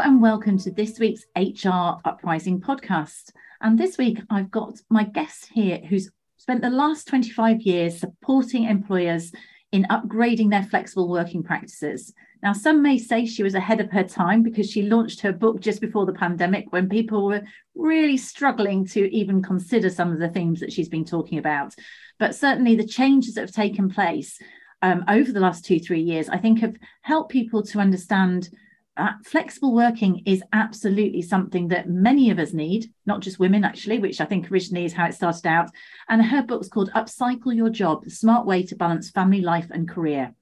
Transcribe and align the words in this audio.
And 0.00 0.20
welcome 0.20 0.58
to 0.58 0.72
this 0.72 0.98
week's 0.98 1.24
HR 1.36 2.00
Uprising 2.04 2.60
podcast. 2.60 3.30
And 3.60 3.78
this 3.78 3.96
week, 3.96 4.18
I've 4.28 4.50
got 4.50 4.80
my 4.90 5.04
guest 5.04 5.48
here 5.52 5.78
who's 5.88 6.10
spent 6.36 6.62
the 6.62 6.68
last 6.68 7.06
25 7.06 7.60
years 7.62 8.00
supporting 8.00 8.64
employers 8.64 9.30
in 9.70 9.86
upgrading 9.90 10.50
their 10.50 10.64
flexible 10.64 11.08
working 11.08 11.44
practices. 11.44 12.12
Now, 12.42 12.52
some 12.52 12.82
may 12.82 12.98
say 12.98 13.24
she 13.24 13.44
was 13.44 13.54
ahead 13.54 13.80
of 13.80 13.90
her 13.92 14.02
time 14.02 14.42
because 14.42 14.68
she 14.68 14.82
launched 14.82 15.20
her 15.20 15.32
book 15.32 15.60
just 15.60 15.80
before 15.80 16.06
the 16.06 16.12
pandemic 16.12 16.72
when 16.72 16.88
people 16.88 17.26
were 17.26 17.42
really 17.76 18.16
struggling 18.16 18.84
to 18.88 19.08
even 19.14 19.42
consider 19.42 19.90
some 19.90 20.12
of 20.12 20.18
the 20.18 20.28
themes 20.28 20.58
that 20.60 20.72
she's 20.72 20.88
been 20.88 21.04
talking 21.04 21.38
about. 21.38 21.72
But 22.18 22.34
certainly, 22.34 22.74
the 22.74 22.86
changes 22.86 23.34
that 23.34 23.42
have 23.42 23.52
taken 23.52 23.88
place 23.88 24.38
um, 24.82 25.04
over 25.08 25.30
the 25.30 25.40
last 25.40 25.64
two, 25.64 25.78
three 25.78 26.02
years, 26.02 26.28
I 26.28 26.38
think, 26.38 26.60
have 26.60 26.74
helped 27.02 27.30
people 27.30 27.62
to 27.62 27.78
understand 27.78 28.50
uh, 28.96 29.12
flexible 29.24 29.74
working 29.74 30.22
is 30.24 30.42
absolutely 30.52 31.22
something 31.22 31.68
that 31.68 31.88
many 31.88 32.30
of 32.30 32.38
us 32.38 32.52
need, 32.52 32.92
not 33.06 33.20
just 33.20 33.38
women, 33.38 33.64
actually, 33.64 33.98
which 33.98 34.20
I 34.20 34.24
think 34.24 34.50
originally 34.50 34.84
is 34.84 34.92
how 34.92 35.06
it 35.06 35.14
started 35.14 35.46
out. 35.46 35.70
And 36.08 36.24
her 36.24 36.42
book's 36.42 36.68
called 36.68 36.92
Upcycle 36.94 37.54
Your 37.54 37.70
Job 37.70 38.04
The 38.04 38.10
Smart 38.10 38.46
Way 38.46 38.62
to 38.64 38.76
Balance 38.76 39.10
Family 39.10 39.40
Life 39.40 39.66
and 39.70 39.88
Career. 39.88 40.34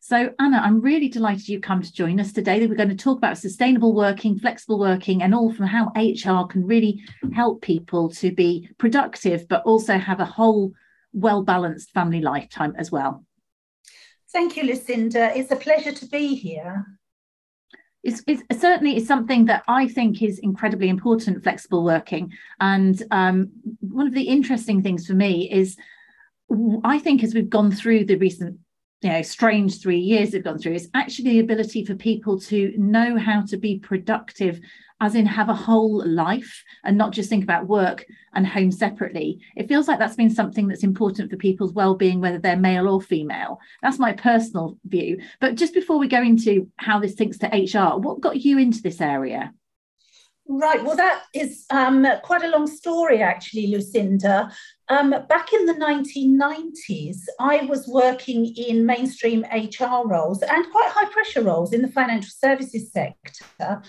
So, 0.00 0.32
Anna, 0.38 0.58
I'm 0.58 0.80
really 0.80 1.08
delighted 1.08 1.48
you 1.48 1.60
come 1.60 1.82
to 1.82 1.92
join 1.92 2.20
us 2.20 2.32
today. 2.32 2.60
That 2.60 2.68
We're 2.68 2.76
going 2.76 2.90
to 2.90 2.94
talk 2.94 3.18
about 3.18 3.38
sustainable 3.38 3.94
working, 3.94 4.38
flexible 4.38 4.78
working, 4.78 5.22
and 5.22 5.34
all 5.34 5.52
from 5.52 5.66
how 5.66 5.90
HR 5.96 6.46
can 6.46 6.66
really 6.66 7.02
help 7.34 7.62
people 7.62 8.10
to 8.10 8.30
be 8.30 8.68
productive, 8.78 9.48
but 9.48 9.62
also 9.64 9.98
have 9.98 10.20
a 10.20 10.24
whole 10.24 10.72
well 11.12 11.42
balanced 11.42 11.90
family 11.92 12.20
lifetime 12.20 12.74
as 12.78 12.92
well. 12.92 13.24
Thank 14.30 14.56
you, 14.56 14.64
Lucinda. 14.64 15.36
It's 15.36 15.50
a 15.50 15.56
pleasure 15.56 15.92
to 15.92 16.06
be 16.06 16.34
here 16.34 16.86
it's, 18.02 18.22
it's 18.26 18.60
certainly 18.60 18.96
is 18.96 19.06
something 19.06 19.46
that 19.46 19.64
I 19.68 19.88
think 19.88 20.22
is 20.22 20.38
incredibly 20.38 20.88
important. 20.88 21.42
Flexible 21.42 21.84
working, 21.84 22.32
and 22.60 23.02
um, 23.10 23.50
one 23.80 24.06
of 24.06 24.14
the 24.14 24.22
interesting 24.22 24.82
things 24.82 25.06
for 25.06 25.14
me 25.14 25.50
is, 25.50 25.76
I 26.84 26.98
think 26.98 27.22
as 27.22 27.34
we've 27.34 27.50
gone 27.50 27.72
through 27.72 28.04
the 28.04 28.16
recent 28.16 28.58
you 29.02 29.10
know 29.10 29.22
strange 29.22 29.80
three 29.80 29.98
years 29.98 30.32
we've 30.32 30.44
gone 30.44 30.58
through 30.58 30.74
is 30.74 30.90
actually 30.94 31.30
the 31.30 31.38
ability 31.40 31.84
for 31.84 31.94
people 31.94 32.38
to 32.40 32.72
know 32.76 33.16
how 33.16 33.42
to 33.42 33.56
be 33.56 33.78
productive 33.78 34.60
as 35.00 35.14
in 35.14 35.26
have 35.26 35.48
a 35.48 35.54
whole 35.54 36.04
life 36.06 36.64
and 36.84 36.96
not 36.96 37.12
just 37.12 37.28
think 37.28 37.44
about 37.44 37.68
work 37.68 38.04
and 38.34 38.46
home 38.46 38.70
separately 38.70 39.38
it 39.56 39.68
feels 39.68 39.88
like 39.88 39.98
that's 39.98 40.16
been 40.16 40.30
something 40.30 40.68
that's 40.68 40.82
important 40.82 41.30
for 41.30 41.36
people's 41.36 41.72
well-being 41.72 42.20
whether 42.20 42.38
they're 42.38 42.56
male 42.56 42.88
or 42.88 43.00
female 43.00 43.58
that's 43.82 43.98
my 43.98 44.12
personal 44.12 44.76
view 44.84 45.20
but 45.40 45.54
just 45.54 45.74
before 45.74 45.98
we 45.98 46.08
go 46.08 46.22
into 46.22 46.70
how 46.76 46.98
this 46.98 47.18
links 47.18 47.38
to 47.38 47.46
hr 47.46 47.98
what 47.98 48.20
got 48.20 48.36
you 48.44 48.58
into 48.58 48.82
this 48.82 49.00
area 49.00 49.52
Right, 50.50 50.82
well, 50.82 50.96
that 50.96 51.24
is 51.34 51.66
um, 51.68 52.06
quite 52.22 52.42
a 52.42 52.48
long 52.48 52.66
story, 52.66 53.20
actually, 53.20 53.66
Lucinda. 53.66 54.50
Um, 54.88 55.14
back 55.28 55.52
in 55.52 55.66
the 55.66 55.74
1990s, 55.74 57.18
I 57.38 57.66
was 57.66 57.86
working 57.86 58.54
in 58.56 58.86
mainstream 58.86 59.44
HR 59.52 60.08
roles 60.08 60.40
and 60.40 60.70
quite 60.72 60.88
high 60.90 61.10
pressure 61.10 61.42
roles 61.42 61.74
in 61.74 61.82
the 61.82 61.88
financial 61.88 62.30
services 62.30 62.90
sector. 62.90 63.82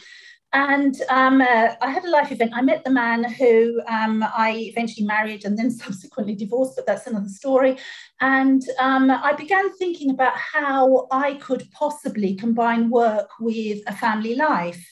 And 0.51 0.99
um, 1.09 1.41
uh, 1.41 1.75
I 1.79 1.91
had 1.91 2.03
a 2.05 2.09
life 2.09 2.31
event. 2.31 2.53
I 2.55 2.61
met 2.61 2.83
the 2.83 2.89
man 2.89 3.23
who 3.23 3.81
um, 3.87 4.23
I 4.23 4.55
eventually 4.71 5.05
married 5.05 5.45
and 5.45 5.57
then 5.57 5.69
subsequently 5.85 6.35
divorced, 6.35 6.75
but 6.75 6.87
that's 6.87 7.07
another 7.07 7.29
story. 7.29 7.77
And 8.19 8.63
um, 8.79 9.11
I 9.11 9.33
began 9.33 9.71
thinking 9.77 10.09
about 10.09 10.35
how 10.35 11.07
I 11.11 11.35
could 11.35 11.69
possibly 11.71 12.35
combine 12.35 12.89
work 12.89 13.29
with 13.39 13.79
a 13.87 13.93
family 13.93 14.35
life. 14.35 14.83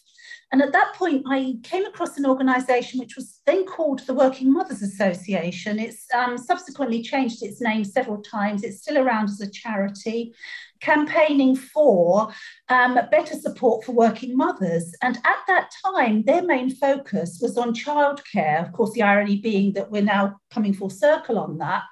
And 0.52 0.62
at 0.62 0.72
that 0.72 0.94
point, 0.94 1.26
I 1.30 1.56
came 1.64 1.86
across 1.86 2.18
an 2.18 2.26
organization 2.26 3.00
which 3.00 3.18
was 3.18 3.42
then 3.46 3.66
called 3.66 4.00
the 4.00 4.14
Working 4.14 4.54
Mothers 4.54 4.82
Association. 4.82 5.78
It's 5.78 6.06
um, 6.16 6.38
subsequently 6.38 7.04
changed 7.04 7.44
its 7.44 7.60
name 7.60 7.84
several 7.84 8.22
times. 8.22 8.64
It's 8.64 8.82
still 8.82 8.98
around 8.98 9.26
as 9.26 9.42
a 9.42 9.52
charity, 9.52 10.34
campaigning 10.82 11.56
for 11.56 12.34
um, 12.70 13.00
better 13.12 13.36
support 13.36 13.86
for 13.86 13.92
working 13.92 14.36
mothers. 14.36 14.94
And 15.02 15.18
at 15.18 15.38
that 15.48 15.70
time, 15.86 16.24
their 16.24 16.44
main 16.44 16.70
focus 16.70 17.40
was 17.42 17.58
on 17.58 17.74
childcare. 17.74 18.66
Of 18.66 18.74
course, 18.74 18.92
the 18.94 19.04
irony 19.04 19.38
being 19.38 19.74
that 19.74 19.92
we're 19.92 20.02
now 20.02 20.40
coming 20.52 20.74
full 20.74 20.90
circle 20.90 21.38
on 21.38 21.58
that. 21.60 21.84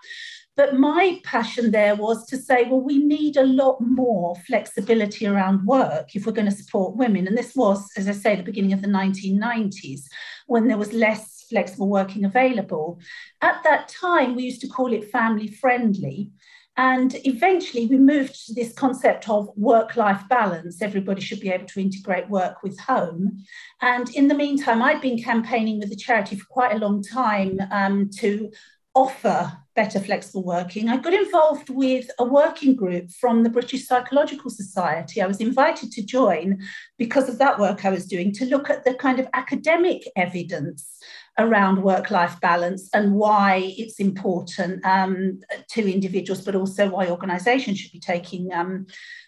But 0.56 0.76
my 0.76 1.20
passion 1.26 1.72
there 1.72 1.96
was 1.96 2.26
to 2.28 2.38
say, 2.38 2.64
well, 2.64 2.80
we 2.80 3.00
need 3.00 3.36
a 3.36 3.46
lot 3.46 3.82
more 3.82 4.36
flexibility 4.48 5.28
around 5.28 5.66
work 5.66 6.16
if 6.16 6.26
we're 6.26 6.32
going 6.32 6.50
to 6.50 6.56
support 6.56 6.96
women. 6.96 7.28
And 7.28 7.38
this 7.38 7.56
was, 7.56 7.86
as 7.98 8.08
I 8.08 8.14
say, 8.14 8.36
the 8.36 8.44
beginning 8.44 8.72
of 8.72 8.82
the 8.82 8.88
1990s 8.88 10.04
when 10.48 10.68
there 10.68 10.78
was 10.78 10.94
less 10.94 11.46
flexible 11.50 11.90
working 11.90 12.24
available. 12.24 13.00
At 13.42 13.64
that 13.64 13.90
time, 13.90 14.36
we 14.36 14.44
used 14.44 14.62
to 14.62 14.68
call 14.68 14.94
it 14.94 15.12
family 15.12 15.48
friendly. 15.48 16.32
And 16.78 17.16
eventually, 17.26 17.88
we 17.88 17.98
moved 17.98 18.48
to 18.48 18.54
this 18.54 18.74
concept 18.74 19.30
of 19.30 19.50
work 19.56 19.96
life 19.96 20.22
balance. 20.30 20.82
Everybody 20.82 21.22
should 21.22 21.40
be 21.40 21.50
able 21.50 21.68
to 21.68 21.80
integrate 21.80 22.30
work 22.30 22.64
with 22.64 22.78
home. 22.80 23.44
And 23.82 24.10
in 24.10 24.28
the 24.28 24.36
meantime, 24.36 24.82
I'd 24.82 25.02
been 25.02 25.22
campaigning 25.22 25.80
with 25.80 25.90
the 25.90 25.96
charity 25.96 26.36
for 26.36 26.46
quite 26.48 26.76
a 26.76 26.80
long 26.80 27.02
time 27.02 27.60
um, 27.72 28.10
to 28.18 28.52
offer 28.96 29.52
better 29.76 30.00
flexible 30.00 30.44
working, 30.44 30.90
I 30.90 30.98
got 30.98 31.14
involved 31.14 31.70
with 31.70 32.10
a 32.18 32.24
working 32.24 32.76
group 32.76 33.12
from 33.12 33.44
the 33.44 33.50
British 33.50 33.86
Psychological 33.86 34.50
Society. 34.50 35.22
I 35.22 35.28
was 35.28 35.42
invited 35.42 35.92
to 35.92 36.06
join 36.06 36.62
because 36.98 37.28
of 37.28 37.38
that 37.40 37.60
work 37.60 37.84
I 37.84 37.90
was 37.90 38.06
doing 38.06 38.32
to 38.34 38.46
look 38.46 38.70
at 38.70 38.86
the 38.86 38.94
kind 38.94 39.20
of 39.20 39.28
academic 39.34 40.04
evidence 40.16 40.98
around 41.38 41.84
work 41.84 42.12
life 42.12 42.40
balance 42.40 42.90
and 42.94 43.14
why 43.14 43.74
it's 43.78 44.00
important 44.00 44.84
um, 44.86 45.40
to 45.70 45.92
individuals, 45.92 46.42
but 46.42 46.56
also 46.56 46.90
why 46.90 47.10
organizations 47.10 47.80
should 47.80 47.92
be 47.92 48.00
taking 48.00 48.54
um, 48.54 48.86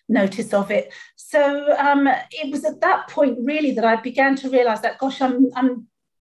notice 0.07 0.53
of 0.53 0.71
it. 0.71 0.93
So 1.15 1.75
um, 1.77 2.07
it 2.31 2.51
was 2.51 2.63
at 2.63 2.81
that 2.81 3.09
point 3.09 3.37
really 3.41 3.71
that 3.71 3.85
I 3.85 3.97
began 3.97 4.35
to 4.37 4.49
realize 4.49 4.81
that, 4.81 4.97
gosh, 4.99 5.21
I'm, 5.21 5.49
I'm 5.55 5.87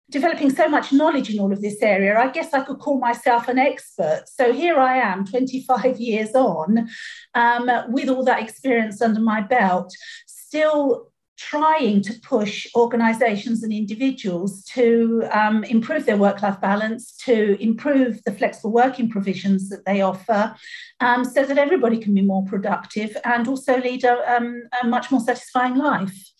developing 0.10 0.50
so 0.50 0.70
much 0.70 0.94
knowledge 0.94 1.30
in 1.30 1.40
all 1.40 1.52
of 1.52 1.62
this 1.62 1.82
area, 1.82 2.18
I 2.18 2.30
guess 2.30 2.54
I 2.54 2.64
could 2.64 2.80
call 2.80 2.98
myself 3.00 3.50
an 3.50 3.60
expert. 3.60 4.24
So 4.28 4.54
here 4.54 4.80
I 4.80 4.98
am, 4.98 5.26
25 5.26 6.00
years 6.00 6.34
on, 6.34 6.88
um, 7.34 7.70
with 7.90 8.08
all 8.08 8.24
that 8.24 8.42
experience 8.42 9.02
under 9.02 9.20
my 9.20 9.42
belt, 9.42 9.94
still 10.26 11.12
trying 11.38 12.02
to 12.02 12.14
push 12.22 12.68
organizations 12.76 13.64
and 13.64 13.72
individuals 13.72 14.64
to 14.64 15.24
um, 15.32 15.64
improve 15.64 16.06
their 16.06 16.18
work 16.18 16.42
life 16.42 16.60
balance, 16.60 17.16
to 17.16 17.62
improve 17.62 18.24
the 18.24 18.32
flexible 18.32 18.72
working 18.72 19.10
provisions 19.10 19.70
that 19.70 19.86
they 19.86 20.02
offer, 20.02 20.56
um, 21.00 21.24
so 21.24 21.46
that 21.46 21.58
everybody 21.58 22.00
can 22.00 22.14
be 22.14 22.22
more 22.22 22.44
productive 22.46 23.16
and 23.24 23.48
also 23.48 23.80
lead 23.80 24.04
a, 24.04 24.36
um, 24.36 24.64
a 24.82 24.88
much 24.88 25.12
more 25.12 25.22
satisfying 25.22 25.76
life. 25.76 26.32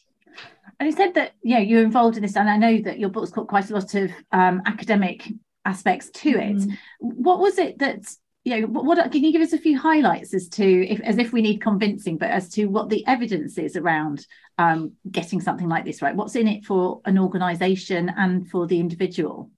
And 0.80 0.88
you 0.88 0.96
said 0.96 1.14
that 1.14 1.34
you 1.44 1.56
know 1.56 1.62
you're 1.62 1.84
involved 1.84 2.18
in 2.18 2.24
this, 2.24 2.36
and 2.36 2.50
I 2.50 2.58
know 2.58 2.82
that 2.82 3.00
your 3.00 3.10
book's 3.10 3.32
got 3.32 3.48
quite 3.48 3.70
a 3.70 3.74
lot 3.74 3.94
of 3.96 4.12
um, 4.32 4.62
academic 4.66 5.28
aspects 5.66 6.10
to 6.10 6.30
it. 6.30 6.58
Mm. 6.58 6.78
What 7.00 7.40
was 7.40 7.58
it 7.58 7.80
that 7.80 8.08
you 8.48 8.62
know, 8.62 8.68
what 8.68 9.12
can 9.12 9.26
you 9.26 9.34
give 9.34 9.42
us 9.42 9.52
a 9.52 9.58
few 9.58 9.78
highlights 9.78 10.34
as 10.34 10.48
to 10.48 10.88
if 10.88 11.02
as 11.02 11.18
if 11.18 11.34
we 11.34 11.42
need 11.42 11.62
convincing, 11.62 12.18
but 12.18 12.30
as 12.30 12.48
to 12.52 12.68
what 12.68 12.88
the 12.88 13.06
evidence 13.06 13.58
is 13.58 13.76
around 13.76 14.26
um, 14.58 14.94
getting 15.12 15.42
something 15.42 15.68
like 15.68 15.84
this 15.84 16.02
right? 16.02 16.16
What's 16.16 16.38
in 16.38 16.48
it 16.48 16.64
for 16.64 17.02
an 17.04 17.20
organisation 17.20 18.10
and 18.16 18.50
for 18.50 18.66
the 18.66 18.80
individual? 18.80 19.52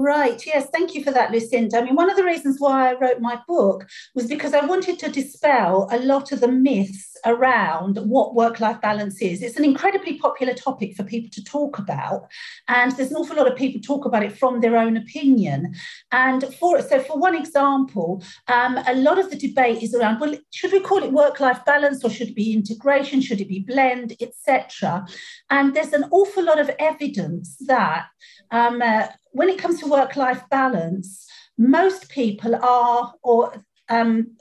Right, 0.00 0.42
yes, 0.46 0.66
thank 0.72 0.94
you 0.94 1.04
for 1.04 1.10
that, 1.10 1.30
Lucinda. 1.30 1.76
I 1.76 1.84
mean, 1.84 1.94
one 1.94 2.08
of 2.08 2.16
the 2.16 2.24
reasons 2.24 2.56
why 2.58 2.88
I 2.88 2.98
wrote 2.98 3.20
my 3.20 3.38
book 3.46 3.86
was 4.14 4.26
because 4.26 4.54
I 4.54 4.64
wanted 4.64 4.98
to 5.00 5.10
dispel 5.10 5.88
a 5.92 5.98
lot 5.98 6.32
of 6.32 6.40
the 6.40 6.48
myths 6.48 7.18
around 7.26 7.98
what 7.98 8.34
work 8.34 8.60
life 8.60 8.80
balance 8.80 9.20
is. 9.20 9.42
It's 9.42 9.58
an 9.58 9.64
incredibly 9.66 10.16
popular 10.16 10.54
topic 10.54 10.96
for 10.96 11.04
people 11.04 11.28
to 11.34 11.44
talk 11.44 11.78
about, 11.78 12.22
and 12.66 12.92
there's 12.92 13.10
an 13.10 13.18
awful 13.18 13.36
lot 13.36 13.52
of 13.52 13.58
people 13.58 13.78
talk 13.82 14.06
about 14.06 14.22
it 14.22 14.38
from 14.38 14.62
their 14.62 14.78
own 14.78 14.96
opinion. 14.96 15.74
And 16.12 16.44
for 16.54 16.80
so, 16.80 17.00
for 17.00 17.18
one 17.18 17.34
example, 17.34 18.24
um, 18.48 18.78
a 18.86 18.94
lot 18.94 19.18
of 19.18 19.28
the 19.28 19.36
debate 19.36 19.82
is 19.82 19.94
around 19.94 20.18
well, 20.18 20.34
should 20.48 20.72
we 20.72 20.80
call 20.80 21.02
it 21.02 21.12
work 21.12 21.40
life 21.40 21.62
balance 21.66 22.02
or 22.02 22.08
should 22.08 22.28
it 22.28 22.34
be 22.34 22.54
integration? 22.54 23.20
Should 23.20 23.42
it 23.42 23.48
be 23.48 23.66
blend, 23.68 24.16
etc.? 24.18 25.04
And 25.50 25.76
there's 25.76 25.92
an 25.92 26.06
awful 26.10 26.42
lot 26.42 26.58
of 26.58 26.70
evidence 26.78 27.58
that 27.66 28.06
um, 28.50 28.80
uh, 28.80 29.08
when 29.32 29.48
it 29.48 29.58
comes 29.58 29.80
to 29.80 29.86
work 29.86 30.16
life 30.16 30.42
balance, 30.50 31.26
most 31.58 32.08
people 32.08 32.54
are, 32.56 33.12
or 33.22 33.64
um, 33.88 34.36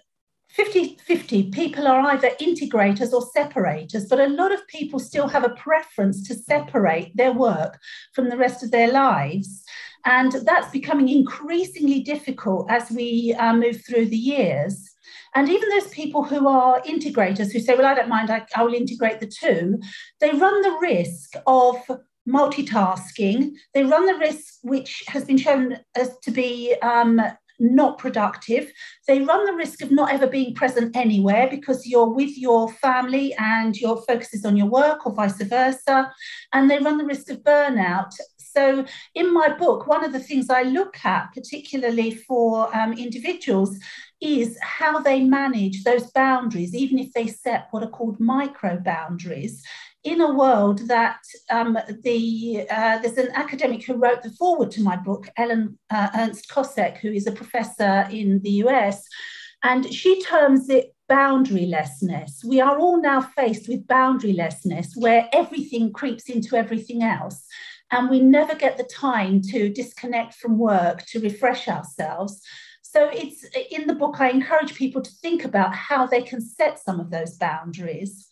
50 0.49 0.97
50 1.05 1.51
people 1.51 1.87
are 1.87 2.01
either 2.11 2.31
integrators 2.41 3.13
or 3.13 3.21
separators, 3.21 4.07
but 4.07 4.19
a 4.19 4.27
lot 4.27 4.51
of 4.51 4.67
people 4.67 4.99
still 4.99 5.27
have 5.27 5.43
a 5.43 5.55
preference 5.55 6.27
to 6.27 6.33
separate 6.33 7.15
their 7.15 7.33
work 7.33 7.79
from 8.13 8.29
the 8.29 8.37
rest 8.37 8.63
of 8.63 8.71
their 8.71 8.91
lives. 8.91 9.63
And 10.05 10.31
that's 10.31 10.71
becoming 10.71 11.09
increasingly 11.09 12.01
difficult 12.01 12.71
as 12.71 12.89
we 12.89 13.35
uh, 13.37 13.53
move 13.53 13.83
through 13.85 14.07
the 14.07 14.17
years. 14.17 14.89
And 15.35 15.49
even 15.49 15.69
those 15.69 15.89
people 15.89 16.23
who 16.23 16.47
are 16.47 16.81
integrators 16.81 17.51
who 17.51 17.59
say, 17.59 17.75
well, 17.75 17.85
I 17.85 17.93
don't 17.93 18.09
mind, 18.09 18.31
I, 18.31 18.45
I 18.55 18.63
will 18.63 18.73
integrate 18.73 19.19
the 19.19 19.27
two, 19.27 19.79
they 20.19 20.31
run 20.31 20.61
the 20.61 20.77
risk 20.81 21.33
of 21.45 21.77
multitasking. 22.29 23.53
They 23.73 23.83
run 23.83 24.05
the 24.05 24.15
risk, 24.15 24.59
which 24.61 25.03
has 25.07 25.25
been 25.25 25.37
shown 25.37 25.77
as 25.95 26.17
to 26.19 26.31
be 26.31 26.75
um, 26.81 27.21
not 27.59 27.97
productive. 27.97 28.71
They 29.07 29.21
run 29.21 29.45
the 29.45 29.53
risk 29.53 29.81
of 29.81 29.91
not 29.91 30.13
ever 30.13 30.27
being 30.27 30.55
present 30.55 30.95
anywhere 30.95 31.47
because 31.49 31.85
you're 31.85 32.09
with 32.09 32.37
your 32.37 32.71
family 32.73 33.33
and 33.37 33.75
your 33.75 34.01
focus 34.03 34.33
is 34.33 34.45
on 34.45 34.55
your 34.55 34.67
work 34.67 35.05
or 35.05 35.13
vice 35.13 35.41
versa. 35.41 36.11
And 36.53 36.69
they 36.69 36.79
run 36.79 36.97
the 36.97 37.05
risk 37.05 37.29
of 37.29 37.43
burnout. 37.43 38.13
So, 38.37 38.83
in 39.13 39.31
my 39.31 39.55
book, 39.55 39.85
one 39.85 40.03
of 40.03 40.11
the 40.11 40.19
things 40.19 40.49
I 40.49 40.63
look 40.63 40.97
at, 41.05 41.31
particularly 41.33 42.15
for 42.15 42.75
um, 42.75 42.93
individuals, 42.93 43.77
is 44.21 44.57
how 44.61 44.99
they 44.99 45.23
manage 45.23 45.83
those 45.83 46.11
boundaries, 46.11 46.73
even 46.73 46.97
if 46.97 47.13
they 47.13 47.27
set 47.27 47.67
what 47.71 47.83
are 47.83 47.89
called 47.89 48.19
micro 48.19 48.77
boundaries 48.77 49.63
in 50.03 50.21
a 50.21 50.33
world 50.33 50.87
that 50.87 51.19
um, 51.49 51.77
the 52.03 52.65
uh, 52.69 52.99
there's 52.99 53.17
an 53.17 53.31
academic 53.33 53.83
who 53.85 53.95
wrote 53.95 54.23
the 54.23 54.31
foreword 54.31 54.71
to 54.71 54.81
my 54.81 54.95
book, 54.95 55.27
Ellen 55.37 55.77
uh, 55.89 56.09
Ernst 56.15 56.49
Kossek, 56.49 56.97
who 56.97 57.11
is 57.11 57.27
a 57.27 57.31
professor 57.31 58.07
in 58.09 58.39
the 58.41 58.63
US, 58.63 59.05
and 59.63 59.91
she 59.93 60.21
terms 60.21 60.69
it 60.69 60.93
boundarylessness. 61.09 62.43
We 62.45 62.61
are 62.61 62.77
all 62.77 63.01
now 63.01 63.21
faced 63.21 63.67
with 63.67 63.87
boundarylessness, 63.87 64.95
where 64.95 65.27
everything 65.33 65.91
creeps 65.91 66.29
into 66.29 66.55
everything 66.55 67.03
else. 67.03 67.43
And 67.91 68.09
we 68.09 68.19
never 68.19 68.53
get 68.53 68.77
the 68.77 68.83
time 68.83 69.41
to 69.49 69.69
disconnect 69.69 70.35
from 70.35 70.59
work, 70.59 71.03
to 71.07 71.19
refresh 71.19 71.67
ourselves. 71.67 72.39
So 72.83 73.09
it's 73.11 73.43
in 73.71 73.87
the 73.87 73.95
book, 73.95 74.17
I 74.19 74.29
encourage 74.29 74.75
people 74.75 75.01
to 75.01 75.11
think 75.21 75.43
about 75.43 75.73
how 75.73 76.05
they 76.05 76.21
can 76.21 76.39
set 76.41 76.79
some 76.79 76.99
of 76.99 77.09
those 77.09 77.35
boundaries. 77.37 78.28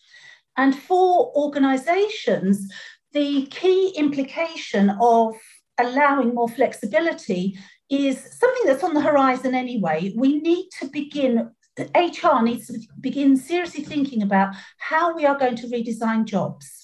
And 0.58 0.76
for 0.76 1.32
organizations, 1.36 2.72
the 3.14 3.46
key 3.48 3.94
implication 3.96 4.90
of 5.02 5.36
allowing 5.78 6.34
more 6.34 6.50
flexibility 6.50 7.58
is 7.90 8.18
something 8.38 8.66
that's 8.66 8.84
on 8.84 8.94
the 8.94 9.02
horizon 9.02 9.56
anyway. 9.56 10.14
We 10.16 10.40
need 10.40 10.70
to 10.80 10.88
begin, 10.88 11.52
HR 11.78 12.42
needs 12.42 12.68
to 12.68 12.80
begin 13.00 13.38
seriously 13.38 13.84
thinking 13.84 14.24
about 14.24 14.56
how 14.78 15.16
we 15.16 15.26
are 15.26 15.38
going 15.38 15.56
to 15.58 15.68
redesign 15.68 16.26
jobs 16.26 16.77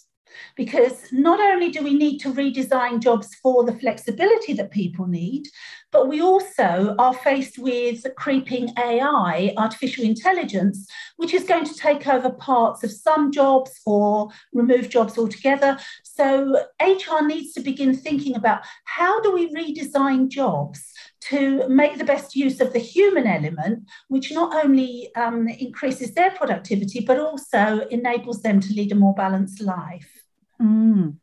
because 0.55 1.11
not 1.11 1.39
only 1.39 1.69
do 1.69 1.83
we 1.83 1.93
need 1.93 2.19
to 2.19 2.33
redesign 2.33 2.99
jobs 2.99 3.35
for 3.35 3.63
the 3.63 3.73
flexibility 3.73 4.53
that 4.53 4.71
people 4.71 5.07
need, 5.07 5.47
but 5.91 6.07
we 6.07 6.21
also 6.21 6.95
are 6.97 7.13
faced 7.13 7.59
with 7.59 8.05
creeping 8.17 8.73
AI, 8.77 9.53
artificial 9.57 10.03
intelligence, 10.03 10.89
which 11.17 11.33
is 11.33 11.43
going 11.43 11.65
to 11.65 11.75
take 11.75 12.07
over 12.07 12.31
parts 12.31 12.83
of 12.83 12.91
some 12.91 13.31
jobs 13.31 13.79
or 13.85 14.29
remove 14.53 14.89
jobs 14.89 15.17
altogether. 15.17 15.77
So 16.03 16.65
HR 16.81 17.25
needs 17.25 17.53
to 17.53 17.61
begin 17.61 17.95
thinking 17.95 18.35
about 18.35 18.61
how 18.85 19.21
do 19.21 19.31
we 19.31 19.53
redesign 19.53 20.29
jobs 20.29 20.83
to 21.29 21.67
make 21.69 21.97
the 21.97 22.03
best 22.03 22.35
use 22.35 22.59
of 22.59 22.73
the 22.73 22.79
human 22.79 23.27
element, 23.27 23.87
which 24.07 24.31
not 24.31 24.65
only 24.65 25.09
um, 25.15 25.47
increases 25.47 26.13
their 26.13 26.31
productivity, 26.31 27.01
but 27.01 27.19
also 27.19 27.87
enables 27.91 28.41
them 28.41 28.59
to 28.59 28.73
lead 28.73 28.91
a 28.91 28.95
more 28.95 29.13
balanced 29.13 29.61
life. 29.61 30.22
Mm. 30.59 31.17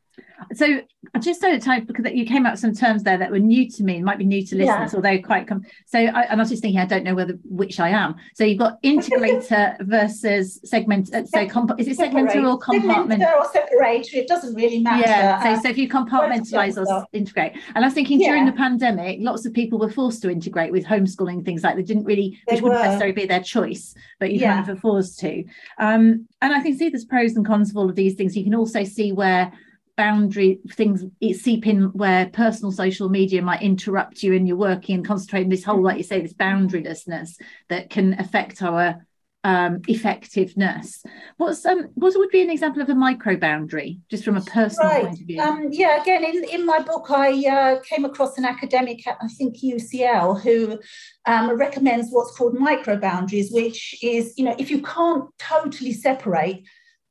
So 0.55 0.81
I 1.14 1.19
just 1.19 1.41
so 1.41 1.58
type 1.58 1.87
because 1.87 2.12
you 2.12 2.26
came 2.26 2.47
up 2.47 2.52
with 2.52 2.61
some 2.61 2.75
terms 2.75 3.02
there 3.02 3.17
that 3.19 3.31
were 3.31 3.38
new 3.38 3.69
to 3.70 3.82
me 3.82 3.97
and 3.97 4.05
might 4.05 4.19
be 4.19 4.25
new 4.25 4.44
to 4.47 4.56
listeners, 4.56 4.93
yeah. 4.93 4.97
although 4.97 5.19
quite 5.20 5.47
com- 5.47 5.62
so 5.87 5.99
I, 5.99 6.23
and 6.25 6.41
I 6.41 6.43
was 6.43 6.50
just 6.50 6.62
thinking 6.62 6.81
I 6.81 6.87
don't 6.87 7.05
know 7.05 7.14
whether 7.14 7.35
which 7.44 7.81
I 7.81 7.91
am. 7.91 8.17
So 8.35 8.44
you've 8.44 8.58
got 8.58 8.82
integrator 8.82 9.76
versus 9.87 10.61
segment. 10.64 11.14
Uh, 11.14 11.25
so 11.26 11.49
comp- 11.49 11.79
is 11.79 11.88
it 11.88 11.99
segmenter 11.99 12.47
or 12.49 12.58
compartment? 12.58 13.23
Segmenter 13.23 13.37
or 13.37 13.44
separator? 13.50 14.19
It 14.19 14.29
doesn't 14.29 14.55
really 14.55 14.81
matter. 14.81 15.02
Yeah. 15.02 15.43
So, 15.43 15.49
uh, 15.49 15.61
so 15.62 15.69
if 15.69 15.79
you 15.79 15.88
compartmentalize 15.88 16.76
or 16.76 17.06
integrate, 17.12 17.52
and 17.75 17.85
I 17.85 17.88
was 17.88 17.94
thinking 17.94 18.20
yeah. 18.20 18.29
during 18.29 18.47
the 18.47 18.52
pandemic, 18.52 19.19
lots 19.20 19.47
of 19.47 19.52
people 19.52 19.79
were 19.79 19.91
forced 19.91 20.23
to 20.23 20.31
integrate 20.31 20.73
with 20.73 20.85
homeschooling 20.85 21.44
things 21.44 21.62
like 21.62 21.76
they 21.76 21.82
didn't 21.82 22.05
really, 22.05 22.38
they 22.47 22.55
which 22.55 22.62
were. 22.62 22.70
wouldn't 22.70 22.87
necessarily 22.87 23.14
be 23.14 23.26
their 23.26 23.43
choice, 23.43 23.94
but 24.19 24.32
you 24.32 24.41
yeah. 24.41 24.55
kind 24.55 24.69
of 24.69 24.75
were 24.75 24.81
forced 24.81 25.19
to. 25.20 25.44
Um, 25.79 26.26
and 26.43 26.55
I 26.55 26.61
can 26.61 26.76
see 26.76 26.88
there's 26.88 27.05
pros 27.05 27.37
and 27.37 27.47
cons 27.47 27.70
of 27.70 27.76
all 27.76 27.88
of 27.88 27.97
these 27.97 28.14
things. 28.14 28.37
You 28.37 28.44
can 28.44 28.55
also 28.55 28.85
see 28.85 29.12
where 29.12 29.52
boundary 30.00 30.58
things 30.70 31.05
seep 31.38 31.67
in 31.67 31.82
where 31.93 32.31
personal 32.31 32.73
social 32.73 33.11
media 33.11 33.43
might 33.43 33.61
interrupt 33.61 34.23
you 34.23 34.32
in 34.32 34.47
you're 34.47 34.56
working 34.56 34.94
and 34.94 35.06
concentrating 35.06 35.50
this 35.50 35.62
whole 35.62 35.82
like 35.82 35.99
you 35.99 36.02
say 36.02 36.23
this 36.23 36.32
boundarylessness 36.32 37.32
that 37.69 37.91
can 37.91 38.19
affect 38.19 38.62
our 38.62 39.06
um, 39.44 39.83
effectiveness 39.88 41.04
what's 41.37 41.66
um 41.66 41.88
what 41.97 42.14
would 42.16 42.30
be 42.30 42.40
an 42.40 42.49
example 42.49 42.80
of 42.80 42.88
a 42.88 42.95
micro 42.95 43.37
boundary 43.37 43.99
just 44.11 44.25
from 44.25 44.38
a 44.38 44.40
personal 44.40 44.90
right. 44.90 45.04
point 45.04 45.21
of 45.21 45.26
view 45.26 45.38
um, 45.42 45.69
yeah 45.71 46.00
again 46.00 46.25
in, 46.25 46.45
in 46.45 46.64
my 46.64 46.78
book 46.78 47.11
i 47.11 47.30
uh, 47.47 47.80
came 47.83 48.07
across 48.07 48.38
an 48.38 48.47
academic 48.47 49.07
at 49.07 49.19
i 49.21 49.28
think 49.28 49.54
ucl 49.59 50.40
who 50.40 50.78
um, 51.26 51.59
recommends 51.59 52.09
what's 52.11 52.35
called 52.38 52.54
micro 52.54 52.97
boundaries 52.97 53.52
which 53.52 53.95
is 54.02 54.33
you 54.38 54.47
know 54.47 54.57
if 54.59 54.71
you 54.71 54.80
can't 54.80 55.26
totally 55.38 55.92
separate 55.92 56.64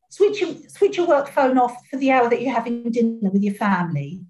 switch 0.09 0.41
your, 0.41 0.55
switch 0.67 0.97
your 0.97 1.07
work 1.07 1.29
phone 1.29 1.57
off 1.57 1.75
for 1.89 1.97
the 1.97 2.11
hour 2.11 2.29
that 2.29 2.41
you're 2.41 2.53
having 2.53 2.83
dinner 2.91 3.29
with 3.29 3.43
your 3.43 3.55
family, 3.55 4.21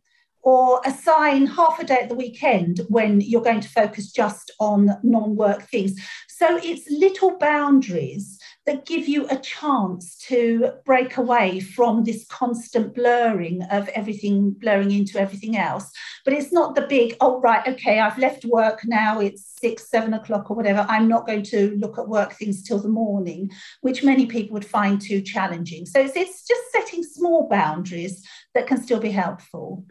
or 0.42 0.82
assign 0.86 1.46
half 1.46 1.80
a 1.80 1.84
day 1.84 2.00
at 2.02 2.10
the 2.10 2.16
weekend 2.16 2.82
when 2.88 3.20
you're 3.22 3.42
going 3.42 3.60
to 3.60 3.70
focus 3.70 4.12
just 4.12 4.52
on 4.60 4.98
non 5.04 5.36
work 5.36 5.64
things. 5.64 6.00
So 6.28 6.58
it's 6.64 6.90
little 6.90 7.38
boundaries 7.38 8.39
that 8.70 8.86
give 8.86 9.08
you 9.08 9.28
a 9.30 9.38
chance 9.38 10.16
to 10.16 10.72
break 10.86 11.18
away 11.18 11.60
from 11.60 12.04
this 12.04 12.24
constant 12.30 12.94
blurring 12.94 13.64
of 13.72 13.90
everything 13.90 14.52
blurring 14.52 14.92
into 14.92 15.20
everything 15.20 15.58
else. 15.58 15.90
But 16.24 16.36
it's 16.36 16.52
not 16.52 16.76
the 16.76 16.84
big, 16.84 17.16
oh, 17.20 17.42
right, 17.42 17.68
okay, 17.68 18.00
I've 18.00 18.20
left 18.20 18.46
work 18.46 18.82
now, 18.86 19.22
it's 19.22 19.58
six, 19.60 19.90
seven 19.90 20.14
o'clock 20.14 20.52
or 20.52 20.56
whatever. 20.56 20.86
I'm 20.88 21.08
not 21.08 21.26
going 21.26 21.42
to 21.46 21.76
look 21.78 21.98
at 21.98 22.08
work 22.08 22.34
things 22.34 22.62
till 22.62 22.78
the 22.78 22.90
morning, 22.90 23.50
which 23.82 24.04
many 24.04 24.28
people 24.28 24.54
would 24.54 24.66
find 24.66 25.02
too 25.02 25.22
challenging. 25.22 25.88
So 25.88 26.00
it's, 26.00 26.16
it's 26.16 26.46
just 26.46 26.72
setting 26.72 27.02
small 27.02 27.50
boundaries 27.50 28.24
that 28.54 28.68
can 28.68 28.80
still 28.80 29.00
be 29.00 29.10
helpful 29.10 29.84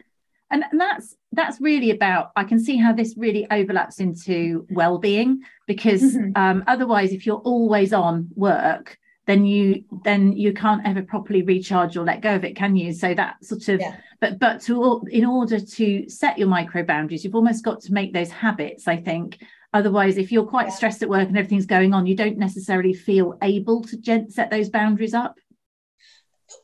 and, 0.50 0.64
that's 0.72 1.16
that's 1.32 1.60
really 1.60 1.90
about 1.90 2.30
i 2.36 2.44
can 2.44 2.58
see 2.58 2.76
how 2.76 2.92
this 2.92 3.14
really 3.16 3.46
overlaps 3.50 4.00
into 4.00 4.66
well-being 4.70 5.42
because 5.66 6.02
mm-hmm. 6.02 6.30
um, 6.36 6.64
otherwise 6.66 7.12
if 7.12 7.26
you're 7.26 7.36
always 7.36 7.92
on 7.92 8.28
work 8.34 8.98
then 9.26 9.44
you 9.44 9.84
then 10.04 10.32
you 10.32 10.52
can't 10.52 10.80
ever 10.86 11.02
properly 11.02 11.42
recharge 11.42 11.96
or 11.96 12.04
let 12.04 12.22
go 12.22 12.34
of 12.34 12.44
it 12.44 12.56
can 12.56 12.74
you 12.74 12.92
so 12.92 13.14
that 13.14 13.42
sort 13.44 13.68
of 13.68 13.80
yeah. 13.80 13.96
but 14.20 14.38
but 14.38 14.60
to 14.60 15.04
in 15.10 15.24
order 15.24 15.60
to 15.60 16.08
set 16.08 16.38
your 16.38 16.48
micro 16.48 16.82
boundaries 16.82 17.24
you've 17.24 17.34
almost 17.34 17.62
got 17.62 17.80
to 17.80 17.92
make 17.92 18.12
those 18.12 18.30
habits 18.30 18.88
i 18.88 18.96
think 18.96 19.38
otherwise 19.74 20.16
if 20.16 20.32
you're 20.32 20.46
quite 20.46 20.68
yeah. 20.68 20.74
stressed 20.74 21.02
at 21.02 21.08
work 21.08 21.28
and 21.28 21.36
everything's 21.36 21.66
going 21.66 21.92
on 21.92 22.06
you 22.06 22.16
don't 22.16 22.38
necessarily 22.38 22.94
feel 22.94 23.36
able 23.42 23.82
to 23.82 24.26
set 24.30 24.50
those 24.50 24.70
boundaries 24.70 25.14
up 25.14 25.38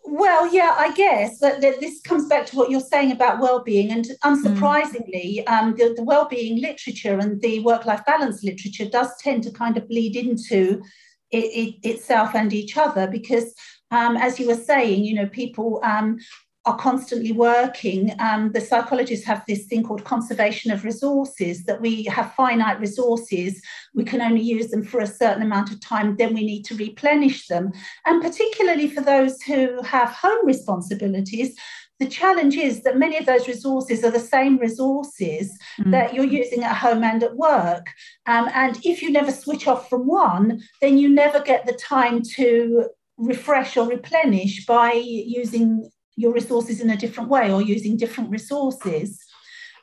Well, 0.06 0.52
yeah, 0.52 0.74
I 0.76 0.92
guess 0.92 1.38
that, 1.38 1.62
that, 1.62 1.80
this 1.80 2.02
comes 2.02 2.26
back 2.26 2.44
to 2.46 2.56
what 2.56 2.70
you're 2.70 2.80
saying 2.80 3.10
about 3.10 3.40
well-being, 3.40 3.90
and 3.90 4.04
unsurprisingly, 4.22 5.42
mm. 5.42 5.48
um, 5.48 5.74
the, 5.76 5.94
the 5.96 6.04
well-being 6.04 6.60
literature 6.60 7.18
and 7.18 7.40
the 7.40 7.60
work-life 7.60 8.04
balance 8.06 8.44
literature 8.44 8.84
does 8.84 9.16
tend 9.18 9.42
to 9.44 9.50
kind 9.50 9.78
of 9.78 9.88
bleed 9.88 10.14
into 10.14 10.82
it, 11.30 11.44
it, 11.44 11.88
itself 11.88 12.34
and 12.34 12.52
each 12.52 12.76
other 12.76 13.06
because, 13.06 13.54
um, 13.90 14.16
as 14.18 14.38
you 14.38 14.46
were 14.46 14.54
saying, 14.54 15.04
you 15.04 15.14
know, 15.14 15.26
people 15.26 15.80
um, 15.82 16.18
are 16.66 16.76
constantly 16.76 17.32
working. 17.32 18.14
Um, 18.18 18.50
the 18.52 18.60
psychologists 18.60 19.26
have 19.26 19.44
this 19.46 19.66
thing 19.66 19.82
called 19.82 20.04
conservation 20.04 20.70
of 20.70 20.84
resources, 20.84 21.64
that 21.64 21.80
we 21.80 22.04
have 22.04 22.34
finite 22.34 22.80
resources, 22.80 23.60
we 23.94 24.04
can 24.04 24.22
only 24.22 24.40
use 24.40 24.68
them 24.68 24.82
for 24.82 25.00
a 25.00 25.06
certain 25.06 25.42
amount 25.42 25.70
of 25.70 25.80
time, 25.80 26.16
then 26.16 26.32
we 26.32 26.44
need 26.44 26.64
to 26.64 26.76
replenish 26.76 27.48
them. 27.48 27.70
And 28.06 28.22
particularly 28.22 28.88
for 28.88 29.02
those 29.02 29.42
who 29.42 29.82
have 29.82 30.08
home 30.08 30.46
responsibilities, 30.46 31.54
the 32.00 32.06
challenge 32.06 32.56
is 32.56 32.82
that 32.82 32.98
many 32.98 33.18
of 33.18 33.26
those 33.26 33.46
resources 33.46 34.02
are 34.02 34.10
the 34.10 34.18
same 34.18 34.58
resources 34.58 35.56
mm. 35.80 35.90
that 35.92 36.12
you're 36.12 36.24
using 36.24 36.64
at 36.64 36.76
home 36.76 37.04
and 37.04 37.22
at 37.22 37.36
work. 37.36 37.86
Um, 38.26 38.48
and 38.54 38.80
if 38.84 39.00
you 39.00 39.12
never 39.12 39.30
switch 39.30 39.66
off 39.68 39.88
from 39.88 40.06
one, 40.06 40.62
then 40.80 40.98
you 40.98 41.08
never 41.08 41.40
get 41.40 41.66
the 41.66 41.74
time 41.74 42.22
to 42.36 42.86
refresh 43.16 43.76
or 43.76 43.86
replenish 43.86 44.66
by 44.66 44.92
using 44.92 45.88
your 46.16 46.32
resources 46.32 46.80
in 46.80 46.90
a 46.90 46.96
different 46.96 47.28
way 47.28 47.52
or 47.52 47.62
using 47.62 47.96
different 47.96 48.30
resources. 48.30 49.20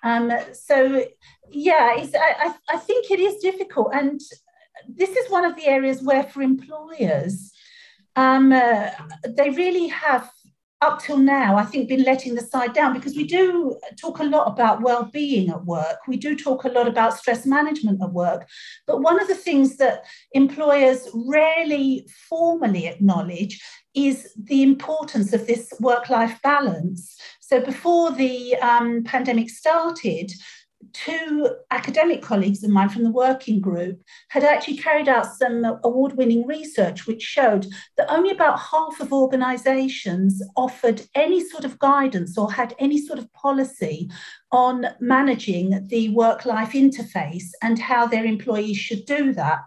Um, 0.03 0.31
so, 0.53 1.05
yeah, 1.49 1.95
I, 1.95 2.55
I 2.69 2.77
think 2.77 3.11
it 3.11 3.19
is 3.19 3.41
difficult. 3.41 3.89
And 3.93 4.19
this 4.87 5.11
is 5.11 5.29
one 5.29 5.45
of 5.45 5.55
the 5.55 5.67
areas 5.67 6.01
where, 6.01 6.23
for 6.23 6.41
employers, 6.41 7.51
um, 8.15 8.51
uh, 8.51 8.89
they 9.37 9.49
really 9.49 9.87
have 9.87 10.29
up 10.81 10.99
till 10.99 11.17
now, 11.17 11.55
I 11.55 11.63
think, 11.63 11.87
been 11.87 12.03
letting 12.03 12.33
the 12.33 12.41
side 12.41 12.73
down 12.73 12.93
because 12.93 13.15
we 13.15 13.25
do 13.25 13.77
talk 13.99 14.19
a 14.19 14.23
lot 14.23 14.47
about 14.47 14.81
well-being 14.81 15.49
at 15.49 15.63
work. 15.63 15.99
We 16.07 16.17
do 16.17 16.35
talk 16.35 16.63
a 16.63 16.69
lot 16.69 16.87
about 16.87 17.17
stress 17.17 17.45
management 17.45 18.01
at 18.01 18.11
work. 18.11 18.49
But 18.87 19.01
one 19.01 19.21
of 19.21 19.27
the 19.27 19.35
things 19.35 19.77
that 19.77 20.05
employers 20.31 21.07
rarely 21.13 22.07
formally 22.27 22.87
acknowledge 22.87 23.61
is 23.93 24.31
the 24.35 24.63
importance 24.63 25.33
of 25.33 25.47
this 25.47 25.73
work-life 25.79 26.39
balance. 26.41 27.17
So 27.39 27.59
before 27.59 28.11
the 28.11 28.55
um, 28.57 29.03
pandemic 29.03 29.49
started, 29.49 30.31
two 30.93 31.49
academic 31.69 32.21
colleagues 32.21 32.63
of 32.63 32.69
mine 32.69 32.89
from 32.89 33.03
the 33.03 33.11
working 33.11 33.59
group 33.59 34.01
had 34.29 34.43
actually 34.43 34.77
carried 34.77 35.07
out 35.07 35.25
some 35.35 35.65
award 35.83 36.17
winning 36.17 36.45
research 36.47 37.07
which 37.07 37.21
showed 37.21 37.67
that 37.97 38.11
only 38.11 38.31
about 38.31 38.59
half 38.59 38.99
of 38.99 39.13
organizations 39.13 40.41
offered 40.55 41.01
any 41.15 41.43
sort 41.43 41.65
of 41.65 41.79
guidance 41.79 42.37
or 42.37 42.51
had 42.51 42.75
any 42.79 42.97
sort 42.97 43.19
of 43.19 43.31
policy 43.33 44.09
on 44.51 44.87
managing 44.99 45.87
the 45.87 46.09
work 46.09 46.45
life 46.45 46.71
interface 46.71 47.49
and 47.61 47.79
how 47.79 48.05
their 48.05 48.25
employees 48.25 48.77
should 48.77 49.05
do 49.05 49.33
that. 49.33 49.59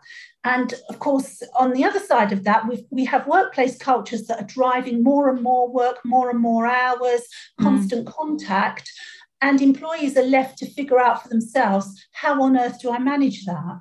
And 0.44 0.74
of 0.90 0.98
course, 0.98 1.42
on 1.58 1.72
the 1.72 1.84
other 1.84 2.00
side 2.00 2.30
of 2.32 2.44
that, 2.44 2.68
we 2.68 2.86
we 2.90 3.04
have 3.06 3.26
workplace 3.26 3.78
cultures 3.78 4.26
that 4.26 4.40
are 4.40 4.46
driving 4.46 5.02
more 5.02 5.30
and 5.30 5.42
more 5.42 5.70
work, 5.70 5.98
more 6.04 6.28
and 6.30 6.38
more 6.38 6.66
hours, 6.66 7.22
mm. 7.58 7.64
constant 7.64 8.06
contact 8.06 8.90
and 9.44 9.60
employees 9.60 10.16
are 10.16 10.22
left 10.22 10.56
to 10.58 10.70
figure 10.70 10.98
out 10.98 11.22
for 11.22 11.28
themselves 11.28 12.06
how 12.12 12.42
on 12.42 12.56
earth 12.56 12.80
do 12.80 12.90
I 12.90 12.98
manage 12.98 13.44
that? 13.44 13.80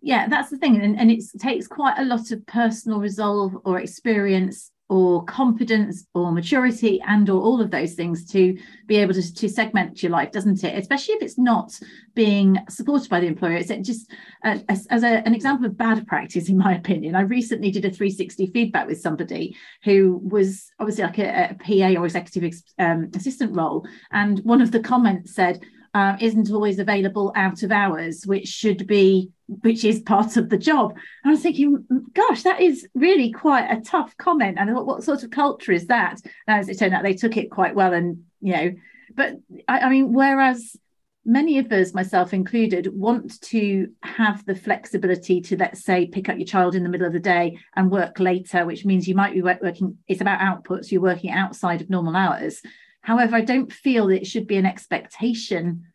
Yeah, 0.00 0.28
that's 0.28 0.50
the 0.50 0.58
thing. 0.58 0.80
And, 0.80 0.96
and 0.96 1.10
it 1.10 1.24
takes 1.40 1.66
quite 1.66 1.98
a 1.98 2.04
lot 2.04 2.30
of 2.30 2.46
personal 2.46 3.00
resolve 3.00 3.56
or 3.64 3.80
experience 3.80 4.70
or 4.88 5.24
confidence 5.24 6.06
or 6.14 6.30
maturity 6.30 7.00
and 7.06 7.28
or 7.28 7.40
all 7.40 7.60
of 7.60 7.70
those 7.70 7.94
things 7.94 8.24
to 8.24 8.56
be 8.86 8.96
able 8.96 9.12
to, 9.12 9.34
to 9.34 9.48
segment 9.48 10.02
your 10.02 10.12
life 10.12 10.30
doesn't 10.30 10.62
it? 10.62 10.78
Especially 10.78 11.14
if 11.14 11.22
it's 11.22 11.38
not 11.38 11.78
being 12.14 12.56
supported 12.68 13.10
by 13.10 13.20
the 13.20 13.26
employer. 13.26 13.56
It's 13.56 13.68
just 13.86 14.10
uh, 14.44 14.58
as, 14.68 14.86
as 14.86 15.02
a, 15.02 15.26
an 15.26 15.34
example 15.34 15.66
of 15.66 15.76
bad 15.76 16.06
practice 16.06 16.48
in 16.48 16.56
my 16.56 16.74
opinion. 16.74 17.14
I 17.14 17.22
recently 17.22 17.70
did 17.70 17.84
a 17.84 17.90
360 17.90 18.46
feedback 18.52 18.86
with 18.86 19.00
somebody 19.00 19.56
who 19.82 20.20
was 20.22 20.70
obviously 20.78 21.04
like 21.04 21.18
a, 21.18 21.50
a 21.50 21.54
pa 21.54 22.00
or 22.00 22.04
executive 22.04 22.54
um, 22.78 23.10
assistant 23.14 23.56
role. 23.56 23.86
And 24.12 24.38
one 24.40 24.62
of 24.62 24.70
the 24.70 24.80
comments 24.80 25.34
said 25.34 25.60
uh, 25.96 26.14
isn't 26.20 26.50
always 26.50 26.78
available 26.78 27.32
out 27.36 27.62
of 27.62 27.72
hours, 27.72 28.26
which 28.26 28.46
should 28.46 28.86
be, 28.86 29.30
which 29.48 29.84
is 29.84 30.00
part 30.00 30.36
of 30.36 30.48
the 30.48 30.58
job. 30.58 30.92
And 30.92 31.30
I 31.30 31.30
was 31.30 31.42
thinking, 31.42 31.84
gosh, 32.12 32.42
that 32.42 32.60
is 32.60 32.86
really 32.94 33.32
quite 33.32 33.70
a 33.70 33.80
tough 33.80 34.16
comment. 34.16 34.58
And 34.58 34.74
what, 34.74 35.04
sort 35.04 35.22
of 35.22 35.30
culture 35.30 35.72
is 35.72 35.86
that? 35.86 36.20
And 36.46 36.60
as 36.60 36.68
it 36.68 36.78
turned 36.78 36.94
out, 36.94 37.02
they 37.02 37.14
took 37.14 37.36
it 37.36 37.50
quite 37.50 37.74
well. 37.74 37.92
And, 37.92 38.24
you 38.40 38.52
know, 38.52 38.72
but 39.14 39.34
I, 39.68 39.80
I 39.80 39.90
mean, 39.90 40.12
whereas 40.12 40.76
many 41.24 41.58
of 41.58 41.70
us, 41.72 41.94
myself 41.94 42.32
included, 42.32 42.88
want 42.92 43.40
to 43.42 43.88
have 44.02 44.44
the 44.46 44.54
flexibility 44.54 45.40
to, 45.42 45.56
let's 45.56 45.84
say, 45.84 46.06
pick 46.06 46.28
up 46.28 46.38
your 46.38 46.46
child 46.46 46.74
in 46.74 46.82
the 46.82 46.88
middle 46.88 47.06
of 47.06 47.12
the 47.12 47.20
day 47.20 47.58
and 47.74 47.90
work 47.90 48.18
later, 48.20 48.64
which 48.64 48.84
means 48.84 49.08
you 49.08 49.14
might 49.14 49.34
be 49.34 49.42
working, 49.42 49.98
it's 50.08 50.20
about 50.20 50.40
outputs, 50.40 50.90
you're 50.90 51.00
working 51.00 51.30
outside 51.30 51.80
of 51.80 51.90
normal 51.90 52.16
hours. 52.16 52.62
However, 53.00 53.36
I 53.36 53.42
don't 53.42 53.72
feel 53.72 54.08
that 54.08 54.22
it 54.22 54.26
should 54.26 54.46
be 54.48 54.56
an 54.56 54.66
expectation 54.66 55.86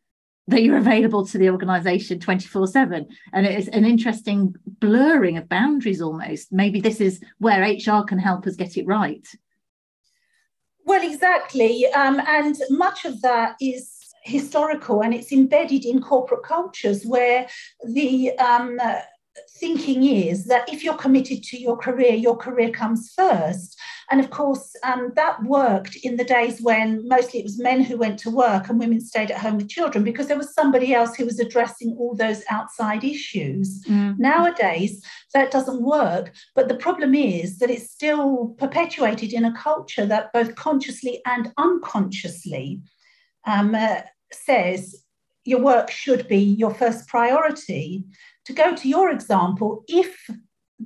that 0.48 0.64
you're 0.64 0.78
available 0.78 1.26
to 1.26 1.38
the 1.38 1.50
organization 1.50 2.20
24 2.20 2.68
7 2.68 3.08
and 3.34 3.46
it's 3.46 3.68
an 3.70 3.86
interesting 3.86 4.56
blurring 4.66 5.38
of 5.38 5.48
boundaries 5.48 6.02
almost. 6.02 6.52
Maybe 6.52 6.82
this 6.82 7.00
is 7.00 7.22
where 7.38 7.62
hr 7.62 8.04
can 8.04 8.20
help 8.20 8.48
us 8.48 8.56
get 8.56 8.78
it 8.78 8.86
right. 8.86 9.26
Well 10.86 11.04
exactly. 11.04 11.86
Um, 11.94 12.22
and 12.28 12.56
much 12.70 13.06
of 13.06 13.22
that 13.22 13.56
is 13.62 13.98
historical 14.24 15.02
and 15.02 15.14
it's 15.14 15.32
embedded 15.32 15.86
in 15.86 16.02
corporate 16.02 16.44
cultures 16.44 17.04
where 17.06 17.48
the 17.88 18.38
um, 18.38 18.80
thinking 19.60 20.04
is 20.04 20.46
that 20.46 20.72
if 20.72 20.84
you're 20.84 20.96
committed 20.96 21.44
to 21.44 21.60
your 21.60 21.78
career, 21.78 22.14
your 22.14 22.36
career 22.36 22.70
comes 22.70 23.14
first. 23.16 23.80
And 24.12 24.20
of 24.20 24.30
course, 24.30 24.76
um, 24.84 25.14
that 25.16 25.42
worked 25.44 25.96
in 26.04 26.18
the 26.18 26.26
days 26.26 26.62
when 26.62 27.08
mostly 27.08 27.40
it 27.40 27.44
was 27.44 27.58
men 27.58 27.82
who 27.82 27.98
went 27.98 28.20
to 28.20 28.30
work 28.30 28.68
and 28.68 28.78
women 28.78 29.00
stayed 29.00 29.32
at 29.32 29.40
home 29.40 29.56
with 29.56 29.70
children 29.70 30.04
because 30.04 30.28
there 30.28 30.38
was 30.38 30.54
somebody 30.54 30.94
else 30.94 31.16
who 31.16 31.26
was 31.26 31.40
addressing 31.40 31.96
all 31.98 32.14
those 32.14 32.44
outside 32.50 33.06
issues. 33.06 33.86
Mm. 33.86 34.20
Nowadays, 34.20 35.02
that 35.34 35.50
doesn't 35.50 35.82
work. 35.82 36.34
But 36.56 36.68
the 36.68 36.76
problem 36.76 37.16
is 37.16 37.60
that 37.60 37.70
it's 37.70 37.90
still 37.90 38.54
perpetuated 38.58 39.32
in 39.32 39.46
a 39.46 39.56
culture 39.58 40.06
that 40.06 40.34
both 40.34 40.56
consciously 40.56 41.22
and 41.26 41.54
unconsciously 41.58 42.82
um, 43.48 43.74
uh, 43.74 44.02
says 44.34 45.06
your 45.46 45.62
work 45.62 45.90
should 45.90 46.28
be 46.28 46.38
your 46.38 46.74
first 46.74 47.08
priority 47.08 48.04
to 48.46 48.54
go 48.54 48.76
to 48.76 48.90
your 48.90 49.10
example, 49.10 49.84
if 49.88 50.30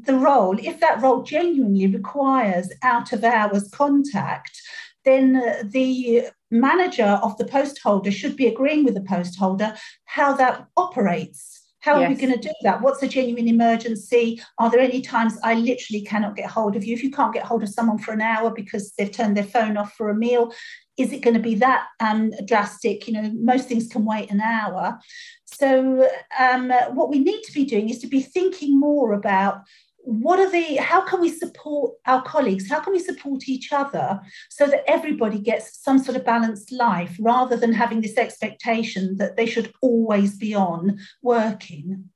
the 0.04 0.16
role, 0.16 0.58
if 0.60 0.80
that 0.80 1.02
role 1.02 1.24
genuinely 1.24 1.88
requires 1.88 2.72
out 2.84 3.14
of 3.14 3.24
hours 3.24 3.70
contact, 3.70 4.62
then 5.04 5.36
uh, 5.36 5.64
the 5.66 6.28
manager 6.52 7.20
of 7.22 7.38
the 7.38 7.46
post 7.46 7.80
holder 7.84 8.12
should 8.12 8.36
be 8.36 8.48
agreeing 8.48 8.84
with 8.84 8.96
the 8.96 9.02
post 9.02 9.38
holder 9.38 9.76
how 10.06 10.34
that 10.34 10.66
operates. 10.78 11.62
How 11.80 12.00
yes. 12.00 12.08
are 12.08 12.14
we 12.14 12.20
going 12.20 12.34
to 12.34 12.48
do 12.48 12.54
that? 12.64 12.82
What's 12.82 13.04
a 13.04 13.08
genuine 13.08 13.48
emergency? 13.48 14.42
Are 14.58 14.72
there 14.72 14.80
any 14.80 15.02
times 15.02 15.38
I 15.44 15.54
literally 15.54 16.02
cannot 16.02 16.36
get 16.36 16.50
hold 16.50 16.76
of 16.76 16.84
you? 16.84 16.96
If 16.96 17.04
you 17.04 17.12
can't 17.12 17.34
get 17.34 17.46
hold 17.46 17.62
of 17.62 17.70
someone 17.70 18.00
for 18.00 18.12
an 18.12 18.22
hour 18.22 18.50
because 18.50 18.94
they've 18.98 19.12
turned 19.12 19.38
their 19.38 19.44
phone 19.44 19.78
off 19.78 19.94
for 19.94 20.10
a 20.10 20.16
meal, 20.16 20.52
is 20.98 21.12
it 21.12 21.22
going 21.22 21.36
to 21.36 21.40
be 21.40 21.54
that 21.56 21.86
um, 22.00 22.32
drastic? 22.46 23.08
You 23.08 23.14
know, 23.14 23.32
most 23.36 23.68
things 23.68 23.88
can 23.88 24.04
wait 24.04 24.32
an 24.32 24.42
hour. 24.42 24.98
So, 25.46 26.10
um, 26.40 26.72
what 26.94 27.12
we 27.12 27.20
need 27.20 27.44
to 27.44 27.54
be 27.54 27.66
doing 27.66 27.90
is 27.90 28.00
to 28.00 28.08
be 28.08 28.22
thinking 28.22 28.80
more 28.80 29.14
about 29.14 29.62
what 30.06 30.40
are 30.40 30.50
the 30.50 30.76
how 30.76 31.02
can 31.02 31.20
we 31.20 31.30
support 31.30 31.96
our 32.06 32.22
colleagues? 32.22 32.70
How 32.70 32.80
can 32.80 32.94
we 32.94 33.00
support 33.00 33.50
each 33.50 33.74
other 33.74 34.22
so 34.50 34.68
that 34.68 34.84
everybody 34.88 35.40
gets 35.40 35.82
some 35.84 36.00
sort 36.00 36.16
of 36.16 36.24
balanced 36.24 36.72
life 36.72 37.18
rather 37.20 37.58
than 37.58 37.74
having 37.74 38.02
this 38.02 38.18
expectation 38.18 39.18
that 39.18 39.36
they 39.36 39.48
should 39.48 39.74
always 39.82 40.38
be 40.38 40.54
on 40.54 41.00
working? 41.22 42.10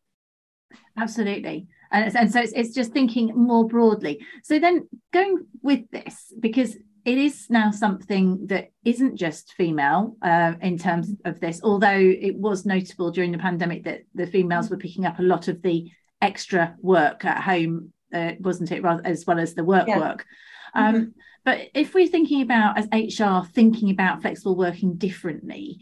Absolutely. 0.97 1.67
And, 1.91 2.15
and 2.15 2.31
so 2.31 2.41
it's, 2.41 2.53
it's 2.53 2.75
just 2.75 2.91
thinking 2.91 3.33
more 3.35 3.67
broadly. 3.67 4.25
So 4.43 4.59
then 4.59 4.87
going 5.11 5.47
with 5.63 5.89
this 5.89 6.31
because 6.39 6.77
it 7.05 7.17
is 7.17 7.49
now 7.49 7.71
something 7.71 8.45
that 8.47 8.71
isn't 8.85 9.15
just 9.15 9.53
female 9.53 10.15
uh, 10.21 10.53
in 10.61 10.77
terms 10.77 11.11
of 11.25 11.39
this, 11.39 11.61
although 11.63 11.97
it 11.97 12.35
was 12.35 12.65
notable 12.65 13.09
during 13.09 13.31
the 13.31 13.37
pandemic 13.39 13.83
that 13.85 14.01
the 14.13 14.27
females 14.27 14.69
were 14.69 14.77
picking 14.77 15.05
up 15.05 15.17
a 15.17 15.23
lot 15.23 15.47
of 15.47 15.61
the 15.63 15.89
extra 16.21 16.75
work 16.81 17.25
at 17.25 17.41
home, 17.41 17.93
uh, 18.13 18.33
wasn't 18.39 18.71
it, 18.71 18.83
rather 18.83 19.01
as 19.05 19.25
well 19.25 19.39
as 19.39 19.53
the 19.53 19.63
work 19.63 19.87
yeah. 19.87 19.99
work. 19.99 20.25
Um, 20.73 20.95
mm-hmm. 20.95 21.09
But 21.45 21.69
if 21.73 21.93
we're 21.93 22.07
thinking 22.07 22.41
about 22.41 22.77
as 22.77 22.87
HR 22.91 23.45
thinking 23.53 23.89
about 23.89 24.21
flexible 24.21 24.55
working 24.55 24.95
differently, 24.95 25.79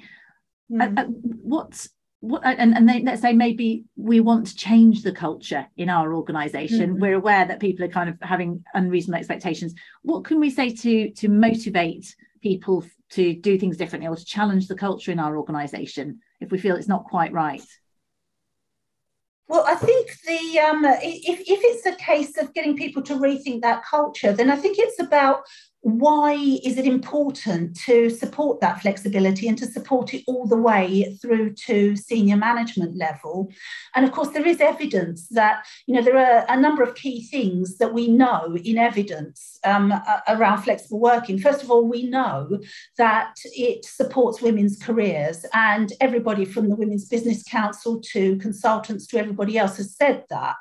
mm. 0.71 0.81
uh, 0.81 1.01
uh 1.01 1.05
what 1.05 1.87
what, 2.19 2.41
and, 2.43 2.75
and 2.75 2.89
they, 2.89 3.03
let's 3.03 3.21
say 3.21 3.33
maybe 3.33 3.85
we 3.95 4.21
want 4.21 4.47
to 4.47 4.55
change 4.55 5.03
the 5.03 5.11
culture 5.11 5.67
in 5.77 5.87
our 5.87 6.15
organization 6.15 6.91
mm-hmm. 6.91 6.99
we're 6.99 7.13
aware 7.13 7.45
that 7.45 7.59
people 7.59 7.85
are 7.85 7.89
kind 7.89 8.09
of 8.09 8.17
having 8.21 8.63
unreasonable 8.73 9.19
expectations 9.19 9.75
what 10.01 10.23
can 10.23 10.39
we 10.39 10.49
say 10.49 10.73
to 10.73 11.11
to 11.11 11.29
motivate 11.29 12.15
people 12.41 12.83
to 13.11 13.35
do 13.35 13.59
things 13.59 13.77
differently 13.77 14.07
or 14.07 14.15
to 14.15 14.25
challenge 14.25 14.67
the 14.67 14.75
culture 14.75 15.11
in 15.11 15.19
our 15.19 15.37
organization 15.37 16.19
if 16.41 16.51
we 16.51 16.57
feel 16.57 16.75
it's 16.75 16.87
not 16.87 17.05
quite 17.05 17.31
right 17.31 17.61
well, 19.47 19.63
I 19.65 19.75
think 19.75 20.11
the 20.25 20.59
um, 20.59 20.83
if, 20.85 21.39
if 21.39 21.59
it's 21.63 21.85
a 21.85 21.95
case 22.03 22.37
of 22.37 22.53
getting 22.53 22.75
people 22.75 23.01
to 23.03 23.15
rethink 23.15 23.61
that 23.61 23.83
culture, 23.85 24.33
then 24.33 24.49
I 24.49 24.57
think 24.57 24.77
it's 24.77 24.99
about 25.01 25.43
why 25.87 26.33
is 26.33 26.77
it 26.77 26.85
important 26.85 27.73
to 27.77 28.09
support 28.09 28.59
that 28.59 28.81
flexibility 28.81 29.47
and 29.47 29.57
to 29.57 29.65
support 29.65 30.13
it 30.13 30.21
all 30.27 30.45
the 30.45 30.57
way 30.57 31.17
through 31.21 31.53
to 31.53 31.95
senior 31.95 32.35
management 32.35 32.97
level? 32.97 33.49
And 33.95 34.03
of 34.03 34.11
course 34.11 34.27
there 34.31 34.45
is 34.45 34.59
evidence 34.59 35.29
that 35.29 35.65
you 35.85 35.95
know 35.95 36.01
there 36.01 36.17
are 36.17 36.45
a 36.49 36.59
number 36.59 36.83
of 36.83 36.95
key 36.95 37.23
things 37.23 37.77
that 37.77 37.93
we 37.93 38.09
know 38.09 38.57
in 38.65 38.77
evidence 38.77 39.59
um, 39.63 39.93
around 40.27 40.63
flexible 40.63 40.99
working. 40.99 41.39
First 41.39 41.63
of 41.63 41.71
all 41.71 41.87
we 41.87 42.03
know 42.03 42.59
that 42.97 43.37
it 43.45 43.85
supports 43.85 44.41
women's 44.41 44.77
careers 44.77 45.45
and 45.53 45.93
everybody 46.01 46.43
from 46.43 46.67
the 46.67 46.75
women's 46.75 47.07
business 47.07 47.43
council 47.43 48.01
to 48.11 48.35
consultants 48.39 49.07
to 49.07 49.19
everybody 49.19 49.57
else 49.57 49.77
has 49.77 49.95
said 49.95 50.25
that. 50.29 50.55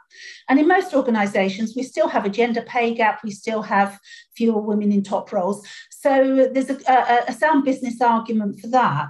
And 0.49 0.61
in 0.61 0.69
most 0.69 0.95
organizations 0.95 1.75
we 1.75 1.83
still 1.83 2.07
have 2.07 2.25
a 2.25 2.31
gender 2.31 2.63
pay 2.63 2.95
gap. 2.95 3.25
We 3.25 3.33
still 3.33 3.63
have 3.63 3.99
fewer 4.37 4.61
women 4.61 4.93
in 4.93 5.03
top 5.03 5.16
roles. 5.33 5.67
So 5.91 6.49
there's 6.53 6.71
a, 6.71 6.79
a, 6.89 7.25
a 7.29 7.33
sound 7.33 7.65
business 7.65 8.01
argument 8.01 8.61
for 8.61 8.69
that. 8.69 9.09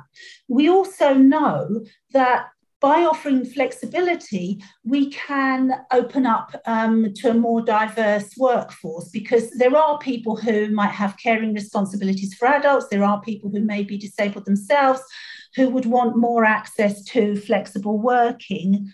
We 0.48 0.68
also 0.68 1.14
know 1.14 1.84
that 2.12 2.46
by 2.80 3.04
offering 3.04 3.44
flexibility, 3.44 4.62
we 4.84 5.10
can 5.10 5.72
open 5.92 6.26
up 6.26 6.54
um, 6.66 7.12
to 7.14 7.30
a 7.30 7.34
more 7.34 7.62
diverse 7.62 8.36
workforce 8.36 9.08
because 9.08 9.50
there 9.52 9.74
are 9.74 9.98
people 9.98 10.36
who 10.36 10.68
might 10.68 10.92
have 10.92 11.16
caring 11.16 11.54
responsibilities 11.54 12.34
for 12.34 12.46
adults, 12.46 12.86
there 12.90 13.02
are 13.02 13.20
people 13.22 13.50
who 13.50 13.60
may 13.60 13.82
be 13.82 13.96
disabled 13.96 14.44
themselves 14.44 15.00
who 15.56 15.70
would 15.70 15.86
want 15.86 16.16
more 16.16 16.44
access 16.44 17.02
to 17.02 17.34
flexible 17.36 17.98
working. 17.98 18.92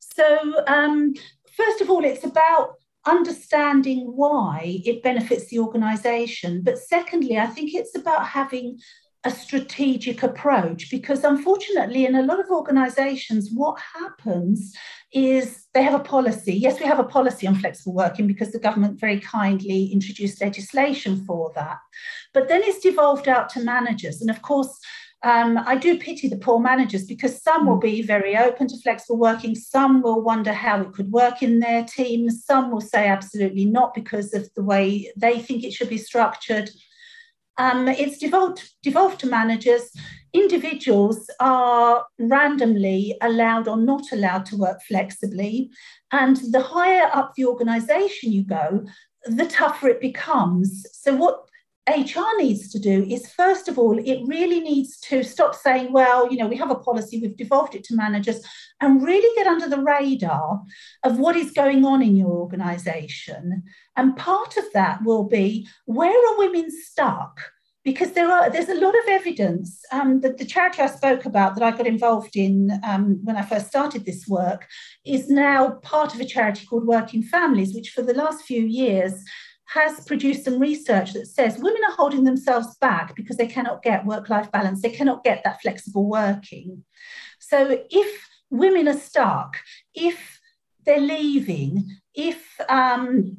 So, 0.00 0.64
um, 0.66 1.12
first 1.54 1.82
of 1.82 1.90
all, 1.90 2.04
it's 2.04 2.24
about 2.24 2.77
understanding 3.08 4.12
why 4.14 4.80
it 4.84 5.02
benefits 5.02 5.48
the 5.48 5.58
organization. 5.58 6.62
But 6.62 6.78
secondly, 6.78 7.38
I 7.38 7.46
think 7.46 7.74
it's 7.74 7.96
about 7.96 8.26
having 8.26 8.78
a 9.24 9.30
strategic 9.30 10.22
approach 10.22 10.90
because 10.90 11.24
unfortunately 11.24 12.06
in 12.06 12.14
a 12.14 12.22
lot 12.22 12.38
of 12.38 12.50
organizations 12.50 13.50
what 13.52 13.76
happens 14.00 14.76
is 15.12 15.66
they 15.74 15.82
have 15.82 15.98
a 16.00 16.04
policy. 16.04 16.54
Yes 16.54 16.78
we 16.78 16.86
have 16.86 17.00
a 17.00 17.04
policy 17.04 17.46
on 17.46 17.56
flexible 17.56 17.94
working 17.94 18.28
because 18.28 18.52
the 18.52 18.60
government 18.60 19.00
very 19.00 19.18
kindly 19.18 19.86
introduced 19.86 20.40
legislation 20.40 21.24
for 21.24 21.52
that. 21.56 21.78
But 22.32 22.48
then 22.48 22.62
it's 22.62 22.78
devolved 22.78 23.26
out 23.26 23.48
to 23.50 23.60
managers. 23.60 24.20
And 24.20 24.30
of 24.30 24.40
course 24.42 24.78
um, 25.24 25.58
I 25.58 25.76
do 25.76 25.98
pity 25.98 26.28
the 26.28 26.36
poor 26.36 26.60
managers 26.60 27.04
because 27.04 27.42
some 27.42 27.66
will 27.66 27.78
be 27.78 28.02
very 28.02 28.36
open 28.36 28.68
to 28.68 28.80
flexible 28.80 29.18
working, 29.18 29.56
some 29.56 30.00
will 30.00 30.22
wonder 30.22 30.52
how 30.52 30.80
it 30.80 30.92
could 30.92 31.10
work 31.10 31.42
in 31.42 31.58
their 31.58 31.84
teams, 31.84 32.44
some 32.44 32.70
will 32.70 32.80
say 32.80 33.08
absolutely 33.08 33.64
not 33.64 33.94
because 33.94 34.32
of 34.32 34.48
the 34.54 34.62
way 34.62 35.12
they 35.16 35.40
think 35.40 35.64
it 35.64 35.72
should 35.72 35.88
be 35.88 35.98
structured. 35.98 36.70
Um, 37.56 37.88
it's 37.88 38.18
devolved, 38.18 38.62
devolved 38.84 39.18
to 39.20 39.26
managers. 39.26 39.90
Individuals 40.32 41.28
are 41.40 42.06
randomly 42.20 43.16
allowed 43.20 43.66
or 43.66 43.76
not 43.76 44.12
allowed 44.12 44.46
to 44.46 44.56
work 44.56 44.80
flexibly. 44.86 45.70
And 46.12 46.36
the 46.52 46.62
higher 46.62 47.10
up 47.12 47.32
the 47.34 47.46
organization 47.46 48.30
you 48.30 48.44
go, 48.44 48.86
the 49.24 49.46
tougher 49.46 49.88
it 49.88 50.00
becomes. 50.00 50.86
So, 50.92 51.16
what 51.16 51.48
HR 51.88 52.36
needs 52.38 52.70
to 52.70 52.78
do 52.78 53.04
is, 53.04 53.32
first 53.32 53.68
of 53.68 53.78
all, 53.78 53.98
it 53.98 54.20
really 54.26 54.60
needs 54.60 54.98
to 55.00 55.22
stop 55.22 55.54
saying, 55.54 55.92
well, 55.92 56.30
you 56.30 56.36
know, 56.36 56.46
we 56.46 56.56
have 56.56 56.70
a 56.70 56.74
policy, 56.74 57.20
we've 57.20 57.36
devolved 57.36 57.74
it 57.74 57.84
to 57.84 57.96
managers, 57.96 58.40
and 58.80 59.02
really 59.02 59.34
get 59.36 59.46
under 59.46 59.68
the 59.68 59.82
radar 59.82 60.62
of 61.04 61.18
what 61.18 61.36
is 61.36 61.50
going 61.50 61.84
on 61.84 62.02
in 62.02 62.16
your 62.16 62.30
organization. 62.30 63.62
And 63.96 64.16
part 64.16 64.56
of 64.56 64.64
that 64.74 65.00
will 65.04 65.24
be 65.24 65.68
where 65.86 66.10
are 66.10 66.38
women 66.38 66.70
stuck? 66.70 67.40
Because 67.84 68.12
there 68.12 68.30
are 68.30 68.50
there's 68.50 68.68
a 68.68 68.80
lot 68.80 68.94
of 68.94 69.08
evidence 69.08 69.82
um, 69.92 70.20
that 70.20 70.36
the 70.36 70.44
charity 70.44 70.82
I 70.82 70.88
spoke 70.88 71.24
about 71.24 71.54
that 71.54 71.64
I 71.64 71.76
got 71.76 71.86
involved 71.86 72.36
in 72.36 72.78
um, 72.84 73.18
when 73.24 73.36
I 73.36 73.42
first 73.42 73.68
started 73.68 74.04
this 74.04 74.26
work 74.28 74.66
is 75.06 75.30
now 75.30 75.70
part 75.82 76.14
of 76.14 76.20
a 76.20 76.24
charity 76.24 76.66
called 76.66 76.86
Working 76.86 77.22
Families, 77.22 77.74
which 77.74 77.90
for 77.90 78.02
the 78.02 78.12
last 78.12 78.44
few 78.44 78.62
years 78.62 79.24
has 79.68 80.00
produced 80.04 80.44
some 80.44 80.58
research 80.58 81.12
that 81.12 81.26
says 81.26 81.58
women 81.58 81.82
are 81.88 81.94
holding 81.94 82.24
themselves 82.24 82.76
back 82.76 83.14
because 83.14 83.36
they 83.36 83.46
cannot 83.46 83.82
get 83.82 84.06
work 84.06 84.28
life 84.30 84.50
balance, 84.50 84.80
they 84.80 84.90
cannot 84.90 85.24
get 85.24 85.42
that 85.44 85.60
flexible 85.60 86.08
working. 86.08 86.84
So 87.38 87.82
if 87.90 88.28
women 88.50 88.88
are 88.88 88.98
stuck, 88.98 89.58
if 89.94 90.40
they're 90.84 91.00
leaving, 91.00 91.86
if 92.14 92.42
um, 92.68 93.38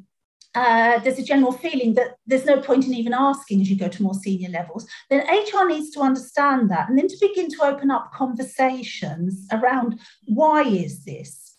uh, 0.54 0.98
there's 1.00 1.18
a 1.18 1.24
general 1.24 1.52
feeling 1.52 1.94
that 1.94 2.16
there's 2.26 2.44
no 2.44 2.60
point 2.60 2.86
in 2.86 2.94
even 2.94 3.12
asking 3.12 3.60
as 3.60 3.70
you 3.70 3.76
go 3.76 3.88
to 3.88 4.02
more 4.02 4.14
senior 4.14 4.50
levels, 4.50 4.86
then 5.08 5.26
HR 5.26 5.66
needs 5.66 5.90
to 5.90 6.00
understand 6.00 6.70
that 6.70 6.88
and 6.88 6.96
then 6.96 7.08
to 7.08 7.16
begin 7.20 7.48
to 7.50 7.64
open 7.64 7.90
up 7.90 8.12
conversations 8.12 9.46
around 9.52 9.98
why 10.26 10.62
is 10.62 11.04
this? 11.04 11.49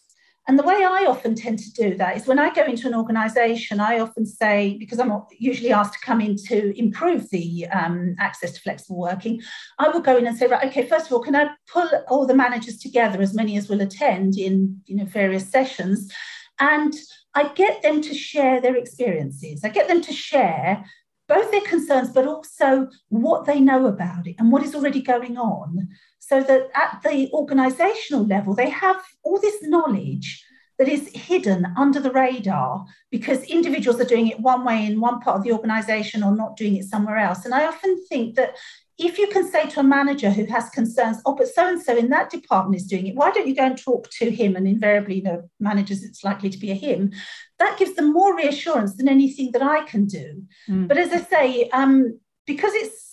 And 0.47 0.57
the 0.57 0.63
way 0.63 0.75
I 0.75 1.05
often 1.07 1.35
tend 1.35 1.59
to 1.59 1.71
do 1.71 1.95
that 1.97 2.17
is 2.17 2.25
when 2.25 2.39
I 2.39 2.53
go 2.53 2.65
into 2.65 2.87
an 2.87 2.95
organization, 2.95 3.79
I 3.79 3.99
often 3.99 4.25
say, 4.25 4.75
because 4.79 4.99
I'm 4.99 5.13
usually 5.37 5.71
asked 5.71 5.93
to 5.93 6.05
come 6.05 6.19
in 6.19 6.35
to 6.47 6.77
improve 6.77 7.29
the 7.29 7.67
um, 7.67 8.15
access 8.19 8.53
to 8.53 8.61
flexible 8.61 8.99
working, 8.99 9.41
I 9.77 9.89
will 9.89 10.01
go 10.01 10.17
in 10.17 10.25
and 10.25 10.35
say, 10.35 10.47
right, 10.47 10.67
okay, 10.67 10.87
first 10.87 11.05
of 11.05 11.13
all, 11.13 11.21
can 11.21 11.35
I 11.35 11.49
pull 11.71 11.89
all 12.09 12.25
the 12.25 12.33
managers 12.33 12.79
together, 12.79 13.21
as 13.21 13.35
many 13.35 13.55
as 13.55 13.69
will 13.69 13.81
attend 13.81 14.35
in 14.35 14.81
you 14.87 14.95
know, 14.95 15.05
various 15.05 15.47
sessions? 15.47 16.11
And 16.59 16.93
I 17.35 17.49
get 17.53 17.83
them 17.83 18.01
to 18.01 18.13
share 18.13 18.59
their 18.59 18.75
experiences. 18.75 19.63
I 19.63 19.69
get 19.69 19.87
them 19.87 20.01
to 20.01 20.11
share 20.11 20.83
both 21.27 21.51
their 21.51 21.61
concerns, 21.61 22.09
but 22.09 22.27
also 22.27 22.89
what 23.09 23.45
they 23.45 23.59
know 23.59 23.85
about 23.85 24.27
it 24.27 24.35
and 24.39 24.51
what 24.51 24.63
is 24.63 24.75
already 24.75 25.01
going 25.01 25.37
on 25.37 25.87
so 26.31 26.41
that 26.41 26.69
at 26.73 27.01
the 27.03 27.29
organizational 27.33 28.25
level, 28.25 28.55
they 28.55 28.69
have 28.69 29.03
all 29.23 29.37
this 29.37 29.61
knowledge 29.63 30.45
that 30.79 30.87
is 30.87 31.09
hidden 31.13 31.67
under 31.75 31.99
the 31.99 32.09
radar 32.09 32.85
because 33.11 33.43
individuals 33.43 33.99
are 33.99 34.05
doing 34.05 34.27
it 34.27 34.39
one 34.39 34.63
way 34.63 34.85
in 34.85 35.01
one 35.01 35.19
part 35.19 35.37
of 35.37 35.43
the 35.43 35.51
organization 35.51 36.23
or 36.23 36.33
not 36.33 36.55
doing 36.55 36.77
it 36.77 36.85
somewhere 36.85 37.17
else. 37.17 37.43
And 37.43 37.53
I 37.53 37.65
often 37.65 38.01
think 38.07 38.35
that 38.35 38.55
if 38.97 39.17
you 39.17 39.27
can 39.27 39.45
say 39.51 39.67
to 39.67 39.81
a 39.81 39.83
manager 39.83 40.29
who 40.29 40.45
has 40.45 40.69
concerns, 40.69 41.17
oh, 41.25 41.35
but 41.35 41.49
so 41.49 41.67
and 41.67 41.81
so 41.81 41.97
in 41.97 42.07
that 42.09 42.29
department 42.29 42.81
is 42.81 42.87
doing 42.87 43.07
it, 43.07 43.15
why 43.15 43.31
don't 43.31 43.47
you 43.47 43.55
go 43.55 43.65
and 43.65 43.77
talk 43.77 44.09
to 44.11 44.31
him? 44.31 44.55
And 44.55 44.65
invariably, 44.65 45.15
you 45.15 45.23
know, 45.23 45.49
managers, 45.59 46.01
it's 46.01 46.23
likely 46.23 46.49
to 46.49 46.57
be 46.57 46.71
a 46.71 46.75
him. 46.75 47.11
That 47.59 47.77
gives 47.77 47.95
them 47.95 48.13
more 48.13 48.37
reassurance 48.37 48.95
than 48.95 49.09
anything 49.09 49.51
that 49.51 49.63
I 49.63 49.83
can 49.83 50.05
do. 50.05 50.43
Mm. 50.69 50.87
But 50.87 50.97
as 50.97 51.11
I 51.11 51.19
say, 51.19 51.69
um, 51.71 52.19
because 52.45 52.73
it's 52.73 53.10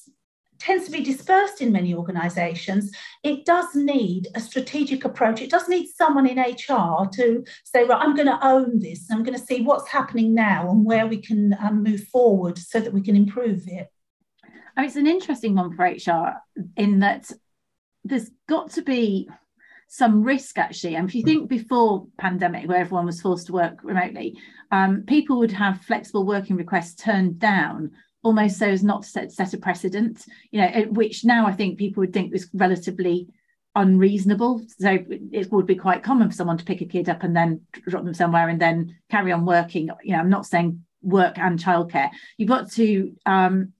tends 0.68 0.84
to 0.84 0.90
be 0.90 1.02
dispersed 1.02 1.62
in 1.62 1.72
many 1.72 1.94
organizations, 1.94 2.92
it 3.24 3.46
does 3.46 3.74
need 3.74 4.28
a 4.34 4.40
strategic 4.40 5.06
approach. 5.06 5.40
It 5.40 5.50
does 5.50 5.66
need 5.66 5.88
someone 5.88 6.26
in 6.26 6.38
HR 6.38 7.08
to 7.14 7.42
say, 7.64 7.84
right, 7.84 8.02
I'm 8.02 8.14
going 8.14 8.28
to 8.28 8.46
own 8.46 8.78
this. 8.78 9.10
I'm 9.10 9.22
going 9.22 9.38
to 9.38 9.44
see 9.44 9.62
what's 9.62 9.88
happening 9.88 10.34
now 10.34 10.70
and 10.70 10.84
where 10.84 11.06
we 11.06 11.22
can 11.22 11.56
um, 11.58 11.82
move 11.82 12.04
forward 12.08 12.58
so 12.58 12.80
that 12.80 12.92
we 12.92 13.00
can 13.00 13.16
improve 13.16 13.66
it. 13.66 13.88
Oh, 14.76 14.82
it's 14.82 14.96
an 14.96 15.06
interesting 15.06 15.54
one 15.54 15.74
for 15.74 15.86
HR 15.86 16.34
in 16.76 16.98
that 16.98 17.32
there's 18.04 18.30
got 18.46 18.70
to 18.72 18.82
be 18.82 19.26
some 19.88 20.22
risk 20.22 20.58
actually. 20.58 20.96
And 20.96 21.08
if 21.08 21.14
you 21.14 21.22
think 21.22 21.48
before 21.48 22.08
pandemic, 22.18 22.68
where 22.68 22.76
everyone 22.76 23.06
was 23.06 23.22
forced 23.22 23.46
to 23.46 23.54
work 23.54 23.78
remotely, 23.82 24.36
um, 24.70 25.04
people 25.06 25.38
would 25.38 25.52
have 25.52 25.80
flexible 25.80 26.26
working 26.26 26.56
requests 26.56 26.94
turned 26.94 27.38
down 27.38 27.92
almost 28.22 28.58
so 28.58 28.68
as 28.68 28.82
not 28.82 29.02
to 29.02 29.08
set, 29.08 29.32
set 29.32 29.54
a 29.54 29.58
precedent, 29.58 30.24
you 30.50 30.60
know, 30.60 30.86
which 30.90 31.24
now 31.24 31.46
I 31.46 31.52
think 31.52 31.78
people 31.78 32.00
would 32.00 32.12
think 32.12 32.32
was 32.32 32.48
relatively 32.52 33.28
unreasonable. 33.74 34.60
So 34.78 34.98
it 35.32 35.52
would 35.52 35.66
be 35.66 35.76
quite 35.76 36.02
common 36.02 36.28
for 36.28 36.34
someone 36.34 36.58
to 36.58 36.64
pick 36.64 36.80
a 36.80 36.86
kid 36.86 37.08
up 37.08 37.22
and 37.22 37.36
then 37.36 37.62
drop 37.88 38.04
them 38.04 38.14
somewhere 38.14 38.48
and 38.48 38.60
then 38.60 38.96
carry 39.10 39.32
on 39.32 39.46
working. 39.46 39.88
You 40.02 40.12
know, 40.12 40.18
I'm 40.18 40.30
not 40.30 40.46
saying 40.46 40.84
work 41.02 41.38
and 41.38 41.58
childcare. 41.58 42.10
You've 42.36 42.48
got 42.48 42.70
to 42.72 43.14
um, 43.24 43.72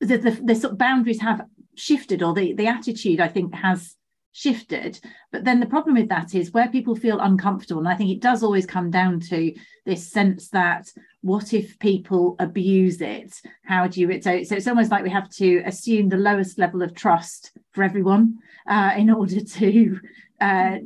the, 0.00 0.16
the, 0.16 0.30
the 0.30 0.54
sort 0.54 0.72
of 0.72 0.78
boundaries 0.78 1.20
have 1.20 1.42
shifted, 1.74 2.22
or 2.22 2.34
the 2.34 2.52
the 2.54 2.66
attitude 2.66 3.20
I 3.20 3.28
think 3.28 3.54
has 3.54 3.96
shifted. 4.32 5.00
But 5.32 5.44
then 5.44 5.60
the 5.60 5.66
problem 5.66 5.96
with 5.96 6.08
that 6.08 6.34
is 6.34 6.52
where 6.52 6.68
people 6.68 6.94
feel 6.94 7.20
uncomfortable, 7.20 7.80
and 7.80 7.88
I 7.88 7.96
think 7.96 8.10
it 8.10 8.22
does 8.22 8.42
always 8.42 8.66
come 8.66 8.90
down 8.90 9.20
to 9.20 9.52
this 9.86 10.10
sense 10.10 10.50
that 10.50 10.88
what 11.22 11.52
if 11.52 11.78
people 11.78 12.36
abuse 12.38 13.00
it 13.00 13.40
how 13.64 13.86
do 13.86 14.00
you 14.00 14.22
so, 14.22 14.42
so 14.42 14.56
it's 14.56 14.68
almost 14.68 14.90
like 14.90 15.02
we 15.02 15.10
have 15.10 15.28
to 15.28 15.62
assume 15.66 16.08
the 16.08 16.16
lowest 16.16 16.58
level 16.58 16.82
of 16.82 16.94
trust 16.94 17.52
for 17.72 17.82
everyone 17.82 18.38
uh, 18.68 18.92
in 18.96 19.10
order 19.10 19.40
to 19.40 20.00
uh, 20.40 20.78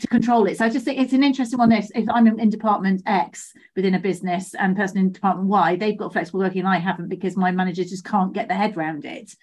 to 0.00 0.06
control 0.06 0.46
it. 0.46 0.56
So 0.56 0.64
I 0.64 0.70
just 0.70 0.84
think 0.84 0.98
it's 0.98 1.12
an 1.12 1.22
interesting 1.22 1.58
one. 1.58 1.68
This 1.68 1.92
if 1.94 2.08
I'm 2.08 2.26
in 2.26 2.48
department 2.48 3.02
X 3.04 3.52
within 3.76 3.94
a 3.94 3.98
business 3.98 4.54
and 4.54 4.76
person 4.76 4.98
in 4.98 5.12
department 5.12 5.48
Y, 5.48 5.76
they've 5.76 5.98
got 5.98 6.12
flexible 6.12 6.40
working 6.40 6.60
and 6.60 6.68
I 6.68 6.78
haven't 6.78 7.08
because 7.08 7.36
my 7.36 7.50
manager 7.50 7.84
just 7.84 8.04
can't 8.04 8.32
get 8.32 8.48
their 8.48 8.56
head 8.56 8.76
around 8.76 9.04
it. 9.04 9.34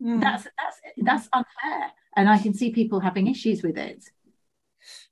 Mm. 0.00 0.20
That's 0.20 0.44
that's 0.44 0.80
that's 0.98 1.28
unfair, 1.32 1.90
and 2.16 2.28
I 2.28 2.38
can 2.38 2.54
see 2.54 2.70
people 2.70 3.00
having 3.00 3.26
issues 3.26 3.62
with 3.62 3.76
it 3.76 4.04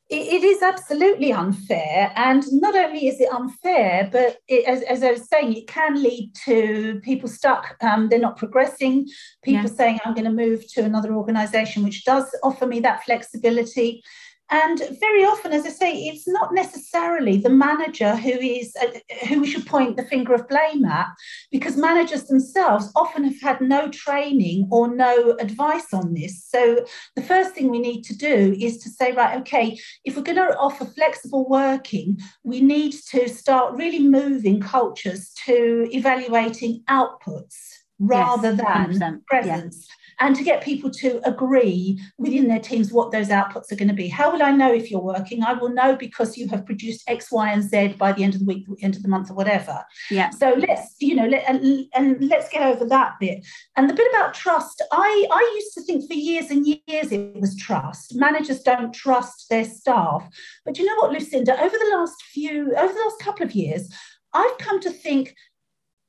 it 0.08 0.44
is 0.44 0.62
absolutely 0.62 1.32
unfair. 1.32 2.12
And 2.14 2.44
not 2.52 2.76
only 2.76 3.08
is 3.08 3.20
it 3.20 3.32
unfair, 3.32 4.08
but 4.12 4.38
it, 4.46 4.64
as, 4.64 4.82
as, 4.82 5.02
I 5.02 5.12
was 5.12 5.28
saying, 5.28 5.54
it 5.54 5.66
can 5.66 6.00
lead 6.00 6.32
to 6.44 7.00
people 7.02 7.28
stuck, 7.28 7.76
um, 7.82 8.08
they're 8.08 8.20
not 8.20 8.36
progressing, 8.36 9.08
people 9.42 9.64
yeah. 9.64 9.76
saying, 9.76 9.98
I'm 10.04 10.14
going 10.14 10.24
to 10.24 10.30
move 10.30 10.64
to 10.74 10.84
another 10.84 11.12
organization 11.14 11.82
which 11.82 12.04
does 12.04 12.24
offer 12.44 12.66
me 12.66 12.78
that 12.80 13.02
flexibility. 13.04 14.04
And 14.50 14.80
very 15.00 15.24
often, 15.24 15.52
as 15.52 15.66
I 15.66 15.70
say, 15.70 15.92
it's 15.92 16.28
not 16.28 16.54
necessarily 16.54 17.36
the 17.36 17.50
manager 17.50 18.14
who 18.14 18.30
is 18.30 18.76
uh, 18.80 18.98
who 19.26 19.40
we 19.40 19.46
should 19.50 19.66
point 19.66 19.96
the 19.96 20.04
finger 20.04 20.34
of 20.34 20.48
blame 20.48 20.84
at, 20.84 21.08
because 21.50 21.76
managers 21.76 22.24
themselves 22.24 22.92
often 22.94 23.24
have 23.24 23.40
had 23.40 23.60
no 23.60 23.88
training 23.88 24.68
or 24.70 24.94
no 24.94 25.36
advice 25.40 25.92
on 25.92 26.14
this. 26.14 26.44
So 26.44 26.84
the 27.16 27.22
first 27.22 27.54
thing 27.54 27.70
we 27.70 27.80
need 27.80 28.02
to 28.02 28.16
do 28.16 28.56
is 28.60 28.78
to 28.78 28.88
say, 28.88 29.12
right, 29.12 29.36
okay, 29.40 29.78
if 30.04 30.16
we're 30.16 30.22
going 30.22 30.36
to 30.36 30.56
offer 30.58 30.84
flexible 30.84 31.48
working, 31.48 32.18
we 32.44 32.60
need 32.60 32.94
to 33.10 33.28
start 33.28 33.74
really 33.74 34.00
moving 34.00 34.60
cultures 34.60 35.32
to 35.46 35.88
evaluating 35.90 36.84
outputs 36.88 37.56
rather 37.98 38.52
yes, 38.52 38.98
than 38.98 39.22
presence. 39.26 39.86
Yeah 39.88 39.94
and 40.20 40.34
to 40.36 40.42
get 40.42 40.62
people 40.62 40.90
to 40.90 41.20
agree 41.28 42.00
within 42.18 42.48
their 42.48 42.58
teams 42.58 42.92
what 42.92 43.12
those 43.12 43.28
outputs 43.28 43.70
are 43.70 43.76
going 43.76 43.88
to 43.88 43.94
be. 43.94 44.08
How 44.08 44.32
will 44.32 44.42
I 44.42 44.50
know 44.50 44.72
if 44.72 44.90
you're 44.90 45.00
working? 45.00 45.42
I 45.42 45.52
will 45.52 45.68
know 45.68 45.96
because 45.96 46.36
you 46.36 46.48
have 46.48 46.64
produced 46.64 47.02
X, 47.08 47.30
Y, 47.30 47.50
and 47.50 47.62
Z 47.62 47.94
by 47.98 48.12
the 48.12 48.24
end 48.24 48.34
of 48.34 48.40
the 48.40 48.46
week, 48.46 48.66
the 48.66 48.82
end 48.82 48.96
of 48.96 49.02
the 49.02 49.08
month, 49.08 49.30
or 49.30 49.34
whatever. 49.34 49.84
Yeah. 50.10 50.30
So 50.30 50.54
let's, 50.56 50.96
you 51.00 51.14
know, 51.14 51.26
let, 51.26 51.48
and, 51.48 51.86
and 51.94 52.28
let's 52.28 52.48
get 52.48 52.62
over 52.62 52.84
that 52.86 53.14
bit. 53.20 53.44
And 53.76 53.90
the 53.90 53.94
bit 53.94 54.10
about 54.10 54.34
trust, 54.34 54.82
I, 54.92 55.26
I 55.30 55.52
used 55.56 55.74
to 55.74 55.82
think 55.82 56.06
for 56.06 56.14
years 56.14 56.50
and 56.50 56.66
years 56.66 57.12
it 57.12 57.40
was 57.40 57.56
trust. 57.56 58.14
Managers 58.14 58.62
don't 58.62 58.94
trust 58.94 59.46
their 59.50 59.64
staff. 59.64 60.28
But 60.64 60.78
you 60.78 60.84
know 60.84 60.96
what, 60.96 61.12
Lucinda, 61.12 61.60
over 61.60 61.76
the 61.76 61.96
last 61.96 62.22
few, 62.22 62.74
over 62.76 62.92
the 62.92 63.00
last 63.00 63.20
couple 63.20 63.44
of 63.44 63.52
years, 63.52 63.92
I've 64.36 64.58
come 64.58 64.80
to 64.80 64.90
think 64.90 65.34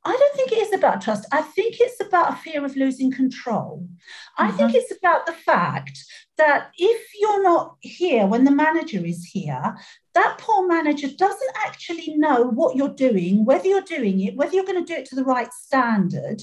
I 0.08 0.15
don't 0.15 0.36
think 0.36 0.54
it 0.54 0.60
is 0.60 0.74
about 0.74 1.02
trust. 1.02 1.28
I 1.34 1.41
think 1.41 1.76
it's 1.82 2.00
about 2.00 2.32
a 2.32 2.38
fear 2.38 2.63
of 2.63 2.78
losing 2.78 3.12
control. 3.12 3.86
I 4.38 4.48
mm-hmm. 4.48 4.58
think 4.58 4.76
it's 4.76 4.98
about 4.98 5.26
the 5.26 5.34
fact 5.34 6.00
that 6.38 6.72
if 6.78 7.02
you're 7.20 7.43
not 7.43 7.76
here 7.82 8.26
when 8.26 8.46
the 8.46 8.52
manager 8.52 9.06
is 9.06 9.26
here, 9.26 9.76
that 10.13 10.38
poor 10.38 10.65
manager 10.65 11.10
doesn't 11.10 11.58
actually 11.65 12.15
know 12.15 12.43
what 12.43 12.78
you're 12.78 12.88
doing, 12.88 13.43
whether 13.43 13.67
you're 13.67 13.82
doing 13.82 14.22
it, 14.22 14.38
whether 14.38 14.54
you're 14.54 14.63
going 14.63 14.84
to 14.84 14.93
do 14.93 14.98
it 14.98 15.08
to 15.08 15.15
the 15.15 15.26
right 15.26 15.52
standard. 15.52 16.41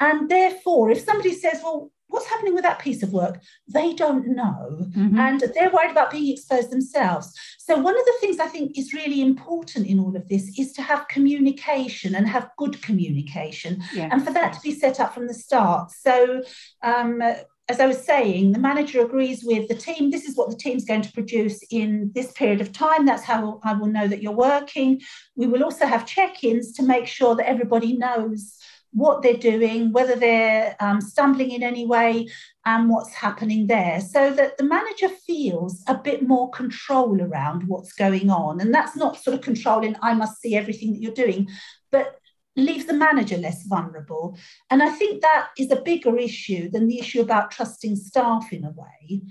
And 0.00 0.30
therefore, 0.30 0.90
if 0.90 1.00
somebody 1.00 1.34
says, 1.34 1.60
well, 1.62 1.90
what's 2.14 2.28
happening 2.28 2.54
with 2.54 2.62
that 2.62 2.78
piece 2.78 3.02
of 3.02 3.12
work? 3.12 3.40
They 3.68 3.92
don't 3.92 4.28
know. 4.28 4.86
Mm-hmm. 4.96 5.18
And 5.18 5.40
they're 5.54 5.70
worried 5.70 5.90
about 5.90 6.12
being 6.12 6.32
exposed 6.32 6.70
themselves. 6.70 7.32
So, 7.58 7.76
one 7.76 7.98
of 7.98 8.04
the 8.06 8.14
things 8.20 8.38
I 8.38 8.46
think 8.46 8.78
is 8.78 8.94
really 8.94 9.20
important 9.20 9.86
in 9.86 9.98
all 9.98 10.16
of 10.16 10.28
this 10.28 10.56
is 10.58 10.72
to 10.74 10.82
have 10.82 11.08
communication 11.08 12.14
and 12.14 12.28
have 12.28 12.50
good 12.56 12.80
communication, 12.82 13.82
yeah. 13.92 14.08
and 14.12 14.24
for 14.24 14.32
that 14.32 14.52
to 14.54 14.60
be 14.60 14.72
set 14.72 15.00
up 15.00 15.12
from 15.12 15.26
the 15.26 15.34
start. 15.34 15.90
So, 15.90 16.42
um, 16.82 17.20
as 17.68 17.80
I 17.80 17.86
was 17.86 18.04
saying, 18.04 18.52
the 18.52 18.58
manager 18.58 19.02
agrees 19.02 19.42
with 19.42 19.68
the 19.68 19.74
team. 19.74 20.10
This 20.10 20.26
is 20.26 20.36
what 20.36 20.50
the 20.50 20.56
team's 20.56 20.84
going 20.84 21.00
to 21.02 21.12
produce 21.12 21.60
in 21.70 22.12
this 22.14 22.30
period 22.32 22.60
of 22.60 22.72
time. 22.72 23.06
That's 23.06 23.24
how 23.24 23.58
I 23.64 23.72
will 23.72 23.86
know 23.86 24.06
that 24.06 24.22
you're 24.22 24.32
working. 24.32 25.00
We 25.34 25.46
will 25.46 25.64
also 25.64 25.86
have 25.86 26.06
check 26.06 26.44
ins 26.44 26.72
to 26.74 26.82
make 26.82 27.06
sure 27.06 27.34
that 27.34 27.48
everybody 27.48 27.96
knows 27.96 28.58
what 28.94 29.22
they're 29.22 29.34
doing, 29.34 29.92
whether 29.92 30.14
they're 30.14 30.76
um, 30.80 31.00
stumbling 31.00 31.50
in 31.50 31.62
any 31.62 31.84
way, 31.84 32.28
and 32.64 32.88
what's 32.88 33.12
happening 33.12 33.66
there, 33.66 34.00
so 34.00 34.32
that 34.32 34.56
the 34.56 34.64
manager 34.64 35.08
feels 35.08 35.82
a 35.86 35.94
bit 35.94 36.26
more 36.26 36.48
control 36.50 37.20
around 37.20 37.64
what's 37.68 37.92
going 37.92 38.30
on. 38.30 38.60
And 38.60 38.72
that's 38.72 38.96
not 38.96 39.22
sort 39.22 39.34
of 39.34 39.42
controlling, 39.42 39.96
I 40.00 40.14
must 40.14 40.40
see 40.40 40.56
everything 40.56 40.92
that 40.92 41.02
you're 41.02 41.12
doing, 41.12 41.48
but 41.90 42.18
leave 42.56 42.86
the 42.86 42.94
manager 42.94 43.36
less 43.36 43.64
vulnerable. 43.64 44.38
And 44.70 44.82
I 44.82 44.90
think 44.90 45.22
that 45.22 45.48
is 45.58 45.72
a 45.72 45.82
bigger 45.82 46.16
issue 46.16 46.70
than 46.70 46.86
the 46.86 47.00
issue 47.00 47.20
about 47.20 47.50
trusting 47.50 47.96
staff 47.96 48.52
in 48.52 48.64
a 48.64 48.70
way. 48.70 49.22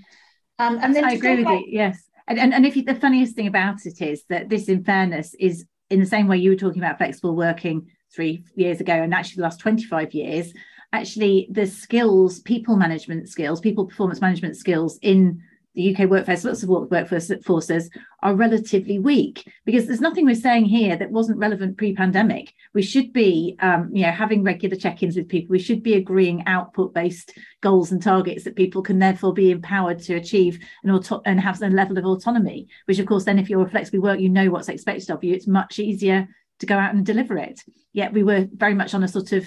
Um, 0.58 0.78
and 0.82 0.94
then 0.94 1.04
I 1.04 1.12
agree 1.12 1.42
with 1.42 1.48
you, 1.48 1.64
yes. 1.66 2.04
And, 2.28 2.38
and, 2.38 2.54
and 2.54 2.66
if 2.66 2.76
you, 2.76 2.84
the 2.84 2.94
funniest 2.94 3.34
thing 3.34 3.46
about 3.46 3.86
it 3.86 4.00
is 4.00 4.24
that 4.28 4.48
this, 4.48 4.68
in 4.68 4.84
fairness, 4.84 5.34
is 5.40 5.66
in 5.90 6.00
the 6.00 6.06
same 6.06 6.28
way 6.28 6.36
you 6.36 6.50
were 6.50 6.56
talking 6.56 6.82
about 6.82 6.98
flexible 6.98 7.34
working 7.34 7.88
three 8.12 8.44
years 8.54 8.80
ago 8.80 8.92
and 8.92 9.14
actually 9.14 9.36
the 9.36 9.42
last 9.42 9.60
25 9.60 10.14
years 10.14 10.52
actually 10.92 11.48
the 11.50 11.66
skills 11.66 12.40
people 12.40 12.76
management 12.76 13.28
skills 13.28 13.60
people 13.60 13.86
performance 13.86 14.20
management 14.20 14.56
skills 14.56 14.98
in 15.02 15.42
the 15.74 15.94
UK 15.94 16.08
workforce, 16.08 16.44
lots 16.44 16.62
of 16.62 16.68
workforce 16.68 17.32
forces 17.44 17.90
are 18.22 18.34
relatively 18.34 18.98
weak 18.98 19.50
because 19.64 19.86
there's 19.86 20.00
nothing 20.00 20.24
we're 20.24 20.34
saying 20.34 20.64
here 20.64 20.96
that 20.96 21.10
wasn't 21.10 21.38
relevant 21.38 21.76
pre-pandemic. 21.76 22.54
We 22.74 22.82
should 22.82 23.12
be, 23.12 23.56
um, 23.58 23.90
you 23.92 24.06
know, 24.06 24.12
having 24.12 24.44
regular 24.44 24.76
check-ins 24.76 25.16
with 25.16 25.28
people. 25.28 25.52
We 25.52 25.58
should 25.58 25.82
be 25.82 25.94
agreeing 25.94 26.46
output-based 26.46 27.32
goals 27.60 27.90
and 27.90 28.00
targets 28.00 28.44
that 28.44 28.56
people 28.56 28.82
can 28.82 29.00
therefore 29.00 29.34
be 29.34 29.50
empowered 29.50 29.98
to 30.00 30.14
achieve 30.14 30.60
and 30.84 30.92
auto- 30.92 31.22
and 31.26 31.40
have 31.40 31.60
a 31.60 31.68
level 31.68 31.98
of 31.98 32.04
autonomy. 32.04 32.68
Which, 32.84 33.00
of 33.00 33.06
course, 33.06 33.24
then 33.24 33.40
if 33.40 33.50
you're 33.50 33.66
a 33.66 33.70
flexibly 33.70 33.98
work, 33.98 34.20
you 34.20 34.28
know 34.28 34.50
what's 34.50 34.68
expected 34.68 35.10
of 35.10 35.24
you. 35.24 35.34
It's 35.34 35.48
much 35.48 35.80
easier 35.80 36.28
to 36.60 36.66
go 36.66 36.78
out 36.78 36.94
and 36.94 37.04
deliver 37.04 37.36
it. 37.36 37.60
Yet 37.92 38.12
we 38.12 38.22
were 38.22 38.48
very 38.52 38.74
much 38.74 38.94
on 38.94 39.02
a 39.02 39.08
sort 39.08 39.32
of 39.32 39.46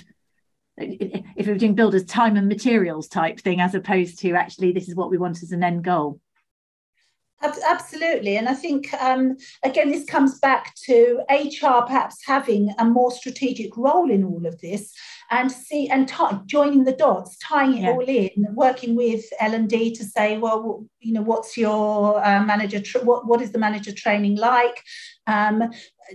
if 0.79 1.47
we 1.47 1.51
were 1.51 1.57
doing 1.57 1.73
builders 1.73 2.05
time 2.05 2.37
and 2.37 2.47
materials 2.47 3.07
type 3.07 3.39
thing 3.39 3.59
as 3.59 3.73
opposed 3.73 4.19
to 4.19 4.33
actually 4.33 4.71
this 4.71 4.87
is 4.87 4.95
what 4.95 5.09
we 5.09 5.17
want 5.17 5.41
as 5.41 5.51
an 5.51 5.63
end 5.63 5.83
goal 5.83 6.19
Absolutely. 7.43 8.37
And 8.37 8.49
I 8.49 8.53
think, 8.55 8.91
um, 8.95 9.37
again, 9.63 9.91
this 9.91 10.05
comes 10.05 10.39
back 10.39 10.73
to 10.85 11.21
HR 11.29 11.83
perhaps 11.85 12.25
having 12.25 12.73
a 12.79 12.85
more 12.85 13.11
strategic 13.11 13.77
role 13.77 14.09
in 14.09 14.23
all 14.23 14.45
of 14.47 14.59
this 14.59 14.91
and 15.29 15.51
see 15.51 15.87
and 15.87 16.07
t- 16.07 16.15
joining 16.47 16.83
the 16.83 16.93
dots, 16.93 17.37
tying 17.37 17.77
it 17.77 17.81
yeah. 17.83 17.91
all 17.91 18.01
in, 18.01 18.47
working 18.55 18.95
with 18.95 19.23
L&D 19.39 19.93
to 19.95 20.03
say, 20.03 20.39
well, 20.39 20.83
you 20.99 21.13
know, 21.13 21.21
what's 21.21 21.55
your 21.55 22.25
uh, 22.25 22.43
manager, 22.43 22.81
tra- 22.81 23.03
what, 23.03 23.27
what 23.27 23.41
is 23.41 23.51
the 23.51 23.59
manager 23.59 23.91
training 23.91 24.37
like? 24.37 24.81
Um, 25.27 25.69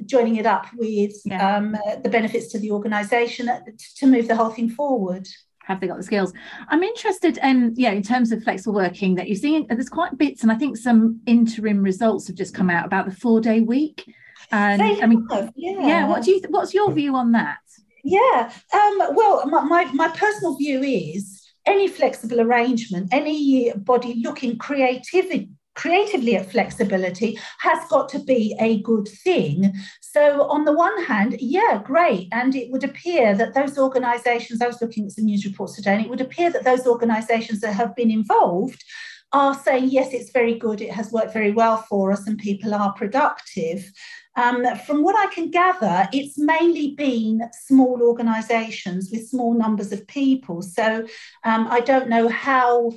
joining 0.07 0.37
it 0.37 0.47
up 0.47 0.67
with 0.77 1.13
yeah. 1.25 1.57
um, 1.57 1.77
the 2.03 2.09
benefits 2.09 2.49
to 2.49 2.59
the 2.59 2.71
organisation 2.71 3.51
to 3.97 4.07
move 4.07 4.29
the 4.29 4.37
whole 4.37 4.51
thing 4.51 4.69
forward 4.69 5.27
have 5.65 5.81
they 5.81 5.87
got 5.87 5.97
the 5.97 6.03
skills 6.03 6.33
i'm 6.69 6.83
interested 6.83 7.39
in 7.39 7.73
yeah 7.77 7.93
in 7.93 8.03
terms 8.03 8.33
of 8.33 8.43
flexible 8.43 8.75
working 8.75 9.15
that 9.15 9.29
you're 9.29 9.37
seeing 9.37 9.67
there's 9.69 9.89
quite 9.89 10.17
bits 10.19 10.43
and 10.43 10.51
i 10.51 10.55
think 10.55 10.77
some 10.77 11.21
interim 11.27 11.83
results 11.83 12.27
have 12.27 12.37
just 12.37 12.55
come 12.55 12.71
out 12.71 12.85
about 12.85 13.07
the 13.07 13.15
four 13.15 13.41
day 13.41 13.61
week 13.61 14.05
and 14.51 14.83
i 14.83 15.07
mean 15.07 15.27
have, 15.31 15.53
yeah. 15.57 15.87
yeah 15.87 16.09
what 16.09 16.23
do 16.25 16.31
you 16.33 16.43
what's 16.49 16.75
your 16.75 16.93
view 16.93 17.15
on 17.15 17.33
that 17.33 17.59
yeah 18.05 18.53
um, 18.73 18.99
well 19.15 19.47
my, 19.47 19.63
my, 19.63 19.85
my 19.93 20.09
personal 20.09 20.57
view 20.57 20.83
is 20.83 21.41
any 21.67 21.87
flexible 21.87 22.41
arrangement 22.41 23.09
any 23.13 23.73
body 23.73 24.21
looking 24.23 24.59
creativity 24.59 25.49
creatively 25.75 26.37
at 26.37 26.51
flexibility 26.51 27.39
has 27.61 27.87
got 27.89 28.09
to 28.11 28.19
be 28.19 28.55
a 28.61 28.81
good 28.83 29.09
thing. 29.09 29.73
So, 30.01 30.43
on 30.49 30.65
the 30.65 30.73
one 30.73 31.03
hand, 31.05 31.37
yeah, 31.41 31.81
great. 31.83 32.29
And 32.33 32.55
it 32.55 32.71
would 32.71 32.85
appear 32.85 33.35
that 33.35 33.55
those 33.55 33.79
organizations, 33.79 34.61
I 34.61 34.67
was 34.67 34.81
looking 34.83 35.07
at 35.07 35.13
some 35.13 35.25
news 35.25 35.45
reports 35.45 35.77
today, 35.77 35.95
and 35.95 36.05
it 36.05 36.11
would 36.11 36.21
appear 36.21 36.51
that 36.51 36.65
those 36.65 36.87
organizations 36.87 37.61
that 37.61 37.75
have 37.75 37.97
been 37.97 38.11
involved 38.11 38.85
are 39.33 39.55
saying, 39.55 39.89
yes, 39.89 40.13
it's 40.13 40.31
very 40.31 40.59
good, 40.59 40.83
it 40.83 40.93
has 40.93 41.11
worked 41.11 41.33
very 41.33 41.53
well 41.53 41.79
for 41.89 42.13
us, 42.13 42.27
and 42.27 42.39
people 42.39 42.75
are 42.75 42.93
productive. 42.93 43.91
Um, 44.37 44.65
from 44.87 45.03
what 45.03 45.17
I 45.17 45.33
can 45.33 45.51
gather, 45.51 46.09
it's 46.13 46.39
mainly 46.39 46.95
been 46.95 47.43
small 47.67 48.03
organizations 48.03 49.11
with 49.11 49.29
small 49.29 49.55
numbers 49.55 49.93
of 49.93 50.07
people. 50.07 50.63
So 50.63 51.07
um, 51.45 51.67
I 51.71 51.81
don't 51.81 52.09
know 52.09 52.29
how 52.29 52.93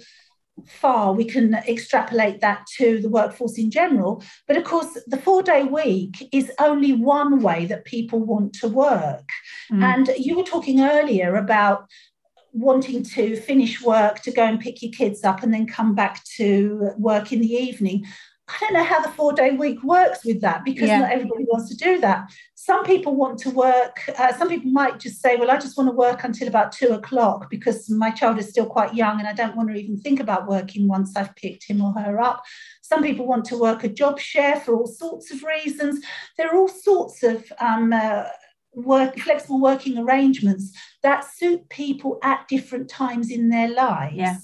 far 0.65 1.13
we 1.13 1.25
can 1.25 1.53
extrapolate 1.67 2.41
that 2.41 2.65
to 2.77 2.99
the 3.01 3.09
workforce 3.09 3.57
in 3.57 3.69
general. 3.69 4.23
But 4.47 4.57
of 4.57 4.63
course, 4.63 4.97
the 5.07 5.17
four 5.17 5.43
day 5.43 5.63
week 5.63 6.29
is 6.31 6.51
only 6.59 6.93
one 6.93 7.41
way 7.41 7.65
that 7.65 7.85
people 7.85 8.19
want 8.19 8.53
to 8.55 8.67
work. 8.67 9.27
Mm. 9.71 9.83
And 9.83 10.09
you 10.17 10.37
were 10.37 10.43
talking 10.43 10.81
earlier 10.81 11.35
about 11.35 11.87
wanting 12.53 13.03
to 13.03 13.35
finish 13.35 13.81
work 13.81 14.21
to 14.21 14.31
go 14.31 14.45
and 14.45 14.59
pick 14.59 14.81
your 14.81 14.91
kids 14.91 15.25
up 15.25 15.43
and 15.43 15.53
then 15.53 15.67
come 15.67 15.93
back 15.93 16.23
to 16.23 16.91
work 16.97 17.33
in 17.33 17.41
the 17.41 17.53
evening. 17.53 18.05
I 18.47 18.57
don't 18.59 18.73
know 18.73 18.83
how 18.83 19.01
the 19.01 19.09
four 19.09 19.33
day 19.33 19.51
week 19.51 19.81
works 19.83 20.23
with 20.23 20.41
that 20.41 20.63
because 20.63 20.87
yeah. 20.87 20.99
not 20.99 21.11
everybody 21.11 21.45
wants 21.45 21.67
to 21.69 21.75
do 21.75 21.99
that. 22.01 22.31
Some 22.53 22.83
people 22.83 23.15
want 23.15 23.39
to 23.39 23.49
work, 23.49 23.99
uh, 24.19 24.33
some 24.33 24.49
people 24.49 24.71
might 24.71 24.99
just 24.99 25.19
say, 25.19 25.35
Well, 25.35 25.49
I 25.49 25.57
just 25.57 25.77
want 25.77 25.89
to 25.89 25.95
work 25.95 26.23
until 26.23 26.47
about 26.47 26.71
two 26.71 26.89
o'clock 26.89 27.49
because 27.49 27.89
my 27.89 28.11
child 28.11 28.37
is 28.37 28.49
still 28.49 28.67
quite 28.67 28.93
young 28.93 29.17
and 29.19 29.27
I 29.27 29.33
don't 29.33 29.55
want 29.55 29.69
to 29.69 29.75
even 29.75 29.97
think 29.97 30.19
about 30.19 30.47
working 30.47 30.87
once 30.87 31.15
I've 31.15 31.35
picked 31.35 31.63
him 31.63 31.81
or 31.81 31.91
her 31.93 32.21
up. 32.21 32.43
Some 32.83 33.01
people 33.01 33.25
want 33.25 33.45
to 33.45 33.57
work 33.57 33.83
a 33.83 33.89
job 33.89 34.19
share 34.19 34.59
for 34.59 34.75
all 34.75 34.87
sorts 34.87 35.31
of 35.31 35.41
reasons. 35.43 36.05
There 36.37 36.47
are 36.47 36.55
all 36.55 36.67
sorts 36.67 37.23
of 37.23 37.51
um, 37.59 37.93
uh, 37.93 38.25
work 38.73 39.17
flexible 39.17 39.59
working 39.59 39.97
arrangements 39.97 40.71
that 41.01 41.25
suit 41.25 41.67
people 41.69 42.19
at 42.21 42.47
different 42.47 42.89
times 42.89 43.31
in 43.31 43.49
their 43.49 43.69
lives. 43.69 44.15
Yeah. 44.15 44.37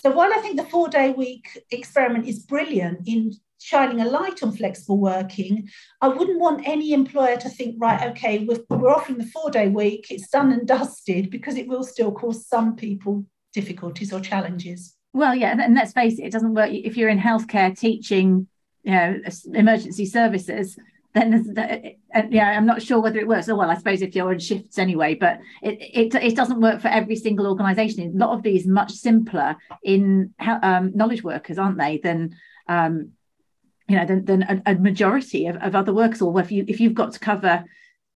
So 0.00 0.12
while 0.12 0.32
I 0.32 0.38
think 0.38 0.56
the 0.56 0.64
four 0.64 0.88
day 0.88 1.10
week 1.10 1.60
experiment 1.72 2.28
is 2.28 2.38
brilliant 2.38 3.08
in 3.08 3.32
shining 3.58 4.00
a 4.00 4.04
light 4.04 4.42
on 4.42 4.52
flexible 4.52 4.98
working, 4.98 5.68
I 6.00 6.08
wouldn't 6.08 6.40
want 6.40 6.66
any 6.66 6.92
employer 6.92 7.36
to 7.36 7.48
think, 7.48 7.76
right, 7.78 8.10
okay, 8.10 8.44
we're, 8.44 8.64
we're 8.70 8.94
offering 8.94 9.18
the 9.18 9.26
four 9.26 9.50
day 9.50 9.68
week, 9.68 10.06
it's 10.10 10.28
done 10.28 10.52
and 10.52 10.66
dusted, 10.66 11.30
because 11.30 11.56
it 11.56 11.68
will 11.68 11.84
still 11.84 12.12
cause 12.12 12.46
some 12.46 12.76
people 12.76 13.24
difficulties 13.52 14.12
or 14.12 14.20
challenges. 14.20 14.94
Well, 15.12 15.34
yeah, 15.34 15.56
and 15.58 15.74
let's 15.74 15.92
face 15.92 16.18
it, 16.18 16.24
it 16.24 16.32
doesn't 16.32 16.54
work 16.54 16.70
if 16.70 16.96
you're 16.96 17.08
in 17.08 17.18
healthcare 17.18 17.76
teaching, 17.76 18.46
you 18.84 18.92
know, 18.92 19.18
emergency 19.54 20.06
services. 20.06 20.78
Then, 21.14 21.56
yeah, 22.30 22.50
I'm 22.50 22.66
not 22.66 22.82
sure 22.82 23.00
whether 23.00 23.18
it 23.18 23.26
works. 23.26 23.48
Oh, 23.48 23.56
well, 23.56 23.70
I 23.70 23.76
suppose 23.76 24.02
if 24.02 24.14
you're 24.14 24.30
on 24.30 24.38
shifts 24.38 24.78
anyway, 24.78 25.14
but 25.14 25.40
it 25.62 25.78
it, 25.80 26.14
it 26.14 26.36
doesn't 26.36 26.60
work 26.60 26.82
for 26.82 26.88
every 26.88 27.16
single 27.16 27.46
organisation. 27.46 28.12
A 28.14 28.18
lot 28.18 28.36
of 28.36 28.42
these 28.42 28.66
much 28.66 28.92
simpler 28.92 29.56
in 29.82 30.34
um, 30.38 30.92
knowledge 30.94 31.24
workers, 31.24 31.58
aren't 31.58 31.78
they? 31.78 31.98
Than 31.98 32.36
um, 32.68 33.12
you 33.88 33.96
know 33.96 34.04
than, 34.04 34.24
than 34.24 34.42
a, 34.42 34.62
a 34.66 34.74
majority 34.74 35.46
of, 35.46 35.56
of 35.56 35.74
other 35.74 35.92
workers. 35.92 36.22
Or 36.22 36.38
if 36.40 36.52
you 36.52 36.64
if 36.68 36.80
you've 36.80 36.94
got 36.94 37.12
to 37.12 37.18
cover 37.18 37.64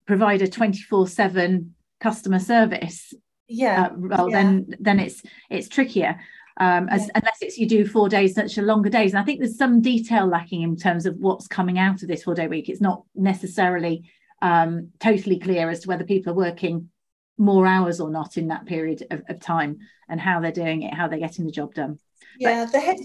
provide 0.07 0.43
a 0.43 0.49
24 0.49 1.07
7 1.07 1.75
customer 2.01 2.41
service 2.41 3.15
yeah. 3.49 3.85
uh, 3.85 3.91
well 3.97 4.31
yeah. 4.31 4.43
then 4.43 4.67
then 4.79 5.01
it's 5.01 5.23
it's 5.51 5.69
trickier. 5.69 6.21
Um, 6.59 6.91
as, 6.91 7.07
yeah. 7.07 7.13
unless 7.15 7.39
it's 7.41 7.57
you 7.57 7.67
do 7.67 7.87
four 7.87 8.11
days 8.11 8.35
such 8.35 8.59
a 8.59 8.63
longer 8.63 8.91
days. 8.91 9.13
And 9.13 9.21
i 9.21 9.25
think 9.25 9.41
there's 9.41 9.57
some 9.57 9.81
detail 9.81 10.27
lacking 10.27 10.61
in 10.61 10.77
terms 10.77 11.07
of 11.07 11.17
what's 11.17 11.49
coming 11.49 11.79
out 11.79 12.03
of 12.03 12.09
this 12.09 12.25
four 12.25 12.35
day 12.35 12.47
week. 12.47 12.69
It's 12.69 12.81
not 12.81 13.05
necessarily 13.15 14.05
um, 14.43 14.91
totally 15.01 15.39
clear 15.39 15.71
as 15.71 15.81
to 15.81 15.89
whether 15.89 16.05
people 16.05 16.33
are 16.33 16.37
working 16.37 16.91
more 17.39 17.67
hours 17.67 18.01
or 18.01 18.11
not 18.11 18.37
in 18.37 18.49
that 18.49 18.67
period 18.67 19.07
of, 19.11 19.23
of 19.29 19.41
time 19.41 19.79
and 20.09 20.21
how 20.21 20.41
they're 20.41 20.53
doing 20.53 20.83
it 20.83 20.93
how 20.93 21.09
they're 21.09 21.19
getting 21.19 21.47
the 21.47 21.53
job 21.53 21.75
done. 21.75 21.99
Yeah 22.39 22.67
but, 22.67 22.73
the 22.73 22.81
head 22.81 22.99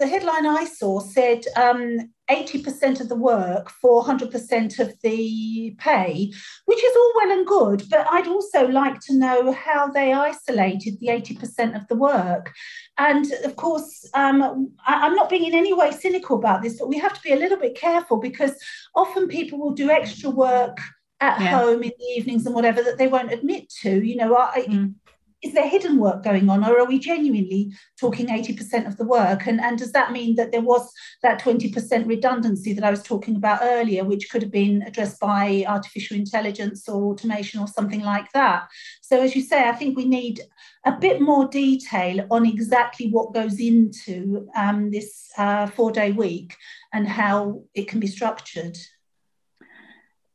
the 0.00 0.06
headline 0.06 0.46
I 0.46 0.64
saw 0.64 0.98
said 0.98 1.44
um, 1.56 2.10
80% 2.30 3.02
of 3.02 3.10
the 3.10 3.16
work 3.16 3.68
for 3.68 4.02
100% 4.02 4.78
of 4.78 4.94
the 5.02 5.76
pay, 5.78 6.32
which 6.64 6.82
is 6.82 6.96
all 6.96 7.12
well 7.16 7.38
and 7.38 7.46
good. 7.46 7.82
But 7.90 8.06
I'd 8.10 8.26
also 8.26 8.66
like 8.66 8.98
to 9.00 9.14
know 9.14 9.52
how 9.52 9.88
they 9.88 10.14
isolated 10.14 10.98
the 10.98 11.08
80% 11.08 11.76
of 11.76 11.86
the 11.88 11.96
work. 11.96 12.50
And 12.96 13.30
of 13.44 13.56
course, 13.56 14.08
um, 14.14 14.72
I, 14.86 15.06
am 15.06 15.14
not 15.14 15.28
being 15.28 15.44
in 15.44 15.54
any 15.54 15.74
way 15.74 15.90
cynical 15.90 16.38
about 16.38 16.62
this, 16.62 16.78
but 16.78 16.88
we 16.88 16.98
have 16.98 17.12
to 17.12 17.22
be 17.22 17.32
a 17.32 17.38
little 17.38 17.58
bit 17.58 17.76
careful 17.76 18.16
because 18.16 18.56
often 18.94 19.28
people 19.28 19.58
will 19.58 19.74
do 19.74 19.90
extra 19.90 20.30
work 20.30 20.78
at 21.20 21.38
yeah. 21.38 21.58
home 21.58 21.82
in 21.82 21.92
the 21.98 22.04
evenings 22.16 22.46
and 22.46 22.54
whatever 22.54 22.82
that 22.82 22.96
they 22.96 23.06
won't 23.06 23.32
admit 23.32 23.68
to. 23.82 24.02
You 24.02 24.16
know, 24.16 24.34
I, 24.34 24.62
mm 24.62 24.94
is 25.42 25.54
there 25.54 25.68
hidden 25.68 25.98
work 25.98 26.22
going 26.22 26.48
on 26.48 26.64
or 26.64 26.78
are 26.78 26.86
we 26.86 26.98
genuinely 26.98 27.72
talking 27.98 28.26
80% 28.26 28.86
of 28.86 28.96
the 28.96 29.04
work? 29.04 29.46
And, 29.46 29.60
and 29.60 29.78
does 29.78 29.92
that 29.92 30.12
mean 30.12 30.36
that 30.36 30.52
there 30.52 30.60
was 30.60 30.92
that 31.22 31.40
20% 31.40 32.06
redundancy 32.06 32.72
that 32.74 32.84
i 32.84 32.90
was 32.90 33.02
talking 33.02 33.36
about 33.36 33.60
earlier 33.62 34.04
which 34.04 34.30
could 34.30 34.42
have 34.42 34.50
been 34.50 34.82
addressed 34.82 35.18
by 35.20 35.64
artificial 35.66 36.16
intelligence 36.16 36.88
or 36.88 37.02
automation 37.04 37.60
or 37.60 37.66
something 37.66 38.02
like 38.02 38.30
that? 38.32 38.68
So 39.00 39.20
as 39.20 39.34
you 39.34 39.42
say 39.42 39.68
i 39.68 39.72
think 39.72 39.96
we 39.96 40.04
need 40.04 40.40
a 40.84 40.92
bit 40.92 41.20
more 41.20 41.48
detail 41.48 42.26
on 42.30 42.46
exactly 42.46 43.10
what 43.10 43.34
goes 43.34 43.60
into 43.60 44.48
um, 44.56 44.90
this 44.90 45.30
uh, 45.36 45.66
four 45.66 45.90
day 45.90 46.12
week 46.12 46.56
and 46.92 47.06
how 47.06 47.62
it 47.74 47.88
can 47.88 48.00
be 48.00 48.06
structured 48.06 48.76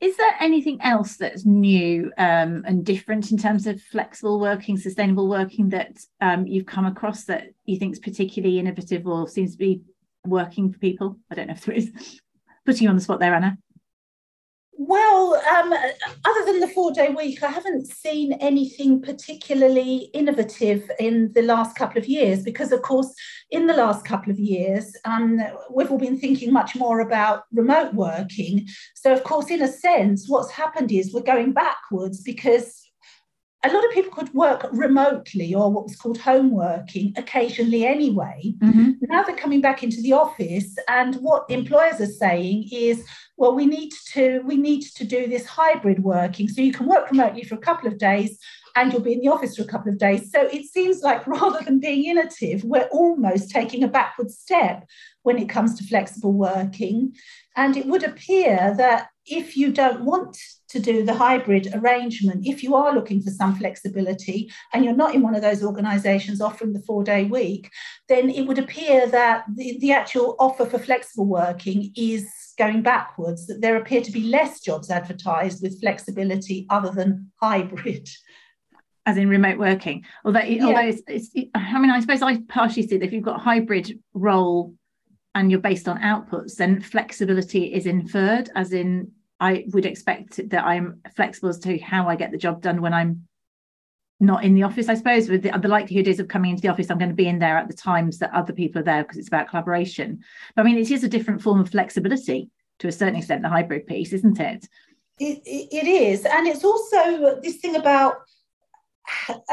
is 0.02 0.18
there 0.18 0.36
anything 0.40 0.80
else 0.82 1.18
that's 1.18 1.46
new 1.46 2.12
um, 2.18 2.64
and 2.66 2.86
different 2.86 3.32
in 3.32 3.38
terms 3.38 3.66
of 3.66 3.82
flexible 3.82 4.40
working, 4.40 4.78
sustainable 4.78 5.28
working 5.28 5.70
that 5.70 5.98
um, 6.22 6.46
you've 6.46 6.66
come 6.66 6.86
across 6.86 7.26
that 7.26 7.48
you 7.66 7.78
think 7.78 7.94
is 7.94 8.00
particularly 8.00 8.60
innovative 8.60 9.08
or 9.08 9.28
seems 9.28 9.54
to 9.54 9.58
be 9.58 9.82
working 10.26 10.72
for 10.72 10.80
people? 10.80 11.18
I 11.32 11.36
don't 11.36 11.48
know 11.48 11.54
if 11.54 11.66
there 11.66 11.76
is. 11.76 11.92
Putting 12.66 12.86
you 12.86 12.90
on 12.90 12.96
the 12.96 13.02
spot 13.02 13.20
there, 13.20 13.36
Anna. 13.36 13.58
Well, 14.78 15.36
um, 15.36 15.74
other 16.26 16.46
than 16.46 16.60
the 16.60 16.68
four 16.68 16.92
day 16.92 17.10
week, 17.10 17.42
I 17.42 17.50
haven't 17.50 17.88
seen 17.88 18.34
anything 18.34 19.02
particularly 19.02 20.10
innovative 20.14 20.92
in 21.00 21.32
the 21.34 21.44
last 21.44 21.78
couple 21.78 21.98
of 21.98 22.08
years 22.08 22.44
because, 22.44 22.74
of 22.74 22.82
course, 22.82 23.14
in 23.52 23.68
the 23.68 23.74
last 23.74 24.04
couple 24.04 24.32
of 24.32 24.40
years, 24.40 24.94
um, 25.06 25.40
we've 25.72 25.90
all 25.90 25.98
been 25.98 26.20
thinking 26.20 26.52
much 26.52 26.76
more 26.76 27.00
about 27.00 27.44
remote 27.54 27.94
working. 27.94 28.68
So, 28.96 29.14
of 29.14 29.24
course, 29.24 29.50
in 29.50 29.62
a 29.62 29.68
sense, 29.68 30.28
what's 30.28 30.52
happened 30.52 30.92
is 30.92 31.14
we're 31.14 31.22
going 31.22 31.54
backwards 31.54 32.22
because 32.22 32.85
a 33.66 33.74
lot 33.74 33.84
of 33.84 33.92
people 33.92 34.12
could 34.12 34.34
work 34.34 34.68
remotely 34.72 35.56
or 35.56 35.72
what 35.72 35.86
was 35.86 35.96
called 35.96 36.20
home 36.20 36.52
working 36.52 37.14
occasionally 37.18 37.86
anyway. 37.86 38.54
Mm-hmm. 38.60 38.92
Now 39.02 39.24
they're 39.24 39.36
coming 39.36 39.62
back 39.62 39.82
into 39.84 40.02
the 40.02 40.14
office, 40.14 40.76
and 40.88 41.16
what 41.16 41.50
employers 41.50 42.00
are 42.00 42.06
saying 42.06 42.70
is, 42.72 43.06
well, 43.38 43.56
we 43.56 43.66
need 43.66 43.92
to 44.14 44.42
we 44.46 44.58
need 44.58 44.84
to 44.96 45.04
do 45.04 45.28
this 45.28 45.46
hybrid 45.46 46.04
working, 46.04 46.48
so 46.48 46.62
you 46.62 46.74
can 46.74 46.86
work 46.86 47.10
remotely 47.10 47.44
for 47.44 47.56
a 47.56 47.60
couple 47.60 47.88
of 47.88 47.98
days. 47.98 48.38
And 48.78 48.92
you'll 48.92 49.02
be 49.02 49.14
in 49.14 49.22
the 49.22 49.30
office 49.30 49.56
for 49.56 49.64
a 49.64 49.68
couple 49.68 49.90
of 49.90 49.98
days. 49.98 50.30
So 50.32 50.42
it 50.42 50.66
seems 50.66 51.02
like 51.02 51.26
rather 51.36 51.64
than 51.64 51.80
being 51.80 52.04
innovative, 52.04 52.66
we're 52.66 52.90
almost 52.92 53.50
taking 53.50 53.84
a 53.84 53.88
backward 53.88 54.30
step 54.30 54.86
when 55.24 55.38
it 55.38 55.48
comes 55.48 55.76
to 55.76 55.86
flexible 55.86 56.34
working. 56.34 57.16
And 57.56 57.78
it 57.78 57.86
would 57.86 58.04
appear 58.04 58.76
that 58.78 59.08
if 59.26 59.58
you 59.58 59.72
don't 59.72 60.02
want 60.02 60.38
to 60.70 60.80
do 60.80 61.04
the 61.04 61.14
hybrid 61.14 61.70
arrangement, 61.74 62.46
if 62.46 62.64
you 62.64 62.76
are 62.76 62.94
looking 62.94 63.22
for 63.22 63.32
some 63.32 63.56
flexibility 63.56 64.52
and 64.74 64.84
you're 64.84 64.96
not 64.96 65.16
in 65.16 65.22
one 65.22 65.36
of 65.36 65.42
those 65.42 65.64
organizations 65.64 66.42
offering 66.42 66.74
the 66.74 66.82
four 66.82 67.04
day 67.04 67.26
week, 67.26 67.70
then 68.08 68.30
it 68.30 68.48
would 68.48 68.60
appear 68.60 69.08
that 69.08 69.46
the, 69.56 69.78
the 69.80 69.92
actual 69.92 70.36
offer 70.40 70.66
for 70.66 70.80
flexible 70.80 71.26
working 71.26 71.92
is 71.96 72.30
going 72.58 72.82
backwards, 72.82 73.48
that 73.48 73.62
there 73.62 73.78
appear 73.78 74.02
to 74.02 74.12
be 74.12 74.24
less 74.24 74.60
jobs 74.60 74.90
advertised 74.90 75.62
with 75.62 75.80
flexibility 75.80 76.66
other 76.70 76.92
than 76.92 77.32
hybrid 77.42 78.10
as 79.06 79.18
in 79.18 79.30
remote 79.30 79.60
working. 79.60 80.04
Although, 80.24 80.40
yeah. 80.40 80.66
although 80.66 80.88
it's, 80.88 81.02
it's, 81.08 81.50
I 81.54 81.80
mean, 81.80 81.92
I 81.92 82.00
suppose 82.00 82.22
I 82.22 82.42
partially 82.50 82.88
see 82.88 82.98
that 82.98 83.06
if 83.06 83.14
you've 83.14 83.24
got 83.24 83.40
a 83.40 83.44
hybrid 83.44 84.00
role 84.14 84.74
and 85.36 85.52
you're 85.52 85.60
based 85.60 85.88
on 85.88 86.00
outputs, 86.00 86.56
then 86.56 86.82
flexibility 86.82 87.74
is 87.74 87.86
inferred, 87.86 88.50
as 88.56 88.72
in 88.72 89.12
I 89.40 89.66
would 89.74 89.86
expect 89.86 90.50
that 90.50 90.66
I'm 90.66 91.02
flexible 91.14 91.50
as 91.50 91.60
to 91.60 91.78
how 91.78 92.08
I 92.08 92.16
get 92.16 92.32
the 92.32 92.38
job 92.38 92.62
done 92.62 92.82
when 92.82 92.94
I'm 92.94 93.28
not 94.22 94.46
in 94.46 94.56
the 94.56 94.64
office, 94.64 94.88
I 94.88 94.96
suppose. 94.96 95.28
With 95.28 95.44
the, 95.44 95.52
the, 95.52 95.68
likelihood 95.68 96.08
is 96.08 96.22
of 96.22 96.30
coming 96.30 96.52
into 96.52 96.62
the 96.62 96.70
office, 96.70 96.90
I'm 96.90 96.98
going 96.98 97.10
to 97.10 97.16
be 97.16 97.28
in 97.28 97.40
there 97.40 97.58
at 97.58 97.68
the 97.68 97.74
times 97.74 98.18
that 98.20 98.34
other 98.34 98.54
people 98.54 98.80
are 98.80 98.86
there 98.86 99.04
because 99.04 99.18
it's 99.18 99.28
about 99.28 99.50
collaboration. 99.50 100.24
But 100.56 100.62
I 100.62 100.66
mean, 100.66 100.78
it 100.78 100.90
is 100.90 101.04
a 101.04 101.10
different 101.10 101.42
form 101.42 101.60
of 101.60 101.70
flexibility 101.70 102.50
to 102.80 102.88
a 102.88 102.92
certain 102.94 103.18
extent, 103.18 103.42
the 103.42 103.50
hybrid 103.50 103.88
piece, 103.88 104.14
isn't 104.14 104.40
it? 104.40 104.68
It, 105.20 105.42
it 105.46 105.88
is. 105.88 106.26
And 106.26 106.48
it's 106.48 106.64
also 106.64 107.40
this 107.42 107.58
thing 107.58 107.76
about 107.76 108.20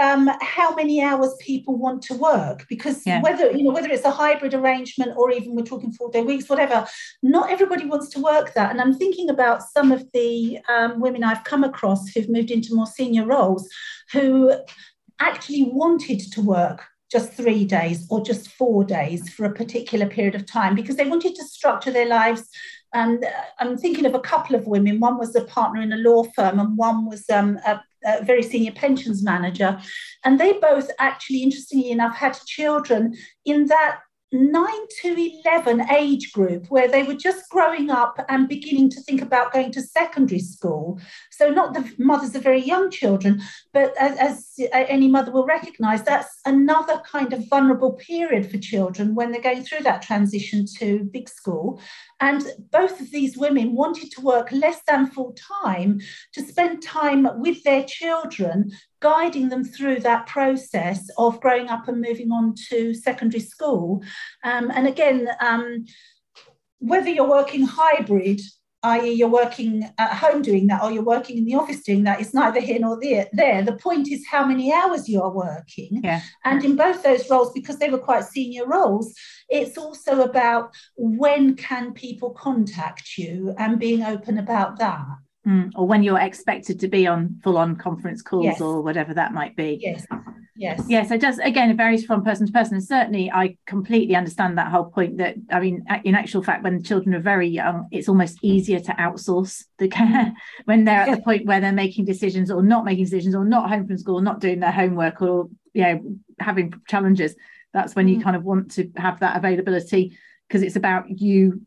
um, 0.01 0.31
how 0.41 0.75
many 0.75 1.03
hours 1.03 1.35
people 1.41 1.77
want 1.77 2.03
to 2.03 2.15
work 2.15 2.67
because 2.69 3.07
yeah. 3.07 3.21
whether 3.21 3.51
you 3.51 3.65
know 3.65 3.71
whether 3.71 3.91
it's 3.91 4.05
a 4.05 4.11
hybrid 4.11 4.55
arrangement 4.55 5.13
or 5.17 5.31
even 5.31 5.55
we're 5.55 5.63
talking 5.63 5.93
four 5.93 6.11
day 6.11 6.23
weeks 6.23 6.49
whatever 6.49 6.87
not 7.23 7.51
everybody 7.51 7.85
wants 7.85 8.09
to 8.09 8.21
work 8.21 8.55
that 8.55 8.71
and 8.71 8.81
i'm 8.81 8.95
thinking 8.95 9.29
about 9.31 9.63
some 9.63 9.93
of 9.93 10.11
the 10.13 10.59
um, 10.69 11.01
women 11.01 11.25
i've 11.25 11.45
come 11.45 11.65
across 11.65 12.09
who've 12.09 12.29
moved 12.29 12.51
into 12.51 12.75
more 12.75 12.87
senior 12.87 13.27
roles 13.27 13.69
who 14.11 14.53
actually 15.21 15.65
wanted 15.65 16.21
to 16.21 16.41
work 16.41 16.85
just 17.11 17.33
three 17.35 17.65
days 17.65 18.07
or 18.11 18.23
just 18.23 18.49
four 18.53 18.85
days 18.85 19.29
for 19.29 19.45
a 19.45 19.53
particular 19.53 20.07
period 20.07 20.35
of 20.35 20.47
time 20.47 20.75
because 20.75 20.97
they 20.97 21.09
wanted 21.09 21.35
to 21.35 21.45
structure 21.45 21.91
their 21.91 22.09
lives 22.09 22.49
and 22.95 23.25
I'm 23.59 23.79
thinking 23.79 24.05
of 24.05 24.15
a 24.15 24.21
couple 24.21 24.55
of 24.55 24.67
women. 24.67 25.01
One 25.01 25.19
was 25.19 25.35
a 25.35 25.45
partner 25.45 25.81
in 25.81 25.93
a 25.93 25.97
law 25.97 26.25
firm, 26.37 26.61
and 26.61 26.77
one 26.77 27.07
was 27.07 27.29
um, 27.31 27.59
a, 27.67 27.81
very 28.23 28.43
senior 28.43 28.73
pensions 28.73 29.23
manager. 29.23 29.81
And 30.25 30.39
they 30.39 30.55
both 30.55 30.91
actually, 30.99 31.43
interestingly 31.43 31.91
enough, 31.91 32.17
had 32.17 32.39
children 32.47 33.15
in 33.45 33.67
that 33.67 34.01
9 34.35 34.65
to 35.03 35.41
11 35.45 35.91
age 35.91 36.33
group 36.33 36.67
where 36.69 36.89
they 36.89 37.03
were 37.03 37.15
just 37.15 37.51
growing 37.51 37.91
up 37.91 38.19
and 38.31 38.49
beginning 38.49 38.89
to 38.89 39.01
think 39.03 39.21
about 39.21 39.53
going 39.53 39.71
to 39.73 39.83
secondary 39.83 40.41
school. 40.41 40.99
So, 41.43 41.51
not 41.51 41.75
the 41.75 41.93
mothers 41.99 42.37
of 42.37 42.45
very 42.45 42.63
young 42.63 42.89
children, 42.89 43.43
but 43.73 43.97
as, 43.99 44.17
as 44.17 44.55
any 44.71 45.09
mother 45.09 45.33
will 45.33 45.45
recognize, 45.45 46.05
that's 46.05 46.39
another 46.47 47.03
kind 47.05 47.33
of 47.33 47.49
vulnerable 47.49 47.95
period 47.95 48.49
for 48.49 48.59
children 48.59 49.17
when 49.17 49.33
they're 49.33 49.43
going 49.43 49.65
through 49.65 49.83
that 49.83 50.03
transition 50.03 50.67
to 50.79 51.03
big 51.13 51.29
school. 51.29 51.81
And 52.21 52.47
both 52.71 53.01
of 53.01 53.11
these 53.11 53.37
women 53.37 53.75
wanted 53.75 54.13
to 54.13 54.21
work 54.21 54.53
less 54.53 54.83
than 54.87 55.09
full 55.09 55.35
time 55.59 56.01
to 56.35 56.43
spend 56.43 56.81
time 56.81 57.27
with 57.41 57.65
their 57.65 57.83
children, 57.83 58.71
guiding 59.01 59.49
them 59.49 59.65
through 59.65 59.99
that 60.03 60.29
process 60.29 61.11
of 61.19 61.41
growing 61.41 61.67
up 61.67 61.89
and 61.89 62.01
moving 62.01 62.31
on 62.31 62.55
to 62.69 62.95
secondary 62.95 63.43
school. 63.43 64.01
Um, 64.45 64.71
and 64.73 64.87
again, 64.87 65.27
um, 65.41 65.87
whether 66.79 67.11
you're 67.11 67.29
working 67.29 67.67
hybrid 67.67 68.41
i.e., 68.83 69.13
you're 69.13 69.29
working 69.29 69.89
at 69.99 70.15
home 70.15 70.43
doing 70.43 70.67
that 70.67 70.83
or 70.83 70.91
you're 70.91 71.05
working 71.05 71.39
in 71.39 71.45
the 71.45 71.55
office 71.55 71.83
doing 71.83 72.05
that, 72.05 72.21
it's 72.21 72.35
neither 72.35 72.61
here 72.61 72.79
nor 72.79 72.99
there. 73.01 73.29
there. 73.33 73.63
The 73.63 73.77
point 73.77 74.11
is 74.11 74.27
how 74.27 74.45
many 74.45 74.73
hours 74.73 75.09
you 75.09 75.23
are 75.23 75.31
working. 75.31 76.01
Yeah. 76.03 76.21
And 76.45 76.65
in 76.65 76.77
both 76.77 77.03
those 77.03 77.29
roles, 77.31 77.53
because 77.53 77.79
they 77.79 77.91
were 77.91 77.99
quite 77.99 78.25
senior 78.25 78.67
roles, 78.67 79.15
it's 79.49 79.79
also 79.79 80.23
about 80.23 80.75
when 80.97 81.55
can 81.55 81.93
people 81.93 82.31
contact 82.31 83.17
you 83.17 83.55
and 83.59 83.79
being 83.79 84.03
open 84.03 84.39
about 84.39 84.79
that. 84.79 85.07
Mm, 85.47 85.73
or 85.75 85.89
when 85.89 86.05
you're 86.05 86.21
expected 86.21 86.79
to 86.81 86.89
be 86.89 87.09
on 87.09 87.41
full 87.43 87.59
on 87.59 87.75
conference 87.75 88.23
calls 88.23 88.45
yes. 88.45 88.61
or 88.61 88.81
whatever 88.81 89.13
that 89.15 89.33
might 89.33 89.57
be. 89.57 89.79
Yes. 89.83 90.07
Yes. 90.55 90.85
Yes. 90.87 91.11
It 91.11 91.21
does. 91.21 91.39
Again, 91.39 91.71
it 91.71 91.77
varies 91.77 92.05
from 92.05 92.23
person 92.23 92.47
to 92.47 92.53
person. 92.53 92.75
And 92.75 92.85
certainly, 92.85 93.29
I 93.29 93.57
completely 93.67 94.15
understand 94.15 94.57
that 94.59 94.71
whole 94.71 94.85
point 94.85 95.19
that, 95.19 95.35
I 95.51 95.59
mean, 95.59 95.85
in 96.05 96.15
actual 96.15 96.45
fact, 96.45 96.63
when 96.63 96.85
children 96.85 97.15
are 97.17 97.21
very 97.21 97.49
young, 97.49 97.89
it's 97.91 98.09
almost 98.09 98.39
easier 98.43 98.79
to 98.79 98.93
outsource 98.93 99.65
the 99.79 99.89
care 99.89 100.33
when 100.67 100.85
they're 100.85 101.01
at 101.01 101.17
the 101.17 101.23
point 101.23 101.47
where 101.47 101.61
they're 101.61 101.73
making 101.73 102.05
decisions 102.05 102.49
or 102.49 102.63
not 102.63 102.85
making 102.85 103.05
decisions 103.05 103.35
or 103.35 103.45
not 103.45 103.69
home 103.69 103.89
from 103.89 103.99
school, 103.99 104.21
not 104.21 104.39
doing 104.39 104.61
their 104.61 104.71
homework 104.71 105.23
or, 105.23 105.49
you 105.73 105.83
know, 105.83 106.17
having 106.39 106.73
challenges. 106.87 107.35
That's 107.73 107.97
when 107.97 108.07
mm. 108.07 108.15
you 108.15 108.21
kind 108.23 108.37
of 108.37 108.45
want 108.45 108.73
to 108.73 108.93
have 108.97 109.19
that 109.21 109.37
availability 109.37 110.17
because 110.47 110.63
it's 110.63 110.77
about 110.77 111.07
you 111.09 111.63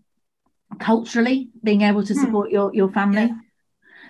culturally 0.79 1.49
being 1.63 1.81
able 1.81 2.03
to 2.03 2.13
hmm. 2.13 2.19
support 2.21 2.49
mm. 2.49 2.53
your, 2.53 2.73
your 2.73 2.91
family. 2.91 3.23
Yeah. 3.23 3.35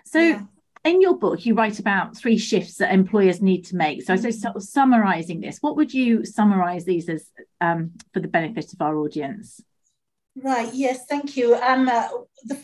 So, 0.05 0.19
yeah 0.19 0.41
in 0.85 1.01
your 1.01 1.17
book, 1.17 1.45
you 1.45 1.55
write 1.55 1.79
about 1.79 2.15
three 2.15 2.37
shifts 2.37 2.77
that 2.77 2.93
employers 2.93 3.41
need 3.41 3.65
to 3.65 3.75
make. 3.75 4.03
So, 4.03 4.13
I 4.13 4.17
suppose 4.17 4.41
sort 4.41 4.55
of 4.55 4.63
summarizing 4.63 5.41
this, 5.41 5.57
what 5.59 5.75
would 5.75 5.93
you 5.93 6.23
summarize 6.23 6.85
these 6.85 7.09
as 7.09 7.31
um, 7.59 7.91
for 8.13 8.19
the 8.19 8.27
benefit 8.27 8.71
of 8.71 8.81
our 8.81 8.95
audience? 8.97 9.61
Right. 10.35 10.71
Yes. 10.73 11.05
Thank 11.07 11.35
you. 11.35 11.55
Um, 11.55 11.89
uh, 11.89 12.07
the, 12.43 12.59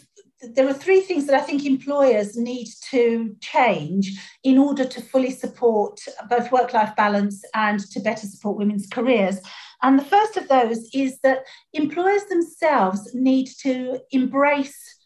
there 0.54 0.68
are 0.68 0.74
three 0.74 1.02
things 1.02 1.26
that 1.28 1.36
I 1.36 1.44
think 1.44 1.66
employers 1.66 2.38
need 2.38 2.68
to 2.90 3.36
change 3.40 4.12
in 4.44 4.58
order 4.58 4.86
to 4.86 5.02
fully 5.02 5.32
support 5.32 6.00
both 6.30 6.52
work 6.52 6.74
life 6.74 6.96
balance 6.96 7.44
and 7.56 7.80
to 7.92 8.00
better 8.00 8.28
support 8.28 8.58
women's 8.58 8.88
careers. 8.88 9.40
And 9.82 9.98
the 9.98 10.06
first 10.06 10.38
of 10.38 10.48
those 10.48 10.90
is 10.94 11.20
that 11.22 11.44
employers 11.74 12.26
themselves 12.26 13.16
need 13.16 13.48
to 13.62 14.00
embrace 14.12 15.00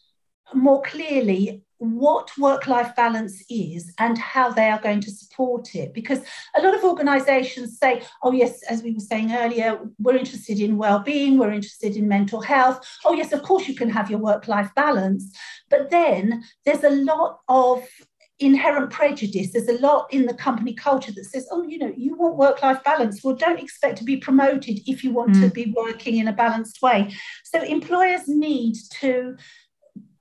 more 0.54 0.82
clearly 0.82 1.62
what 1.78 2.30
work 2.38 2.66
life 2.66 2.96
balance 2.96 3.44
is 3.50 3.92
and 3.98 4.16
how 4.16 4.50
they 4.50 4.70
are 4.70 4.80
going 4.80 5.00
to 5.00 5.10
support 5.10 5.74
it. 5.74 5.92
Because 5.92 6.20
a 6.56 6.62
lot 6.62 6.74
of 6.74 6.84
organizations 6.84 7.78
say, 7.78 8.02
oh, 8.22 8.32
yes, 8.32 8.62
as 8.64 8.82
we 8.82 8.92
were 8.92 9.00
saying 9.00 9.32
earlier, 9.32 9.78
we're 9.98 10.16
interested 10.16 10.58
in 10.58 10.78
well 10.78 11.00
being, 11.00 11.38
we're 11.38 11.52
interested 11.52 11.96
in 11.96 12.08
mental 12.08 12.40
health. 12.40 12.86
Oh, 13.04 13.12
yes, 13.12 13.32
of 13.32 13.42
course, 13.42 13.68
you 13.68 13.74
can 13.74 13.90
have 13.90 14.10
your 14.10 14.20
work 14.20 14.48
life 14.48 14.70
balance. 14.74 15.36
But 15.68 15.90
then 15.90 16.44
there's 16.64 16.84
a 16.84 16.90
lot 16.90 17.40
of 17.48 17.86
inherent 18.38 18.90
prejudice. 18.90 19.52
There's 19.52 19.68
a 19.68 19.80
lot 19.80 20.12
in 20.12 20.26
the 20.26 20.34
company 20.34 20.74
culture 20.74 21.12
that 21.12 21.24
says, 21.24 21.48
oh, 21.50 21.62
you 21.62 21.78
know, 21.78 21.92
you 21.96 22.16
want 22.16 22.36
work 22.36 22.62
life 22.62 22.82
balance. 22.84 23.22
Well, 23.24 23.34
don't 23.34 23.60
expect 23.60 23.98
to 23.98 24.04
be 24.04 24.16
promoted 24.18 24.80
if 24.86 25.02
you 25.02 25.10
want 25.10 25.32
mm. 25.32 25.42
to 25.42 25.50
be 25.50 25.72
working 25.76 26.16
in 26.16 26.28
a 26.28 26.32
balanced 26.32 26.82
way. 26.82 27.14
So 27.44 27.62
employers 27.62 28.28
need 28.28 28.76
to 29.00 29.36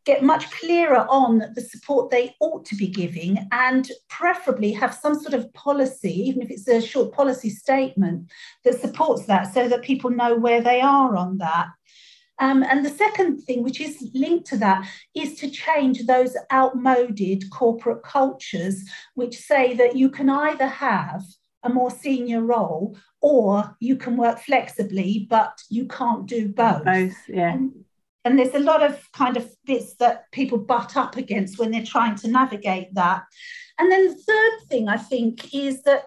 get 0.05 0.23
much 0.23 0.49
clearer 0.51 1.05
on 1.09 1.43
the 1.55 1.61
support 1.61 2.09
they 2.09 2.35
ought 2.39 2.63
to 2.65 2.75
be 2.75 2.87
giving 2.87 3.47
and 3.51 3.91
preferably 4.07 4.71
have 4.71 4.93
some 4.93 5.19
sort 5.19 5.33
of 5.33 5.51
policy, 5.53 6.13
even 6.27 6.41
if 6.41 6.51
it's 6.51 6.67
a 6.67 6.81
short 6.81 7.11
policy 7.11 7.49
statement, 7.49 8.29
that 8.63 8.79
supports 8.79 9.25
that 9.25 9.53
so 9.53 9.67
that 9.67 9.81
people 9.81 10.09
know 10.09 10.35
where 10.35 10.61
they 10.61 10.79
are 10.81 11.17
on 11.17 11.39
that. 11.39 11.67
Um, 12.39 12.63
and 12.63 12.85
the 12.85 12.89
second 12.89 13.41
thing, 13.41 13.63
which 13.63 13.79
is 13.79 14.09
linked 14.13 14.47
to 14.47 14.57
that, 14.57 14.87
is 15.15 15.35
to 15.39 15.49
change 15.49 16.05
those 16.05 16.35
outmoded 16.51 17.49
corporate 17.49 18.03
cultures 18.03 18.83
which 19.13 19.37
say 19.37 19.73
that 19.75 19.95
you 19.95 20.09
can 20.09 20.29
either 20.29 20.67
have 20.67 21.23
a 21.63 21.69
more 21.69 21.89
senior 21.89 22.41
role 22.41 22.97
or 23.21 23.75
you 23.79 23.95
can 23.95 24.17
work 24.17 24.39
flexibly, 24.39 25.25
but 25.29 25.59
you 25.69 25.87
can't 25.87 26.27
do 26.27 26.49
both. 26.49 26.83
Both, 26.83 27.15
yeah. 27.27 27.53
And 27.53 27.84
and 28.25 28.37
there's 28.37 28.55
a 28.55 28.59
lot 28.59 28.83
of 28.83 28.99
kind 29.13 29.37
of 29.37 29.47
bits 29.65 29.95
that 29.95 30.29
people 30.31 30.57
butt 30.57 30.97
up 30.97 31.15
against 31.15 31.59
when 31.59 31.71
they're 31.71 31.85
trying 31.85 32.15
to 32.15 32.27
navigate 32.27 32.93
that. 32.95 33.23
And 33.77 33.91
then 33.91 34.07
the 34.07 34.15
third 34.15 34.67
thing 34.67 34.89
I 34.89 34.97
think 34.97 35.53
is 35.53 35.83
that 35.83 36.05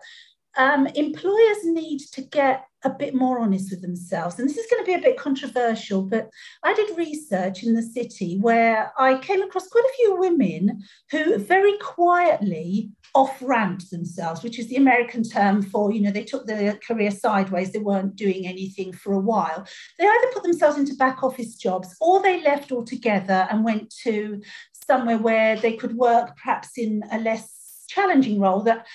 um, 0.56 0.88
employers 0.88 1.64
need 1.64 2.00
to 2.12 2.22
get 2.22 2.64
a 2.84 2.90
bit 2.90 3.14
more 3.14 3.38
honest 3.38 3.70
with 3.70 3.82
themselves. 3.82 4.38
And 4.38 4.48
this 4.48 4.56
is 4.56 4.66
going 4.70 4.84
to 4.84 4.86
be 4.86 4.94
a 4.94 5.02
bit 5.02 5.16
controversial, 5.16 6.02
but 6.02 6.28
I 6.64 6.74
did 6.74 6.96
research 6.96 7.62
in 7.62 7.74
the 7.74 7.82
city 7.82 8.38
where 8.40 8.92
I 8.98 9.18
came 9.18 9.42
across 9.42 9.68
quite 9.68 9.84
a 9.84 9.96
few 9.96 10.16
women 10.16 10.82
who 11.10 11.38
very 11.38 11.76
quietly 11.78 12.90
off 13.18 13.42
ramped 13.42 13.90
themselves, 13.90 14.44
which 14.44 14.60
is 14.60 14.68
the 14.68 14.76
American 14.76 15.24
term 15.24 15.60
for, 15.60 15.92
you 15.92 16.00
know, 16.00 16.12
they 16.12 16.22
took 16.22 16.46
their 16.46 16.74
career 16.74 17.10
sideways, 17.10 17.72
they 17.72 17.80
weren't 17.80 18.14
doing 18.14 18.46
anything 18.46 18.92
for 18.92 19.12
a 19.12 19.18
while. 19.18 19.66
They 19.98 20.06
either 20.06 20.32
put 20.32 20.44
themselves 20.44 20.78
into 20.78 20.94
back 20.94 21.24
office 21.24 21.56
jobs 21.56 21.96
or 22.00 22.22
they 22.22 22.40
left 22.44 22.70
altogether 22.70 23.48
and 23.50 23.64
went 23.64 23.92
to 24.04 24.40
somewhere 24.86 25.18
where 25.18 25.56
they 25.56 25.72
could 25.72 25.96
work 25.96 26.36
perhaps 26.36 26.78
in 26.78 27.02
a 27.10 27.18
less 27.18 27.84
challenging 27.88 28.38
role 28.38 28.62
that 28.62 28.86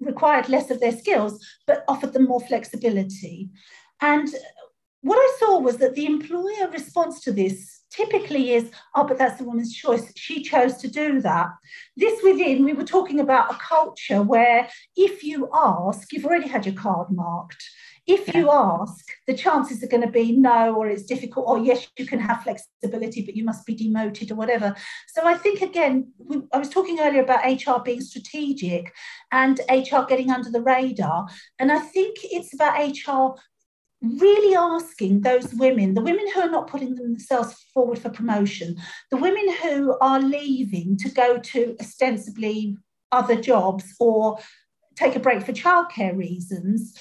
required 0.00 0.48
less 0.48 0.72
of 0.72 0.80
their 0.80 0.90
skills, 0.90 1.40
but 1.68 1.84
offered 1.86 2.14
them 2.14 2.24
more 2.24 2.40
flexibility. 2.40 3.48
And 4.00 4.28
what 5.02 5.18
I 5.18 5.36
saw 5.38 5.60
was 5.60 5.76
that 5.76 5.94
the 5.94 6.06
employer 6.06 6.68
response 6.72 7.20
to 7.20 7.32
this 7.32 7.75
typically 7.96 8.52
is, 8.52 8.70
oh, 8.94 9.06
but 9.06 9.18
that's 9.18 9.38
the 9.38 9.44
woman's 9.44 9.74
choice. 9.74 10.12
She 10.16 10.42
chose 10.42 10.76
to 10.78 10.88
do 10.88 11.20
that. 11.22 11.48
This 11.96 12.22
within, 12.22 12.64
we 12.64 12.74
were 12.74 12.84
talking 12.84 13.20
about 13.20 13.52
a 13.52 13.58
culture 13.58 14.22
where 14.22 14.68
if 14.96 15.24
you 15.24 15.48
ask, 15.54 16.12
you've 16.12 16.26
already 16.26 16.48
had 16.48 16.66
your 16.66 16.74
card 16.74 17.08
marked. 17.10 17.64
If 18.06 18.32
you 18.34 18.52
ask, 18.52 19.04
the 19.26 19.34
chances 19.34 19.82
are 19.82 19.88
going 19.88 20.04
to 20.04 20.10
be 20.10 20.30
no, 20.30 20.76
or 20.76 20.86
it's 20.86 21.02
difficult, 21.02 21.46
or 21.48 21.58
yes, 21.58 21.88
you 21.98 22.06
can 22.06 22.20
have 22.20 22.44
flexibility, 22.44 23.22
but 23.22 23.34
you 23.34 23.42
must 23.42 23.66
be 23.66 23.74
demoted 23.74 24.30
or 24.30 24.36
whatever. 24.36 24.76
So 25.08 25.26
I 25.26 25.34
think, 25.34 25.60
again, 25.60 26.12
we, 26.18 26.42
I 26.52 26.58
was 26.58 26.68
talking 26.68 27.00
earlier 27.00 27.22
about 27.22 27.44
HR 27.44 27.82
being 27.82 28.00
strategic 28.00 28.92
and 29.32 29.58
HR 29.68 30.02
getting 30.08 30.30
under 30.30 30.50
the 30.52 30.62
radar. 30.62 31.26
And 31.58 31.72
I 31.72 31.80
think 31.80 32.18
it's 32.22 32.54
about 32.54 32.78
HR 32.78 33.40
really 34.02 34.54
asking 34.54 35.20
those 35.20 35.52
women, 35.54 35.94
the 35.94 36.02
women 36.02 36.26
who 36.32 36.40
are 36.40 36.50
not 36.50 36.68
putting 36.68 36.94
themselves 36.94 37.54
forward 37.72 37.98
for 37.98 38.10
promotion, 38.10 38.76
the 39.10 39.16
women 39.16 39.46
who 39.62 39.96
are 40.00 40.20
leaving 40.20 40.96
to 40.98 41.08
go 41.08 41.38
to 41.38 41.76
ostensibly 41.80 42.76
other 43.12 43.40
jobs 43.40 43.94
or 43.98 44.38
take 44.96 45.16
a 45.16 45.20
break 45.20 45.42
for 45.42 45.52
childcare 45.52 46.16
reasons, 46.16 46.94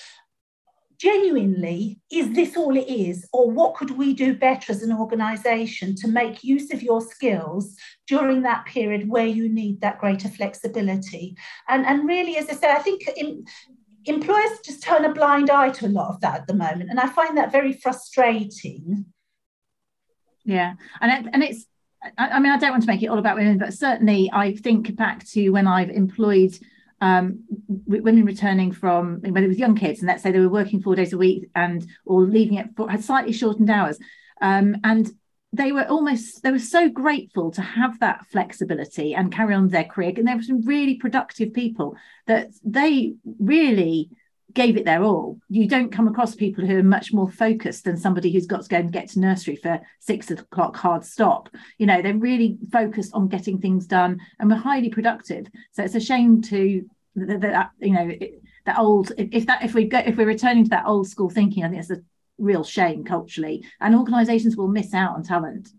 genuinely, 0.97 1.99
is 2.12 2.34
this 2.34 2.55
all 2.55 2.75
it 2.75 2.88
is? 2.88 3.27
Or 3.34 3.49
what 3.49 3.75
could 3.75 3.91
we 3.91 4.13
do 4.13 4.34
better 4.34 4.71
as 4.71 4.81
an 4.81 4.93
organisation 4.93 5.95
to 5.95 6.08
make 6.08 6.43
use 6.43 6.73
of 6.73 6.81
your 6.81 7.01
skills 7.01 7.75
during 8.08 8.43
that 8.43 8.65
period 8.65 9.10
where 9.10 9.27
you 9.27 9.49
need 9.49 9.81
that 9.81 9.99
greater 9.99 10.29
flexibility? 10.29 11.36
And, 11.67 11.86
and 11.86 12.08
really, 12.08 12.38
as 12.38 12.49
I 12.49 12.53
say, 12.53 12.71
I 12.71 12.79
think 12.79 13.01
in, 13.17 13.45
employers 14.05 14.59
just 14.63 14.83
turn 14.83 15.05
a 15.05 15.13
blind 15.13 15.49
eye 15.49 15.69
to 15.69 15.85
a 15.85 15.89
lot 15.89 16.09
of 16.09 16.21
that 16.21 16.41
at 16.41 16.47
the 16.47 16.53
moment. 16.53 16.89
And 16.89 16.99
I 16.99 17.07
find 17.07 17.37
that 17.37 17.51
very 17.51 17.73
frustrating. 17.73 19.05
Yeah. 20.43 20.73
And, 21.01 21.25
it, 21.25 21.33
and 21.33 21.43
it's, 21.43 21.65
I 22.17 22.39
mean, 22.39 22.51
I 22.51 22.57
don't 22.57 22.71
want 22.71 22.83
to 22.83 22.87
make 22.87 23.01
it 23.01 23.07
all 23.07 23.17
about 23.17 23.37
women, 23.37 23.57
but 23.57 23.73
certainly 23.73 24.29
I 24.31 24.55
think 24.55 24.95
back 24.95 25.25
to 25.29 25.49
when 25.49 25.67
I've 25.67 25.89
employed 25.89 26.57
um, 27.01 27.43
women 27.67 28.25
returning 28.25 28.71
from 28.71 29.21
when 29.21 29.43
it 29.43 29.47
was 29.47 29.57
young 29.57 29.75
kids, 29.75 29.99
and 29.99 30.07
let's 30.07 30.23
say 30.23 30.31
they 30.31 30.39
were 30.39 30.49
working 30.49 30.81
four 30.81 30.95
days 30.95 31.13
a 31.13 31.17
week 31.17 31.49
and 31.55 31.85
or 32.05 32.21
leaving 32.21 32.57
it 32.57 32.69
for 32.75 32.89
had 32.89 33.03
slightly 33.03 33.33
shortened 33.33 33.69
hours, 33.69 33.99
um, 34.41 34.77
and 34.83 35.11
they 35.55 35.71
were 35.71 35.85
almost 35.87 36.43
they 36.43 36.51
were 36.51 36.59
so 36.59 36.89
grateful 36.89 37.51
to 37.51 37.61
have 37.61 37.99
that 37.99 38.25
flexibility 38.27 39.15
and 39.15 39.31
carry 39.31 39.53
on 39.53 39.69
their 39.69 39.83
career, 39.83 40.13
and 40.15 40.27
there 40.27 40.35
were 40.35 40.41
some 40.41 40.61
really 40.61 40.95
productive 40.95 41.53
people 41.53 41.95
that 42.27 42.49
they 42.63 43.15
really 43.39 44.09
gave 44.53 44.77
it 44.77 44.85
their 44.85 45.03
all. 45.03 45.37
You 45.49 45.67
don't 45.67 45.91
come 45.91 46.07
across 46.07 46.33
people 46.33 46.65
who 46.65 46.77
are 46.77 46.83
much 46.83 47.13
more 47.13 47.29
focused 47.29 47.83
than 47.83 47.97
somebody 47.97 48.31
who's 48.31 48.47
got 48.47 48.63
to 48.63 48.69
go 48.69 48.77
and 48.77 48.91
get 48.91 49.10
to 49.10 49.19
nursery 49.19 49.58
for 49.58 49.81
six 49.99 50.31
o'clock 50.31 50.77
hard 50.77 51.03
stop. 51.03 51.49
You 51.77 51.85
know, 51.85 52.01
they're 52.01 52.15
really 52.15 52.58
focused 52.71 53.13
on 53.13 53.27
getting 53.27 53.60
things 53.60 53.85
done 53.85 54.19
and 54.39 54.49
we're 54.49 54.56
highly 54.56 54.89
productive. 54.89 55.47
So 55.73 55.83
it's 55.83 55.95
a 55.95 55.99
shame 55.99 56.41
to 56.43 56.85
that 57.15 57.69
you 57.79 57.93
know 57.93 58.12
that 58.65 58.77
old 58.77 59.12
if 59.17 59.45
that 59.45 59.63
if 59.63 59.73
we 59.73 59.85
go 59.85 59.99
if 59.99 60.17
we're 60.17 60.25
returning 60.25 60.65
to 60.65 60.69
that 60.71 60.87
old 60.87 61.08
school 61.08 61.29
thinking, 61.29 61.63
I 61.63 61.69
think 61.69 61.81
it's 61.81 61.91
a 61.91 62.01
real 62.38 62.63
shame 62.63 63.04
culturally, 63.04 63.65
and 63.79 63.96
organisations 63.96 64.56
will 64.56 64.67
miss 64.67 64.94
out 64.94 65.15
on 65.15 65.23
talent. 65.23 65.69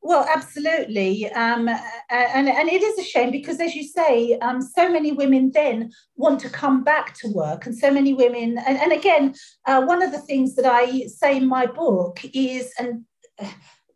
Well, 0.00 0.26
absolutely. 0.32 1.30
Um, 1.32 1.68
and, 1.68 2.48
and 2.48 2.68
it 2.68 2.82
is 2.82 2.98
a 2.98 3.02
shame 3.04 3.30
because, 3.30 3.60
as 3.60 3.74
you 3.74 3.82
say, 3.82 4.38
um, 4.38 4.62
so 4.62 4.88
many 4.88 5.12
women 5.12 5.50
then 5.52 5.90
want 6.16 6.40
to 6.40 6.48
come 6.48 6.84
back 6.84 7.14
to 7.18 7.28
work. 7.28 7.66
And 7.66 7.76
so 7.76 7.90
many 7.90 8.14
women, 8.14 8.58
and, 8.58 8.78
and 8.78 8.92
again, 8.92 9.34
uh, 9.66 9.82
one 9.82 10.02
of 10.02 10.12
the 10.12 10.20
things 10.20 10.54
that 10.54 10.66
I 10.66 11.06
say 11.06 11.36
in 11.36 11.46
my 11.46 11.66
book 11.66 12.20
is, 12.32 12.72
and 12.78 13.04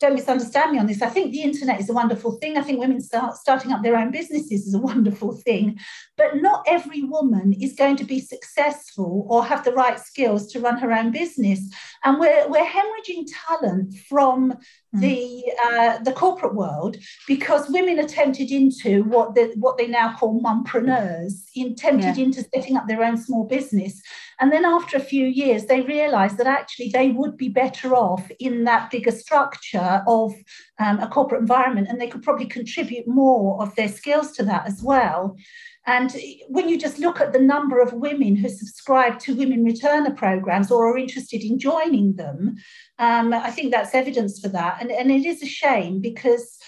don't 0.02 0.14
misunderstand 0.14 0.72
me 0.72 0.78
on 0.78 0.86
this. 0.86 1.00
I 1.00 1.08
think 1.08 1.32
the 1.32 1.42
internet 1.42 1.80
is 1.80 1.88
a 1.88 1.94
wonderful 1.94 2.32
thing. 2.32 2.58
I 2.58 2.62
think 2.62 2.80
women 2.80 3.00
start 3.00 3.36
starting 3.36 3.72
up 3.72 3.82
their 3.82 3.96
own 3.96 4.10
businesses 4.10 4.66
is 4.66 4.74
a 4.74 4.78
wonderful 4.78 5.32
thing. 5.32 5.78
But 6.16 6.42
not 6.42 6.64
every 6.66 7.04
woman 7.04 7.54
is 7.54 7.74
going 7.74 7.96
to 7.96 8.04
be 8.04 8.20
successful 8.20 9.26
or 9.30 9.44
have 9.44 9.64
the 9.64 9.72
right 9.72 9.98
skills 9.98 10.48
to 10.52 10.60
run 10.60 10.78
her 10.78 10.92
own 10.92 11.12
business. 11.12 11.60
And 12.04 12.18
we're, 12.18 12.48
we're 12.48 12.66
hemorrhaging 12.66 13.26
talent 13.48 13.94
from. 14.08 14.58
The 14.92 15.44
uh, 15.64 15.98
the 15.98 16.12
corporate 16.12 16.54
world 16.54 16.98
because 17.26 17.70
women 17.70 17.98
are 17.98 18.06
tempted 18.06 18.50
into 18.50 19.04
what 19.04 19.34
the, 19.34 19.52
what 19.56 19.78
they 19.78 19.86
now 19.86 20.14
call 20.14 20.42
mumpreneurs, 20.42 21.44
in, 21.54 21.74
tempted 21.74 22.18
yeah. 22.18 22.24
into 22.24 22.44
setting 22.54 22.76
up 22.76 22.86
their 22.86 23.02
own 23.02 23.16
small 23.16 23.44
business. 23.44 24.02
And 24.38 24.52
then 24.52 24.64
after 24.64 24.96
a 24.96 25.00
few 25.00 25.26
years, 25.26 25.66
they 25.66 25.80
realized 25.80 26.36
that 26.38 26.46
actually 26.46 26.90
they 26.90 27.10
would 27.10 27.36
be 27.36 27.48
better 27.48 27.94
off 27.94 28.30
in 28.38 28.64
that 28.64 28.90
bigger 28.90 29.12
structure 29.12 30.02
of 30.06 30.34
um, 30.78 30.98
a 30.98 31.08
corporate 31.08 31.40
environment 31.40 31.88
and 31.88 32.00
they 32.00 32.08
could 32.08 32.22
probably 32.22 32.46
contribute 32.46 33.06
more 33.06 33.62
of 33.62 33.74
their 33.76 33.88
skills 33.88 34.32
to 34.32 34.42
that 34.44 34.66
as 34.66 34.82
well. 34.82 35.36
And 35.86 36.14
when 36.48 36.68
you 36.68 36.78
just 36.78 36.98
look 36.98 37.20
at 37.20 37.32
the 37.32 37.40
number 37.40 37.80
of 37.80 37.92
women 37.92 38.36
who 38.36 38.48
subscribe 38.48 39.18
to 39.20 39.34
women 39.34 39.64
returner 39.64 40.16
programs 40.16 40.70
or 40.70 40.86
are 40.86 40.98
interested 40.98 41.42
in 41.42 41.58
joining 41.58 42.14
them, 42.14 42.56
um, 42.98 43.32
I 43.32 43.50
think 43.50 43.72
that's 43.72 43.94
evidence 43.94 44.40
for 44.40 44.48
that. 44.48 44.80
And, 44.80 44.92
and 44.92 45.10
it 45.10 45.26
is 45.26 45.42
a 45.42 45.46
shame 45.46 46.00
because 46.00 46.58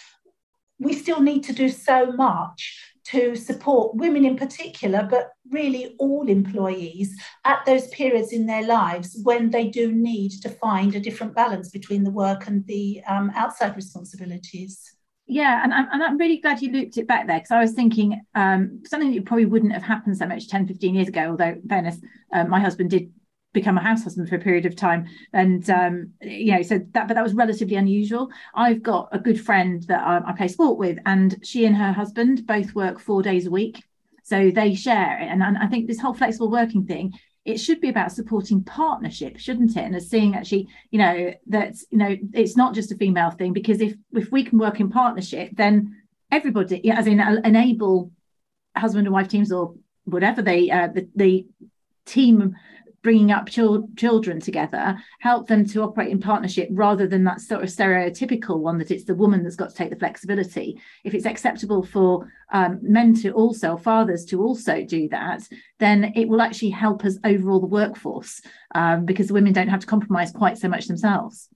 we 0.81 0.95
still 0.95 1.21
need 1.21 1.45
to 1.45 1.53
do 1.53 1.69
so 1.69 2.11
much 2.13 2.81
to 3.05 3.37
support 3.37 3.95
women 3.97 4.25
in 4.25 4.35
particular, 4.35 5.07
but 5.09 5.31
really 5.51 5.95
all 5.99 6.29
employees 6.29 7.15
at 7.45 7.65
those 7.67 7.87
periods 7.89 8.33
in 8.33 8.47
their 8.47 8.67
lives 8.67 9.21
when 9.23 9.51
they 9.51 9.69
do 9.69 9.93
need 9.93 10.31
to 10.43 10.49
find 10.49 10.95
a 10.95 11.01
different 11.01 11.35
balance 11.35 11.69
between 11.69 12.03
the 12.03 12.11
work 12.11 12.47
and 12.47 12.67
the 12.67 13.03
um, 13.07 13.31
outside 13.35 13.77
responsibilities. 13.77 14.97
Yeah, 15.27 15.63
and 15.65 15.73
I'm, 15.73 15.89
and 15.91 16.03
I'm 16.03 16.19
really 16.19 16.39
glad 16.39 16.61
you 16.61 16.71
looped 16.71 16.99
it 16.99 17.09
back 17.09 17.27
there 17.27 17.39
because 17.39 17.51
I 17.51 17.61
was 17.61 17.73
thinking 17.73 18.21
um, 18.35 18.83
something 18.85 19.15
that 19.15 19.25
probably 19.25 19.47
wouldn't 19.47 19.73
have 19.73 19.83
happened 19.83 20.19
so 20.19 20.27
much 20.27 20.49
10, 20.49 20.67
15 20.67 20.95
years 20.95 21.09
ago, 21.09 21.31
although, 21.31 21.57
fairness, 21.67 21.99
uh, 22.33 22.45
my 22.45 22.61
husband 22.61 22.91
did 22.91 23.11
become 23.55 23.79
a 23.79 23.83
house 23.83 24.05
husband 24.05 24.29
for 24.29 24.35
a 24.35 24.41
period 24.41 24.67
of 24.67 24.77
time. 24.77 25.07
And 25.33 25.69
um, 25.71 26.11
you 26.21 26.53
know 26.53 26.63
so 26.63 26.81
that 26.91 27.09
but 27.09 27.15
that 27.15 27.23
was 27.23 27.33
relatively 27.33 27.77
unusual. 27.77 28.29
I've 28.55 28.83
got 28.83 29.09
a 29.13 29.19
good 29.19 29.41
friend 29.41 29.83
that 29.85 30.03
I, 30.05 30.21
I, 30.27 30.33
play 30.33 30.49
sport 30.49 30.77
with 30.77 30.99
and 31.07 31.39
she 31.43 31.65
and 31.65 31.77
her 31.77 31.93
husband 31.93 32.47
both 32.47 32.75
work 32.75 32.99
four 32.99 33.23
days 33.23 33.47
a 33.47 33.51
week. 33.51 33.83
So 34.25 34.51
they 34.51 34.75
share 34.75 35.21
it. 35.21 35.27
And, 35.27 35.43
and 35.43 35.57
i 35.57 35.67
think 35.69 35.87
this 35.87 36.01
whole 36.01 36.15
flexible 36.15 36.51
working 36.51 36.85
thing 36.85 37.15
it 37.45 37.59
should 37.59 37.81
be 37.81 37.89
about 37.89 38.13
supporting 38.13 38.63
partnership 38.65 39.39
shouldn't 39.39 39.77
it? 39.77 39.85
And 39.85 39.95
as 39.95 40.09
seeing 40.09 40.35
actually 40.35 40.69
you 40.91 40.99
know 40.99 41.33
that 41.49 41.75
you 41.91 41.99
know 41.99 42.17
it's 42.33 42.57
not 42.57 42.75
just 42.75 42.93
a 42.93 42.97
female 42.97 43.31
thing 43.31 43.53
because 43.53 43.81
if 43.81 43.95
if 44.13 44.31
we 44.31 44.45
can 44.45 44.59
work 44.59 44.81
in 44.81 44.91
partnership 44.91 45.51
then 45.53 45.97
everybody 46.31 46.91
as 46.91 47.07
in 47.07 47.21
enable 47.21 48.11
husband 48.77 49.07
and 49.07 49.15
wife 49.15 49.29
teams 49.29 49.53
or 49.53 49.75
whatever 50.05 50.43
they 50.43 50.71
uh, 50.71 50.89
the, 50.89 51.09
the 51.15 51.47
team 52.07 52.57
bringing 53.05 53.31
up 53.31 53.47
chil- 53.49 53.87
children 53.97 54.41
together 54.41 54.99
help 55.21 55.47
them 55.47 55.65
to 55.65 55.83
operate 55.83 56.11
in 56.11 56.19
partnership 56.19 56.69
rather 56.73 57.07
than 57.07 57.23
that 57.23 57.41
sort 57.41 57.63
of 57.63 57.69
stereotypical 57.69 58.59
one 58.59 58.79
that 58.79 58.91
it's 58.91 59.05
the 59.05 59.15
woman 59.15 59.45
that's 59.45 59.55
got 59.55 59.69
to 59.69 59.77
take 59.77 59.91
the 59.91 59.97
flexibility 59.97 60.81
if 61.05 61.15
it's 61.15 61.27
acceptable 61.27 61.85
for 61.85 62.27
um, 62.53 62.81
men 62.83 63.15
to 63.15 63.31
also 63.33 63.77
fathers 63.77 64.25
to 64.25 64.43
also 64.43 64.83
do 64.83 65.09
that 65.09 65.47
then 65.79 66.13
it 66.17 66.27
will 66.27 66.43
actually 66.43 66.71
help 66.71 67.05
us 67.05 67.19
overall 67.25 67.61
the 67.61 67.67
workforce 67.67 68.41
um, 68.75 69.05
because 69.05 69.31
women 69.31 69.53
don't 69.53 69.69
have 69.69 69.81
to 69.81 69.87
compromise 69.87 70.33
quite 70.33 70.59
so 70.59 70.67
much 70.67 70.87
themselves 70.87 71.49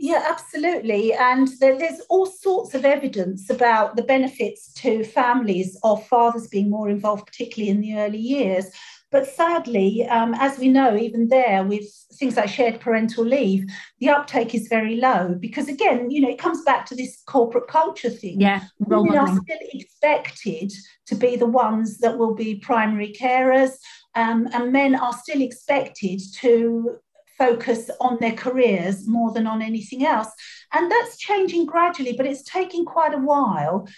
yeah, 0.00 0.24
absolutely. 0.28 1.12
And 1.12 1.48
there's 1.58 2.00
all 2.08 2.26
sorts 2.26 2.72
of 2.74 2.84
evidence 2.84 3.50
about 3.50 3.96
the 3.96 4.04
benefits 4.04 4.72
to 4.74 5.02
families 5.02 5.76
of 5.82 6.06
fathers 6.06 6.46
being 6.46 6.70
more 6.70 6.88
involved, 6.88 7.26
particularly 7.26 7.70
in 7.70 7.80
the 7.80 7.98
early 7.98 8.18
years. 8.18 8.66
But 9.10 9.26
sadly, 9.26 10.06
um, 10.06 10.34
as 10.34 10.58
we 10.58 10.68
know, 10.68 10.96
even 10.96 11.28
there 11.28 11.64
with 11.64 11.84
things 12.14 12.36
like 12.36 12.50
shared 12.50 12.78
parental 12.78 13.24
leave, 13.24 13.64
the 14.00 14.10
uptake 14.10 14.54
is 14.54 14.68
very 14.68 14.96
low 14.96 15.34
because, 15.40 15.68
again, 15.68 16.10
you 16.10 16.20
know, 16.20 16.28
it 16.28 16.38
comes 16.38 16.62
back 16.62 16.84
to 16.86 16.94
this 16.94 17.22
corporate 17.26 17.68
culture 17.68 18.10
thing. 18.10 18.40
Yeah, 18.40 18.64
women 18.78 19.16
are 19.16 19.28
still 19.28 19.58
expected 19.72 20.72
to 21.06 21.14
be 21.14 21.36
the 21.36 21.46
ones 21.46 21.98
that 21.98 22.18
will 22.18 22.34
be 22.34 22.56
primary 22.56 23.14
carers, 23.18 23.72
um, 24.14 24.46
and 24.52 24.72
men 24.72 24.94
are 24.94 25.14
still 25.14 25.40
expected 25.40 26.20
to 26.40 26.98
focus 27.38 27.88
on 28.00 28.18
their 28.20 28.32
careers 28.32 29.06
more 29.06 29.32
than 29.32 29.46
on 29.46 29.62
anything 29.62 30.04
else. 30.04 30.28
And 30.74 30.90
that's 30.90 31.16
changing 31.16 31.66
gradually, 31.66 32.12
but 32.12 32.26
it's 32.26 32.42
taking 32.42 32.84
quite 32.84 33.14
a 33.14 33.18
while 33.18 33.88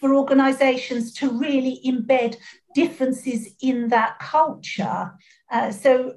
for 0.00 0.14
organizations 0.16 1.12
to 1.12 1.30
really 1.30 1.80
embed 1.86 2.36
differences 2.74 3.54
in 3.60 3.88
that 3.88 4.18
culture. 4.18 5.12
Uh, 5.50 5.70
so 5.70 6.14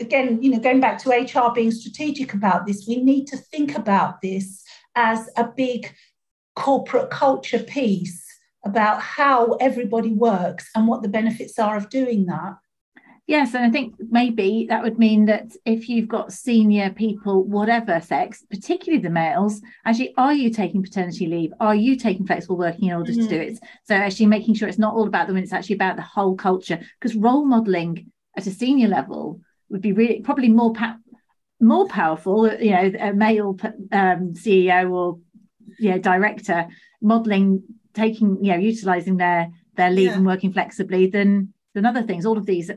again, 0.00 0.42
you 0.42 0.50
know, 0.50 0.58
going 0.58 0.80
back 0.80 0.98
to 0.98 1.10
HR 1.10 1.52
being 1.54 1.70
strategic 1.70 2.34
about 2.34 2.66
this, 2.66 2.86
we 2.86 3.02
need 3.02 3.26
to 3.26 3.36
think 3.36 3.76
about 3.76 4.20
this 4.20 4.62
as 4.94 5.28
a 5.36 5.44
big 5.44 5.92
corporate 6.54 7.10
culture 7.10 7.58
piece 7.58 8.24
about 8.64 9.00
how 9.00 9.52
everybody 9.54 10.12
works 10.12 10.68
and 10.74 10.88
what 10.88 11.02
the 11.02 11.08
benefits 11.08 11.58
are 11.58 11.76
of 11.76 11.88
doing 11.88 12.26
that. 12.26 12.54
Yes, 13.26 13.54
and 13.54 13.64
I 13.64 13.70
think 13.70 13.96
maybe 13.98 14.66
that 14.68 14.84
would 14.84 15.00
mean 15.00 15.26
that 15.26 15.50
if 15.64 15.88
you've 15.88 16.06
got 16.06 16.32
senior 16.32 16.90
people, 16.90 17.42
whatever 17.42 18.00
sex, 18.00 18.44
particularly 18.48 19.02
the 19.02 19.10
males, 19.10 19.60
actually, 19.84 20.14
are 20.16 20.32
you 20.32 20.48
taking 20.48 20.80
paternity 20.80 21.26
leave? 21.26 21.52
Are 21.58 21.74
you 21.74 21.96
taking 21.96 22.24
flexible 22.24 22.56
working 22.56 22.88
in 22.88 22.94
order 22.94 23.10
mm-hmm. 23.10 23.22
to 23.22 23.28
do 23.28 23.40
it? 23.40 23.58
So 23.82 23.96
actually 23.96 24.26
making 24.26 24.54
sure 24.54 24.68
it's 24.68 24.78
not 24.78 24.94
all 24.94 25.08
about 25.08 25.26
the 25.26 25.32
women, 25.32 25.42
it's 25.42 25.52
actually 25.52 25.74
about 25.74 25.96
the 25.96 26.02
whole 26.02 26.36
culture. 26.36 26.78
Because 27.00 27.16
role 27.16 27.44
modeling 27.44 28.12
at 28.36 28.46
a 28.46 28.52
senior 28.52 28.86
level 28.86 29.40
would 29.70 29.82
be 29.82 29.92
really 29.92 30.20
probably 30.20 30.48
more 30.48 30.72
pa- 30.72 30.98
more 31.60 31.88
powerful. 31.88 32.52
You 32.52 32.70
know, 32.70 32.92
a 33.00 33.12
male 33.12 33.58
um, 33.90 34.34
CEO 34.34 34.90
or 34.92 35.18
you 35.80 35.90
know 35.90 35.98
director 35.98 36.68
modeling, 37.02 37.64
taking 37.92 38.44
you 38.44 38.52
know, 38.52 38.58
utilizing 38.58 39.16
their 39.16 39.48
their 39.74 39.90
leave 39.90 40.10
yeah. 40.10 40.16
and 40.16 40.26
working 40.26 40.52
flexibly 40.52 41.08
than 41.08 41.52
than 41.74 41.86
other 41.86 42.04
things. 42.04 42.24
All 42.24 42.38
of 42.38 42.46
these 42.46 42.70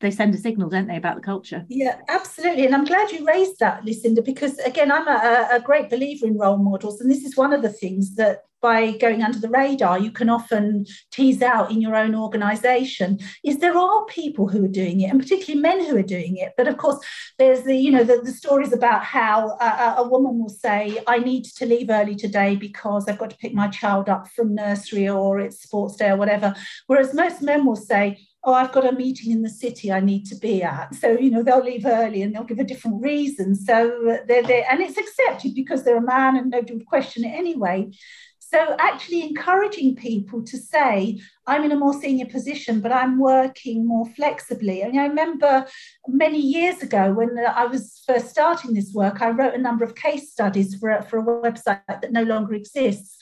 they 0.00 0.10
send 0.10 0.34
a 0.34 0.38
signal, 0.38 0.68
don't 0.68 0.86
they, 0.86 0.96
about 0.96 1.16
the 1.16 1.22
culture? 1.22 1.64
Yeah, 1.68 1.98
absolutely. 2.08 2.66
And 2.66 2.74
I'm 2.74 2.84
glad 2.84 3.10
you 3.12 3.26
raised 3.26 3.58
that, 3.60 3.84
Lucinda, 3.84 4.22
because 4.22 4.58
again, 4.60 4.90
I'm 4.90 5.06
a, 5.06 5.48
a, 5.52 5.60
great 5.60 5.90
believer 5.90 6.26
in 6.26 6.38
role 6.38 6.56
models. 6.56 7.00
And 7.00 7.10
this 7.10 7.24
is 7.24 7.36
one 7.36 7.52
of 7.52 7.62
the 7.62 7.68
things 7.68 8.16
that 8.16 8.44
by 8.60 8.92
going 8.92 9.22
under 9.22 9.38
the 9.38 9.48
radar, 9.48 9.98
you 9.98 10.10
can 10.10 10.28
often 10.28 10.84
tease 11.10 11.42
out 11.42 11.70
in 11.70 11.80
your 11.80 11.96
own 11.96 12.14
organization 12.14 13.18
is 13.42 13.58
there 13.58 13.76
are 13.76 14.04
people 14.06 14.48
who 14.48 14.64
are 14.64 14.68
doing 14.68 15.00
it, 15.00 15.10
and 15.10 15.20
particularly 15.20 15.60
men 15.60 15.84
who 15.86 15.96
are 15.96 16.02
doing 16.02 16.36
it. 16.36 16.52
But 16.56 16.68
of 16.68 16.76
course, 16.76 16.98
there's 17.38 17.62
the, 17.62 17.74
you 17.74 17.90
know, 17.90 18.04
the, 18.04 18.20
the 18.22 18.32
stories 18.32 18.72
about 18.72 19.02
how 19.02 19.56
a, 19.60 19.94
a 19.98 20.08
woman 20.08 20.38
will 20.38 20.50
say, 20.50 20.98
I 21.06 21.18
need 21.18 21.44
to 21.44 21.66
leave 21.66 21.90
early 21.90 22.16
today 22.16 22.56
because 22.56 23.08
I've 23.08 23.18
got 23.18 23.30
to 23.30 23.36
pick 23.38 23.54
my 23.54 23.68
child 23.68 24.08
up 24.08 24.28
from 24.28 24.54
nursery 24.54 25.08
or 25.08 25.40
it's 25.40 25.62
sports 25.62 25.96
day 25.96 26.10
or 26.10 26.16
whatever. 26.16 26.54
Whereas 26.86 27.14
most 27.14 27.40
men 27.40 27.64
will 27.64 27.76
say, 27.76 28.18
oh, 28.44 28.54
I've 28.54 28.72
got 28.72 28.86
a 28.86 28.92
meeting 28.92 29.32
in 29.32 29.42
the 29.42 29.50
city 29.50 29.92
I 29.92 30.00
need 30.00 30.24
to 30.26 30.36
be 30.36 30.62
at. 30.62 30.94
So, 30.94 31.10
you 31.10 31.30
know, 31.30 31.42
they'll 31.42 31.64
leave 31.64 31.84
early 31.84 32.22
and 32.22 32.34
they'll 32.34 32.44
give 32.44 32.58
a 32.58 32.64
different 32.64 33.02
reason. 33.02 33.54
So 33.54 34.10
uh, 34.10 34.18
they're 34.26 34.42
there, 34.42 34.64
and 34.70 34.80
it's 34.80 34.96
accepted 34.96 35.54
because 35.54 35.84
they're 35.84 35.96
a 35.96 36.02
man 36.02 36.36
and 36.36 36.50
nobody 36.50 36.74
would 36.74 36.86
question 36.86 37.24
it 37.24 37.30
anyway. 37.36 37.90
So, 38.38 38.74
actually 38.80 39.22
encouraging 39.22 39.94
people 39.94 40.42
to 40.42 40.56
say, 40.58 41.20
I'm 41.46 41.62
in 41.62 41.70
a 41.70 41.76
more 41.76 41.94
senior 41.94 42.26
position, 42.26 42.80
but 42.80 42.90
I'm 42.90 43.16
working 43.16 43.86
more 43.86 44.06
flexibly. 44.06 44.82
And 44.82 44.98
I 44.98 45.06
remember 45.06 45.66
many 46.08 46.40
years 46.40 46.82
ago 46.82 47.12
when 47.12 47.38
uh, 47.38 47.52
I 47.54 47.66
was 47.66 48.02
first 48.06 48.28
starting 48.28 48.74
this 48.74 48.92
work, 48.92 49.22
I 49.22 49.30
wrote 49.30 49.54
a 49.54 49.58
number 49.58 49.84
of 49.84 49.94
case 49.94 50.32
studies 50.32 50.74
for 50.74 51.00
for 51.02 51.18
a 51.20 51.22
website 51.22 51.82
that 51.86 52.10
no 52.10 52.24
longer 52.24 52.54
exists 52.54 53.18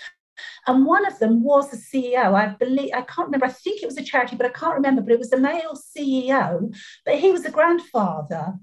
And 0.67 0.87
one 0.87 1.07
of 1.07 1.19
them 1.19 1.43
was 1.43 1.71
the 1.71 1.77
CEO. 1.77 2.35
I 2.35 2.55
believe, 2.55 2.91
I 2.95 3.03
can't 3.03 3.27
remember, 3.27 3.47
I 3.47 3.51
think 3.51 3.83
it 3.83 3.87
was 3.87 3.99
a 3.99 4.05
charity, 4.05 4.37
but 4.37 4.47
I 4.47 4.51
can't 4.51 4.75
remember, 4.75 5.03
but 5.03 5.13
it 5.13 5.19
was 5.19 5.33
a 5.33 5.39
male 5.39 5.77
CEO, 5.77 6.75
but 7.05 7.19
he 7.19 7.31
was 7.31 7.45
a 7.45 7.51
grandfather. 7.51 8.55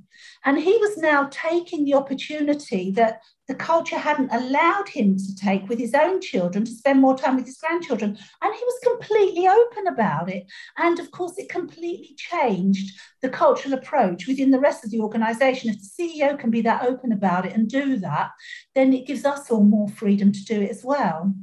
And 0.46 0.58
he 0.58 0.78
was 0.78 0.98
now 0.98 1.28
taking 1.32 1.86
the 1.86 1.96
opportunity 1.96 2.92
that 2.92 3.22
the 3.48 3.56
culture 3.56 3.98
hadn't 3.98 4.32
allowed 4.32 4.90
him 4.90 5.18
to 5.18 5.36
take 5.36 5.68
with 5.70 5.78
his 5.78 5.94
own 5.94 6.20
children 6.20 6.66
to 6.66 6.72
spend 6.72 7.00
more 7.00 7.18
time 7.18 7.36
with 7.36 7.46
his 7.46 7.58
grandchildren. 7.58 8.18
And 8.42 8.54
he 8.54 8.64
was 8.64 8.80
completely 8.84 9.48
open 9.48 9.88
about 9.88 10.30
it. 10.30 10.46
And 10.78 11.00
of 11.00 11.12
course, 11.12 11.38
it 11.38 11.50
completely 11.50 12.16
changed 12.18 13.00
the 13.22 13.30
cultural 13.30 13.76
approach 13.76 14.28
within 14.28 14.52
the 14.52 14.60
rest 14.60 14.84
of 14.84 14.92
the 14.92 15.02
organization. 15.02 15.70
If 15.70 15.78
the 15.78 16.20
CEO 16.20 16.40
can 16.40 16.50
be 16.50 16.62
that 16.62 16.84
open 16.84 17.12
about 17.12 17.46
it 17.46 17.54
and 17.54 17.70
do 17.70 17.98
that, 17.98 18.32
then 18.74 18.94
it 18.94 19.06
gives 19.06 19.26
us 19.26 19.52
all 19.52 19.64
more 19.64 19.90
freedom 19.90 20.32
to 20.32 20.46
do 20.46 20.62
it 20.62 20.72
as 20.72 20.84
well. 20.84 21.34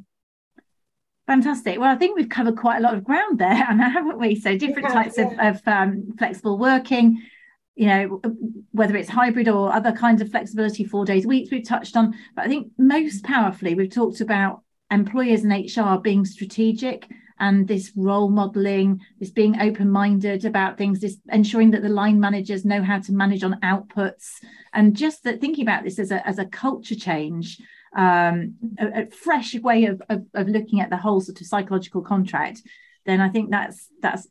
Fantastic. 1.26 1.78
Well, 1.78 1.94
I 1.94 1.96
think 1.96 2.16
we've 2.16 2.28
covered 2.28 2.56
quite 2.56 2.78
a 2.78 2.80
lot 2.80 2.94
of 2.94 3.04
ground 3.04 3.38
there, 3.38 3.48
Anna, 3.68 3.88
haven't 3.88 4.18
we? 4.18 4.34
So 4.34 4.56
different 4.56 4.88
yeah, 4.88 4.94
types 4.94 5.18
yeah. 5.18 5.48
of, 5.48 5.56
of 5.56 5.68
um, 5.68 6.14
flexible 6.18 6.58
working, 6.58 7.22
you 7.74 7.86
know, 7.86 8.20
whether 8.72 8.96
it's 8.96 9.08
hybrid 9.08 9.48
or 9.48 9.72
other 9.72 9.92
kinds 9.92 10.20
of 10.20 10.30
flexibility, 10.30 10.84
four 10.84 11.04
days 11.04 11.24
a 11.24 11.28
week 11.28 11.48
we've 11.50 11.66
touched 11.66 11.96
on. 11.96 12.14
But 12.34 12.44
I 12.44 12.48
think 12.48 12.72
most 12.76 13.24
powerfully, 13.24 13.74
we've 13.74 13.92
talked 13.92 14.20
about 14.20 14.62
employers 14.90 15.44
and 15.44 15.52
HR 15.52 16.00
being 16.00 16.24
strategic 16.24 17.08
and 17.38 17.66
this 17.66 17.92
role 17.96 18.28
modeling, 18.28 19.00
this 19.18 19.30
being 19.30 19.60
open 19.60 19.90
minded 19.90 20.44
about 20.44 20.76
things, 20.76 21.00
this 21.00 21.16
ensuring 21.30 21.70
that 21.72 21.82
the 21.82 21.88
line 21.88 22.20
managers 22.20 22.64
know 22.64 22.82
how 22.82 23.00
to 23.00 23.12
manage 23.12 23.42
on 23.42 23.58
outputs, 23.62 24.34
and 24.72 24.94
just 24.94 25.24
that 25.24 25.40
thinking 25.40 25.64
about 25.64 25.82
this 25.82 25.98
as 25.98 26.12
a, 26.12 26.26
as 26.26 26.38
a 26.38 26.46
culture 26.46 26.94
change 26.94 27.58
um, 27.96 28.56
a, 28.78 29.02
a, 29.02 29.06
fresh 29.10 29.54
way 29.54 29.84
of, 29.84 30.02
of, 30.08 30.24
of 30.34 30.48
looking 30.48 30.80
at 30.80 30.90
the 30.90 30.96
whole 30.96 31.20
sort 31.20 31.40
of 31.40 31.46
psychological 31.46 32.02
contract, 32.02 32.62
then 33.04 33.20
I 33.20 33.28
think 33.28 33.50
that's 33.50 33.88
that's 34.00 34.26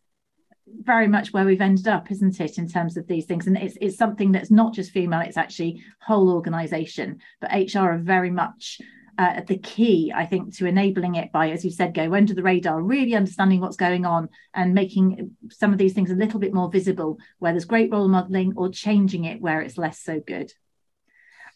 very 0.68 1.08
much 1.08 1.34
where 1.34 1.46
we've 1.46 1.62
ended 1.62 1.88
up, 1.88 2.12
isn't 2.12 2.40
it, 2.40 2.58
in 2.58 2.68
terms 2.68 2.98
of 2.98 3.08
these 3.08 3.26
things? 3.26 3.48
And 3.48 3.58
it's 3.58 3.78
it's 3.82 3.98
something 3.98 4.32
that's 4.32 4.52
not 4.52 4.74
just 4.74 4.92
female; 4.92 5.22
it's 5.22 5.38
actually 5.38 5.84
whole 6.02 6.32
organisation. 6.32 7.20
But 7.40 7.52
HR 7.52 7.92
are 7.92 7.98
very 7.98 8.32
much 8.32 8.80
uh, 9.18 9.42
the 9.42 9.58
key, 9.58 10.12
I 10.16 10.26
think, 10.26 10.56
to 10.56 10.66
enabling 10.66 11.16
it 11.16 11.32
by, 11.32 11.52
as 11.52 11.64
you 11.64 11.72
said, 11.72 11.94
go 11.94 12.14
under 12.14 12.34
the 12.34 12.44
radar, 12.44 12.82
really 12.82 13.16
understanding 13.16 13.60
what's 13.60 13.78
going 13.78 14.06
on 14.06 14.30
and 14.54 14.74
making 14.74 15.36
some 15.52 15.72
of 15.72 15.78
these 15.78 15.94
things 15.94 16.10
a 16.10 16.16
little 16.16 16.40
bit 16.40 16.54
more 16.54 16.72
visible 16.72 17.20
where 17.40 17.52
there's 17.52 17.66
great 17.66 17.92
role 17.92 18.08
modelling 18.08 18.54
or 18.56 18.70
changing 18.70 19.26
it 19.26 19.42
where 19.42 19.62
it's 19.62 19.78
less 19.78 20.00
so 20.00 20.20
good. 20.26 20.52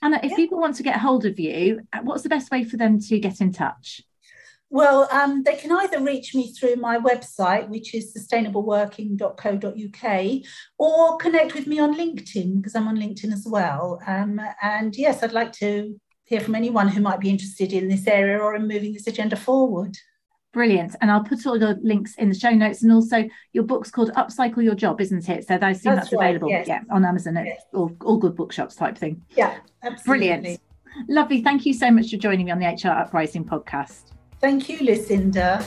Anna, 0.06 0.20
if 0.22 0.32
yeah. 0.32 0.36
people 0.36 0.60
want 0.60 0.76
to 0.76 0.84
get 0.84 1.00
hold 1.00 1.26
of 1.26 1.40
you, 1.40 1.82
uh, 1.92 2.02
what's 2.04 2.22
the 2.22 2.30
best 2.30 2.52
way 2.52 2.64
for 2.64 2.78
them 2.78 3.00
to 3.00 3.20
get 3.20 3.42
in 3.42 3.52
touch? 3.52 4.04
Well, 4.70 5.10
um, 5.12 5.42
they 5.42 5.56
can 5.56 5.72
either 5.72 6.00
reach 6.00 6.36
me 6.36 6.54
through 6.54 6.76
my 6.76 7.00
website, 7.00 7.70
which 7.70 7.96
is 7.96 8.16
sustainableworking.co.uk, 8.16 10.44
or 10.78 11.18
connect 11.18 11.56
with 11.56 11.66
me 11.66 11.80
on 11.80 11.98
LinkedIn 11.98 12.58
because 12.58 12.76
I'm 12.76 12.88
on 12.88 12.98
LinkedIn 12.98 13.34
as 13.34 13.48
well. 13.48 14.00
Um, 14.06 14.40
and 14.62 14.96
yes, 14.96 15.24
I'd 15.24 15.32
like 15.32 15.54
to 15.54 16.00
hear 16.26 16.40
from 16.40 16.54
anyone 16.54 16.90
who 16.90 17.02
might 17.02 17.20
be 17.20 17.32
interested 17.32 17.74
in 17.74 17.88
this 17.88 18.06
area 18.06 18.38
or 18.38 18.56
in 18.56 18.68
moving 18.68 18.94
this 18.94 19.08
agenda 19.08 19.36
forward. 19.36 19.98
Brilliant. 20.56 20.96
And 21.02 21.12
I'll 21.12 21.22
put 21.22 21.46
all 21.46 21.60
the 21.60 21.78
links 21.84 22.16
in 22.16 22.30
the 22.30 22.34
show 22.34 22.52
notes. 22.52 22.82
And 22.82 22.90
also, 22.90 23.28
your 23.52 23.66
book's 23.66 23.92
called 23.92 24.14
Upcycle 24.14 24.64
Your 24.64 24.74
Job, 24.74 25.02
isn't 25.02 25.28
it? 25.28 25.46
So 25.46 25.56
I 25.56 25.72
assume 25.72 25.96
that's, 25.96 26.12
that's 26.12 26.14
right, 26.14 26.30
available 26.30 26.48
yes. 26.48 26.66
yeah, 26.66 26.80
on 26.90 27.04
Amazon, 27.04 27.36
yes. 27.36 27.62
all, 27.74 27.92
all 28.06 28.16
good 28.16 28.38
bookshops 28.38 28.74
type 28.74 28.98
thing. 28.98 29.22
Yeah, 29.36 29.58
absolutely. 29.84 30.28
Brilliant. 30.30 30.62
Lovely. 31.10 31.44
Thank 31.44 31.66
you 31.66 31.74
so 31.74 31.92
much 31.92 32.10
for 32.10 32.16
joining 32.16 32.46
me 32.46 32.54
on 32.54 32.60
the 32.60 32.68
HR 32.68 32.88
Uprising 32.88 33.44
podcast. 33.44 34.14
Thank 34.40 34.70
you, 34.70 34.78
Lucinda. 34.80 35.62